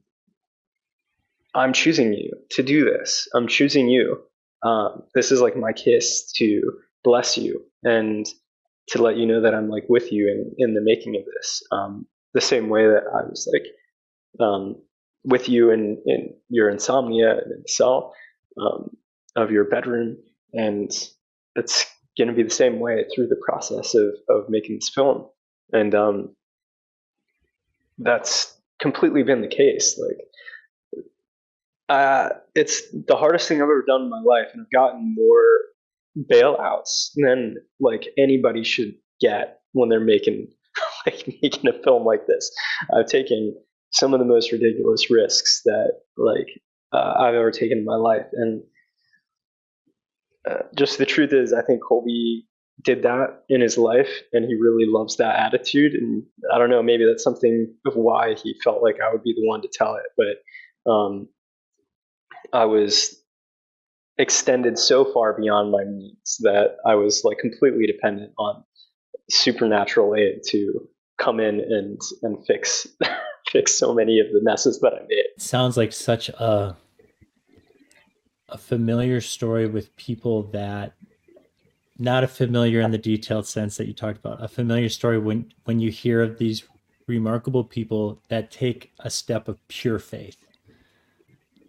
I'm 1.54 1.72
choosing 1.72 2.12
you 2.12 2.32
to 2.50 2.62
do 2.62 2.84
this. 2.84 3.28
I'm 3.34 3.48
choosing 3.48 3.88
you. 3.88 4.20
Um, 4.62 5.02
this 5.14 5.32
is 5.32 5.40
like 5.40 5.56
my 5.56 5.72
kiss 5.72 6.32
to 6.32 6.62
bless 7.02 7.36
you 7.38 7.62
and 7.82 8.26
to 8.88 9.02
let 9.02 9.16
you 9.16 9.26
know 9.26 9.40
that 9.40 9.54
I'm 9.54 9.68
like 9.68 9.84
with 9.88 10.12
you 10.12 10.28
in, 10.28 10.54
in 10.58 10.74
the 10.74 10.80
making 10.80 11.16
of 11.16 11.22
this. 11.24 11.62
Um, 11.72 12.06
the 12.36 12.40
same 12.42 12.68
way 12.68 12.86
that 12.86 13.04
I 13.10 13.26
was 13.26 13.50
like 13.50 13.66
um, 14.46 14.76
with 15.24 15.48
you 15.48 15.70
in, 15.70 16.02
in 16.04 16.34
your 16.50 16.68
insomnia 16.68 17.30
and 17.30 17.50
in 17.50 17.62
the 17.62 17.68
cell 17.68 18.14
um, 18.60 18.90
of 19.34 19.50
your 19.50 19.64
bedroom. 19.64 20.18
And 20.52 20.90
it's 21.54 21.86
going 22.18 22.28
to 22.28 22.34
be 22.34 22.42
the 22.42 22.50
same 22.50 22.78
way 22.78 23.06
through 23.14 23.28
the 23.28 23.40
process 23.48 23.94
of, 23.94 24.10
of 24.28 24.50
making 24.50 24.76
this 24.76 24.90
film. 24.90 25.26
And 25.72 25.94
um, 25.94 26.36
that's 27.96 28.54
completely 28.80 29.22
been 29.22 29.40
the 29.40 29.48
case. 29.48 29.98
Like, 29.98 31.04
uh, 31.88 32.28
it's 32.54 32.82
the 32.90 33.16
hardest 33.16 33.48
thing 33.48 33.58
I've 33.58 33.62
ever 33.62 33.84
done 33.86 34.02
in 34.02 34.10
my 34.10 34.20
life, 34.20 34.48
and 34.52 34.60
I've 34.60 34.70
gotten 34.70 35.14
more 35.16 36.26
bailouts 36.30 37.12
than 37.14 37.56
like 37.80 38.08
anybody 38.18 38.62
should 38.62 38.94
get 39.20 39.60
when 39.72 39.88
they're 39.88 40.00
making 40.00 40.48
like 41.06 41.26
making 41.42 41.68
a 41.68 41.82
film 41.82 42.04
like 42.04 42.26
this. 42.26 42.50
I've 42.94 43.06
taken 43.06 43.54
some 43.92 44.12
of 44.12 44.20
the 44.20 44.26
most 44.26 44.52
ridiculous 44.52 45.10
risks 45.10 45.62
that 45.64 45.92
like 46.16 46.48
uh, 46.92 47.14
I've 47.18 47.34
ever 47.34 47.50
taken 47.50 47.78
in 47.78 47.84
my 47.84 47.96
life, 47.96 48.26
and 48.32 48.62
uh, 50.50 50.62
just 50.76 50.98
the 50.98 51.06
truth 51.06 51.32
is, 51.32 51.52
I 51.52 51.62
think 51.62 51.82
Kolbe 51.82 52.42
did 52.82 53.02
that 53.02 53.42
in 53.48 53.60
his 53.60 53.78
life, 53.78 54.10
and 54.32 54.44
he 54.44 54.54
really 54.54 54.84
loves 54.86 55.16
that 55.16 55.36
attitude. 55.36 55.94
And 55.94 56.22
I 56.52 56.58
don't 56.58 56.70
know, 56.70 56.82
maybe 56.82 57.04
that's 57.06 57.24
something 57.24 57.74
of 57.86 57.94
why 57.96 58.34
he 58.34 58.54
felt 58.62 58.82
like 58.82 58.96
I 59.00 59.12
would 59.12 59.22
be 59.22 59.34
the 59.34 59.46
one 59.46 59.62
to 59.62 59.68
tell 59.72 59.96
it. 59.96 60.04
But 60.16 60.90
um, 60.90 61.28
I 62.52 62.66
was 62.66 63.16
extended 64.18 64.78
so 64.78 65.04
far 65.04 65.38
beyond 65.38 65.70
my 65.70 65.84
means 65.84 66.36
that 66.40 66.76
I 66.86 66.94
was 66.94 67.22
like 67.24 67.38
completely 67.38 67.86
dependent 67.86 68.32
on 68.38 68.64
supernatural 69.30 70.14
aid 70.14 70.40
to 70.48 70.88
come 71.18 71.40
in 71.40 71.60
and 71.60 72.00
and 72.22 72.44
fix 72.46 72.86
fix 73.50 73.72
so 73.72 73.94
many 73.94 74.20
of 74.20 74.26
the 74.32 74.40
messes 74.42 74.80
that 74.80 74.92
I 74.94 75.00
made. 75.08 75.24
sounds 75.38 75.76
like 75.76 75.92
such 75.92 76.28
a 76.28 76.76
a 78.48 78.58
familiar 78.58 79.20
story 79.20 79.66
with 79.66 79.94
people 79.96 80.44
that 80.44 80.94
not 81.98 82.22
a 82.22 82.28
familiar 82.28 82.80
in 82.80 82.90
the 82.90 82.98
detailed 82.98 83.46
sense 83.46 83.76
that 83.76 83.86
you 83.86 83.94
talked 83.94 84.18
about 84.18 84.42
a 84.42 84.48
familiar 84.48 84.88
story 84.88 85.18
when 85.18 85.52
when 85.64 85.80
you 85.80 85.90
hear 85.90 86.22
of 86.22 86.38
these 86.38 86.64
remarkable 87.06 87.64
people 87.64 88.20
that 88.28 88.50
take 88.50 88.92
a 89.00 89.10
step 89.10 89.48
of 89.48 89.66
pure 89.68 89.98
faith 89.98 90.36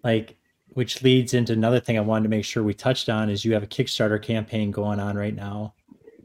like 0.03 0.37
which 0.69 1.01
leads 1.01 1.33
into 1.33 1.53
another 1.53 1.79
thing 1.79 1.97
i 1.97 2.01
wanted 2.01 2.23
to 2.23 2.29
make 2.29 2.45
sure 2.45 2.63
we 2.63 2.73
touched 2.73 3.07
on 3.07 3.29
is 3.29 3.45
you 3.45 3.53
have 3.53 3.63
a 3.63 3.67
kickstarter 3.67 4.21
campaign 4.21 4.71
going 4.71 4.99
on 4.99 5.15
right 5.15 5.35
now 5.35 5.73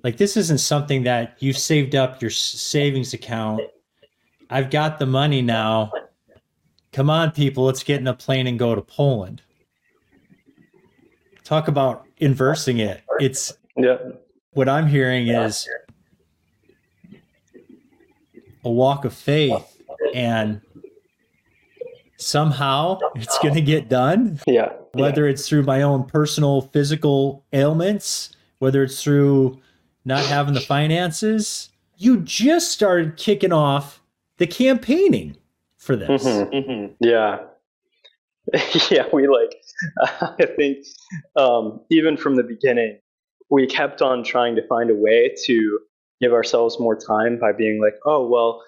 like 0.02 0.16
this 0.16 0.36
isn't 0.36 0.58
something 0.58 1.04
that 1.04 1.36
you've 1.38 1.58
saved 1.58 1.94
up 1.94 2.20
your 2.20 2.30
savings 2.30 3.14
account 3.14 3.60
i've 4.50 4.70
got 4.70 4.98
the 4.98 5.06
money 5.06 5.42
now 5.42 5.90
come 6.92 7.10
on 7.10 7.30
people 7.30 7.64
let's 7.64 7.82
get 7.82 8.00
in 8.00 8.06
a 8.06 8.14
plane 8.14 8.46
and 8.46 8.58
go 8.58 8.74
to 8.74 8.82
poland 8.82 9.42
talk 11.44 11.68
about 11.68 12.06
inversing 12.18 12.78
it. 12.78 13.02
It's 13.20 13.52
yeah. 13.76 13.98
What 14.52 14.68
I'm 14.68 14.86
hearing 14.86 15.28
is 15.28 15.68
a 18.64 18.70
walk 18.70 19.04
of 19.04 19.14
faith, 19.14 19.78
and 20.14 20.60
somehow 22.16 22.98
it's 23.14 23.38
going 23.38 23.54
to 23.54 23.62
get 23.62 23.88
done. 23.88 24.40
Yeah. 24.46 24.72
Whether 24.92 25.24
yeah. 25.24 25.32
it's 25.32 25.48
through 25.48 25.62
my 25.62 25.82
own 25.82 26.04
personal 26.04 26.62
physical 26.62 27.44
ailments, 27.52 28.36
whether 28.58 28.82
it's 28.82 29.02
through 29.02 29.58
not 30.04 30.24
having 30.24 30.54
the 30.54 30.60
finances, 30.60 31.70
you 31.96 32.20
just 32.20 32.70
started 32.70 33.16
kicking 33.16 33.52
off 33.52 34.02
the 34.38 34.46
campaigning 34.46 35.36
for 35.76 35.96
this. 35.96 36.24
Mm-hmm, 36.24 36.54
mm-hmm. 36.54 36.92
Yeah. 37.00 37.38
yeah, 38.90 39.04
we 39.12 39.28
like, 39.28 39.54
I 40.20 40.46
think 40.56 40.78
um, 41.36 41.80
even 41.90 42.16
from 42.16 42.36
the 42.36 42.42
beginning, 42.42 42.98
we 43.50 43.66
kept 43.66 44.02
on 44.02 44.24
trying 44.24 44.56
to 44.56 44.66
find 44.66 44.90
a 44.90 44.94
way 44.94 45.34
to 45.44 45.78
give 46.20 46.32
ourselves 46.32 46.80
more 46.80 46.96
time 46.96 47.38
by 47.38 47.52
being 47.52 47.80
like, 47.80 47.94
oh, 48.06 48.26
well, 48.26 48.62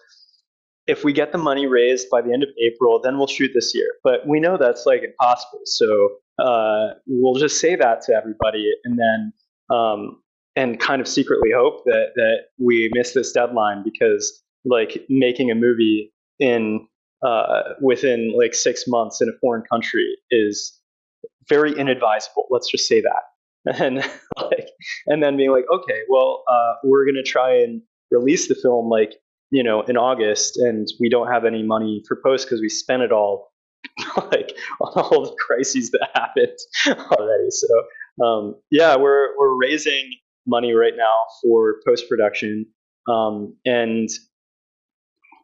if 0.87 1.05
we 1.05 1.12
get 1.12 1.32
the 1.32 1.39
money 1.39 1.66
raised 1.66 2.11
by 2.11 2.20
the 2.20 2.32
end 2.32 2.43
of 2.43 2.51
April, 2.62 3.01
then 3.03 3.16
we'll 3.16 3.26
shoot 3.26 3.53
this 3.55 3.74
year. 3.74 3.89
But 4.03 4.26
we 4.28 4.41
know 4.41 4.59
that's 4.59 4.85
like 4.85 5.03
impossible. 5.03 5.61
So 5.64 6.09
uh, 6.39 6.95
we'll 7.07 7.41
just 7.41 7.61
say 7.61 7.74
that 7.76 8.03
to 8.03 8.12
everybody 8.12 8.70
and 8.85 8.99
then, 8.99 9.32
um, 9.74 10.20
and 10.57 10.78
kind 10.78 11.00
of 11.00 11.09
secretly 11.09 11.50
hope 11.55 11.84
that, 11.84 12.11
that 12.16 12.36
we 12.59 12.90
miss 12.94 13.12
this 13.12 13.32
deadline 13.32 13.82
because 13.82 14.42
like 14.64 15.05
making 15.09 15.50
a 15.50 15.55
movie 15.55 16.12
in 16.38 16.86
uh, 17.24 17.74
within 17.80 18.34
like 18.36 18.55
six 18.55 18.84
months 18.86 19.20
in 19.20 19.28
a 19.28 19.32
foreign 19.40 19.64
country 19.70 20.16
is 20.30 20.78
very 21.48 21.72
inadvisable. 21.72 22.46
Let's 22.50 22.70
just 22.70 22.86
say 22.86 23.00
that. 23.00 23.22
And 23.80 23.96
like, 24.36 24.68
and 25.07 25.22
then 25.22 25.38
being 25.38 25.50
like, 25.50 25.64
okay, 25.72 26.00
well, 26.11 26.44
uh, 26.52 26.74
we're 26.84 27.07
gonna 27.07 27.22
try 27.22 27.50
and 27.62 27.80
release 28.11 28.46
the 28.46 28.55
film 28.55 28.90
like 28.90 29.14
you 29.50 29.62
know 29.62 29.80
in 29.80 29.96
August, 29.96 30.59
and 30.59 30.86
we 31.00 31.09
don't 31.09 31.28
have 31.28 31.46
any 31.46 31.62
money 31.62 32.02
for 32.07 32.20
post 32.22 32.46
because 32.46 32.61
we 32.61 32.68
spent 32.68 33.02
it 33.02 33.11
all 33.11 33.55
like 34.30 34.55
on 34.82 34.92
all 35.02 35.22
the 35.22 35.34
crises 35.38 35.90
that 35.92 36.11
happened 36.14 36.59
already. 37.11 37.50
So 37.50 38.22
um, 38.22 38.55
yeah, 38.70 38.96
we're 38.96 39.28
we're 39.38 39.57
raising 39.57 40.11
money 40.47 40.72
right 40.72 40.95
now 40.97 41.14
for 41.42 41.76
post 41.86 42.09
production, 42.09 42.66
um, 43.09 43.57
and 43.64 44.09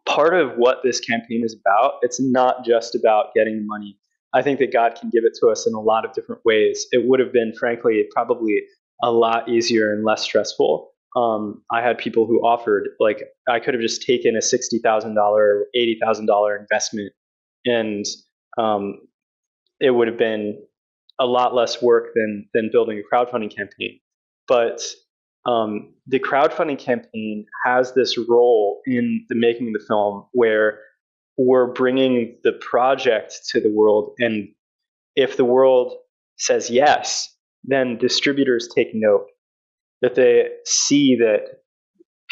part 0.07 0.34
of 0.34 0.57
what 0.57 0.78
this 0.82 1.01
campaign 1.01 1.42
is 1.44 1.57
about, 1.64 1.94
it's 2.03 2.20
not 2.20 2.64
just 2.64 2.94
about 2.94 3.34
getting 3.34 3.66
money. 3.66 3.96
I 4.32 4.42
think 4.42 4.59
that 4.61 4.72
God 4.72 4.96
can 5.01 5.11
give 5.11 5.24
it 5.24 5.36
to 5.40 5.48
us 5.48 5.66
in 5.66 5.74
a 5.74 5.80
lot 5.80 6.05
of 6.05 6.12
different 6.12 6.42
ways. 6.44 6.86
It 6.92 7.07
would 7.07 7.20
have 7.20 7.32
been, 7.32 7.53
frankly, 7.59 8.05
probably 8.12 8.62
a 9.03 9.11
lot 9.11 9.48
easier 9.48 9.92
and 9.92 10.05
less 10.05 10.22
stressful. 10.22 10.90
Um, 11.16 11.62
I 11.72 11.82
had 11.82 11.98
people 11.98 12.26
who 12.26 12.40
offered, 12.40 12.88
like, 13.01 13.24
I 13.48 13.59
could 13.59 13.74
have 13.74 13.80
just 13.80 14.03
taken 14.03 14.36
a 14.36 14.38
$60,000 14.38 15.16
or 15.16 15.66
$80,000 15.76 16.61
investment, 16.61 17.12
and 17.64 18.05
um, 18.59 19.01
it 19.80 19.90
would 19.90 20.07
have 20.07 20.18
been 20.18 20.62
a 21.18 21.26
lot 21.26 21.55
less 21.55 21.82
work 21.82 22.14
than 22.14 22.48
than 22.55 22.70
building 22.72 23.01
a 23.01 23.14
crowdfunding 23.14 23.55
campaign. 23.55 23.98
But 24.51 24.82
um, 25.46 25.94
the 26.09 26.18
crowdfunding 26.18 26.80
campaign 26.80 27.46
has 27.64 27.94
this 27.94 28.18
role 28.18 28.80
in 28.84 29.24
the 29.28 29.36
making 29.36 29.68
of 29.68 29.74
the 29.74 29.86
film 29.86 30.26
where 30.32 30.80
we're 31.38 31.72
bringing 31.72 32.36
the 32.42 32.53
project 32.55 33.34
to 33.51 33.61
the 33.61 33.72
world, 33.72 34.14
and 34.18 34.48
if 35.14 35.36
the 35.36 35.44
world 35.44 35.94
says 36.36 36.68
yes, 36.68 37.32
then 37.62 37.96
distributors 37.96 38.68
take 38.74 38.88
note 38.92 39.26
that 40.03 40.16
they 40.16 40.48
see 40.64 41.16
that 41.20 41.44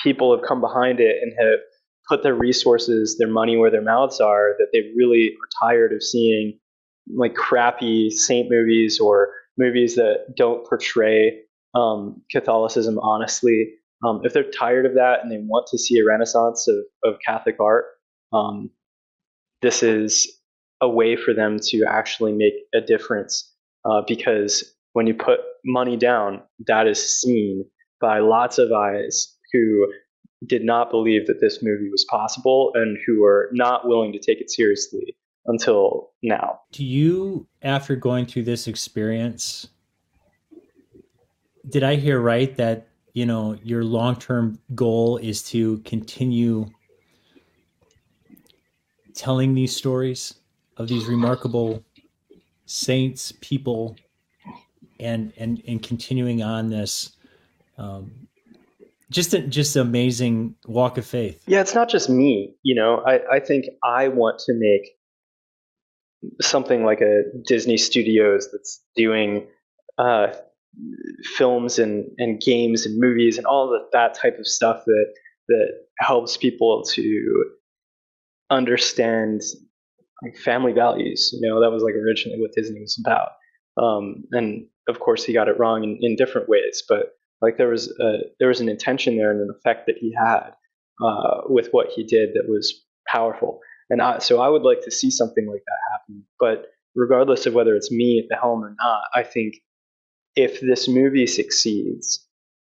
people 0.03 0.37
have 0.37 0.45
come 0.45 0.61
behind 0.61 0.99
it 0.99 1.17
and 1.23 1.33
have 1.39 1.61
put 2.09 2.25
their 2.25 2.35
resources, 2.35 3.17
their 3.17 3.29
money 3.29 3.57
where 3.57 3.71
their 3.71 3.83
mouths 3.83 4.21
are, 4.21 4.57
that 4.59 4.69
they 4.73 4.91
really 4.97 5.29
are 5.41 5.69
tired 5.69 5.93
of 5.93 6.03
seeing 6.03 6.59
like 7.15 7.37
crappy 7.37 8.11
saint 8.11 8.51
movies 8.51 8.99
or 8.99 9.29
movies 9.57 9.95
that 9.95 10.35
don't 10.37 10.67
portray 10.67 11.43
um, 11.75 12.23
Catholicism 12.31 12.99
honestly. 13.01 13.71
Um, 14.07 14.21
if 14.23 14.33
they're 14.33 14.49
tired 14.49 14.87
of 14.87 14.95
that 14.95 15.21
and 15.23 15.33
they 15.33 15.39
want 15.39 15.67
to 15.69 15.79
see 15.79 15.99
a 15.99 16.05
renaissance 16.05 16.69
of, 16.69 16.77
of 17.05 17.19
Catholic 17.25 17.57
art, 17.61 17.87
um, 18.33 18.71
this 19.61 19.83
is 19.83 20.41
a 20.81 20.89
way 20.89 21.17
for 21.17 21.35
them 21.35 21.59
to 21.61 21.85
actually 21.85 22.33
make 22.33 22.55
a 22.73 22.81
difference 22.81 23.53
uh, 23.85 24.03
because 24.07 24.75
when 24.93 25.07
you 25.07 25.15
put 25.15 25.41
money 25.65 25.97
down, 25.97 26.43
that 26.67 26.87
is 26.87 27.21
seen 27.21 27.65
by 28.01 28.21
lots 28.21 28.59
of 28.59 28.71
eyes 28.73 29.37
who 29.53 29.87
did 30.47 30.65
not 30.65 30.91
believe 30.91 31.27
that 31.27 31.41
this 31.41 31.63
movie 31.63 31.91
was 31.91 32.07
possible 32.09 32.71
and 32.75 32.97
who 33.07 33.21
were 33.21 33.49
not 33.53 33.89
willing 33.89 34.13
to 34.13 34.19
take 34.19 34.41
it 34.41 34.51
seriously 34.51 35.17
until 35.47 36.11
now. 36.23 36.61
Do 36.73 36.85
you, 36.85 37.49
after 37.63 37.97
going 37.97 38.27
through 38.27 38.45
this 38.45 38.69
experience, 38.69 39.69
did 41.69 41.83
I 41.83 41.97
hear 41.97 42.21
right 42.21 42.55
that 42.57 42.89
you 43.13 43.27
know 43.27 43.59
your 43.63 43.85
long 43.85 44.17
term 44.17 44.59
goal 44.75 45.19
is 45.19 45.43
to 45.51 45.79
continue 45.79 46.67
telling 49.15 49.55
these 49.55 49.75
stories 49.75 50.35
of 50.77 50.89
these 50.89 51.07
remarkable 51.07 51.85
saints, 52.67 53.33
people, 53.41 53.97
and 55.01 55.33
and 55.37 55.63
and 55.67 55.83
continuing 55.83 56.43
on 56.43 56.71
this 56.71 57.17
um, 57.79 58.29
just 59.11 59.35
a, 59.35 59.41
just 59.41 59.77
amazing 59.77 60.55
walk 60.67 60.99
of 60.99 61.07
faith. 61.07 61.43
Yeah, 61.47 61.61
it's 61.61 61.75
not 61.75 61.89
just 61.89 62.11
me. 62.11 62.55
You 62.63 62.75
know, 62.75 63.03
I, 63.07 63.37
I 63.37 63.41
think 63.41 63.67
I 63.83 64.09
want 64.09 64.39
to 64.41 64.53
make 64.55 64.91
something 66.41 66.85
like 66.85 67.01
a 67.01 67.23
Disney 67.47 67.77
Studios 67.77 68.49
that's 68.53 68.83
doing 68.97 69.47
uh, 69.99 70.29
films 71.37 71.79
and, 71.79 72.11
and 72.19 72.41
games 72.41 72.87
and 72.87 72.99
movies 72.99 73.39
and 73.39 73.47
all 73.47 73.75
of 73.75 73.83
that 73.93 74.15
type 74.15 74.39
of 74.39 74.47
stuff 74.47 74.83
that 74.87 75.15
that 75.49 75.73
helps 75.99 76.37
people 76.37 76.83
to 76.85 77.45
understand 78.51 79.41
family 80.43 80.73
values. 80.73 81.31
You 81.33 81.49
know, 81.49 81.61
that 81.61 81.71
was 81.71 81.83
like 81.83 81.95
originally 81.95 82.41
what 82.41 82.53
Disney 82.53 82.81
was 82.81 83.03
about. 83.05 83.31
Um, 83.83 84.25
and 84.33 84.67
of 84.89 85.01
course, 85.01 85.25
he 85.25 85.33
got 85.33 85.49
it 85.49 85.59
wrong 85.59 85.85
in, 85.85 85.99
in 86.01 86.17
different 86.17 86.49
ways, 86.49 86.83
but 86.89 87.13
like 87.41 87.57
there 87.57 87.69
was 87.69 87.89
a, 88.01 88.19
there 88.39 88.49
was 88.49 88.61
an 88.61 88.69
intention 88.69 89.17
there 89.17 89.31
and 89.31 89.41
an 89.41 89.55
effect 89.57 89.87
that 89.87 89.97
he 89.99 90.13
had 90.13 90.51
uh, 91.03 91.43
with 91.47 91.69
what 91.71 91.89
he 91.95 92.03
did 92.05 92.31
that 92.35 92.49
was 92.49 92.85
powerful. 93.07 93.61
And 93.91 94.03
I, 94.03 94.19
so 94.19 94.41
I 94.41 94.49
would 94.49 94.63
like 94.63 94.83
to 94.83 94.91
see 94.91 95.11
something 95.11 95.47
like 95.47 95.63
that 95.65 95.93
happen. 95.93 96.25
But 96.39 96.67
regardless 96.95 97.47
of 97.47 97.55
whether 97.55 97.75
it's 97.75 97.93
me 97.93 98.19
at 98.19 98.29
the 98.29 98.37
helm 98.37 98.63
or 98.65 98.75
not, 98.83 99.03
I 99.15 99.23
think 99.23 99.55
if 100.37 100.61
this 100.61 100.89
movie 100.89 101.27
succeeds, 101.27 102.27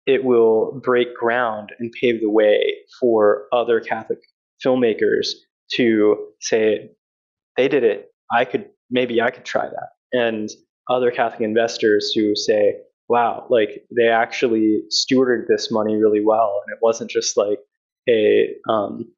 it 0.07 0.25
will 0.25 0.81
break 0.83 1.15
ground 1.17 1.71
and 1.79 1.93
pave 1.93 2.21
the 2.21 2.31
way 2.31 2.77
for 3.01 3.47
other 3.53 3.81
Catholic 3.81 4.21
filmmakers 4.65 5.29
to 5.75 6.17
say, 6.41 6.91
they 7.57 7.69
did 7.69 7.85
it. 7.85 8.11
I 8.33 8.45
could, 8.45 8.71
maybe 8.91 9.21
I 9.21 9.31
could 9.31 9.45
try 9.45 9.67
that. 9.69 9.89
And 10.13 10.49
other 10.89 11.11
Catholic 11.11 11.41
investors 11.41 12.13
who 12.15 12.37
say, 12.37 12.77
wow, 13.09 13.47
like 13.51 13.85
they 13.95 14.09
actually 14.09 14.83
stewarded 14.91 15.47
this 15.49 15.71
money 15.71 15.97
really 15.97 16.25
well. 16.25 16.63
And 16.65 16.73
it 16.73 16.79
wasn't 16.81 17.11
just 17.11 17.37
like 17.37 17.59
a, 18.09 18.55
um, 18.69 19.13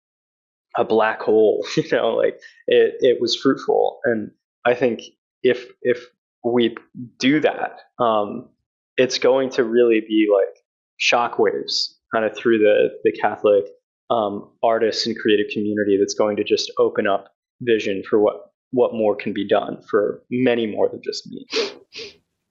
a 0.76 0.84
black 0.84 1.20
hole, 1.20 1.66
you 1.76 1.84
know, 1.92 2.14
like 2.14 2.40
it, 2.66 2.96
it 3.00 3.20
was 3.20 3.36
fruitful. 3.36 3.98
And 4.04 4.30
I 4.64 4.74
think 4.74 5.02
if, 5.42 5.66
if 5.82 6.06
we 6.44 6.76
do 7.18 7.40
that, 7.40 7.80
um, 7.98 8.48
it's 8.96 9.18
going 9.18 9.50
to 9.50 9.64
really 9.64 10.00
be 10.00 10.28
like 10.32 10.56
shockwaves 11.00 11.94
kind 12.12 12.24
of 12.24 12.36
through 12.36 12.58
the, 12.58 12.88
the 13.04 13.12
Catholic 13.12 13.64
um, 14.10 14.50
artists 14.62 15.06
and 15.06 15.18
creative 15.18 15.46
community 15.52 15.96
that's 15.98 16.14
going 16.14 16.36
to 16.36 16.44
just 16.44 16.72
open 16.78 17.06
up 17.06 17.28
vision 17.60 18.02
for 18.08 18.18
what 18.20 18.36
what 18.70 18.92
more 18.92 19.16
can 19.16 19.32
be 19.32 19.48
done 19.48 19.80
for 19.88 20.22
many 20.30 20.66
more 20.66 20.90
than 20.90 21.00
just 21.02 21.26
me. 21.26 21.46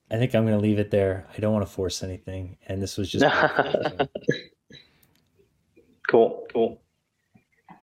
I 0.10 0.18
think 0.18 0.34
I'm 0.34 0.46
going 0.46 0.58
to 0.58 0.62
leave 0.62 0.80
it 0.80 0.90
there. 0.90 1.28
I 1.36 1.40
don't 1.40 1.54
want 1.54 1.66
to 1.66 1.72
force 1.72 2.02
anything, 2.02 2.58
and 2.66 2.82
this 2.82 2.98
was 2.98 3.12
just 3.12 3.24
cool. 6.10 6.48
Cool. 6.52 6.82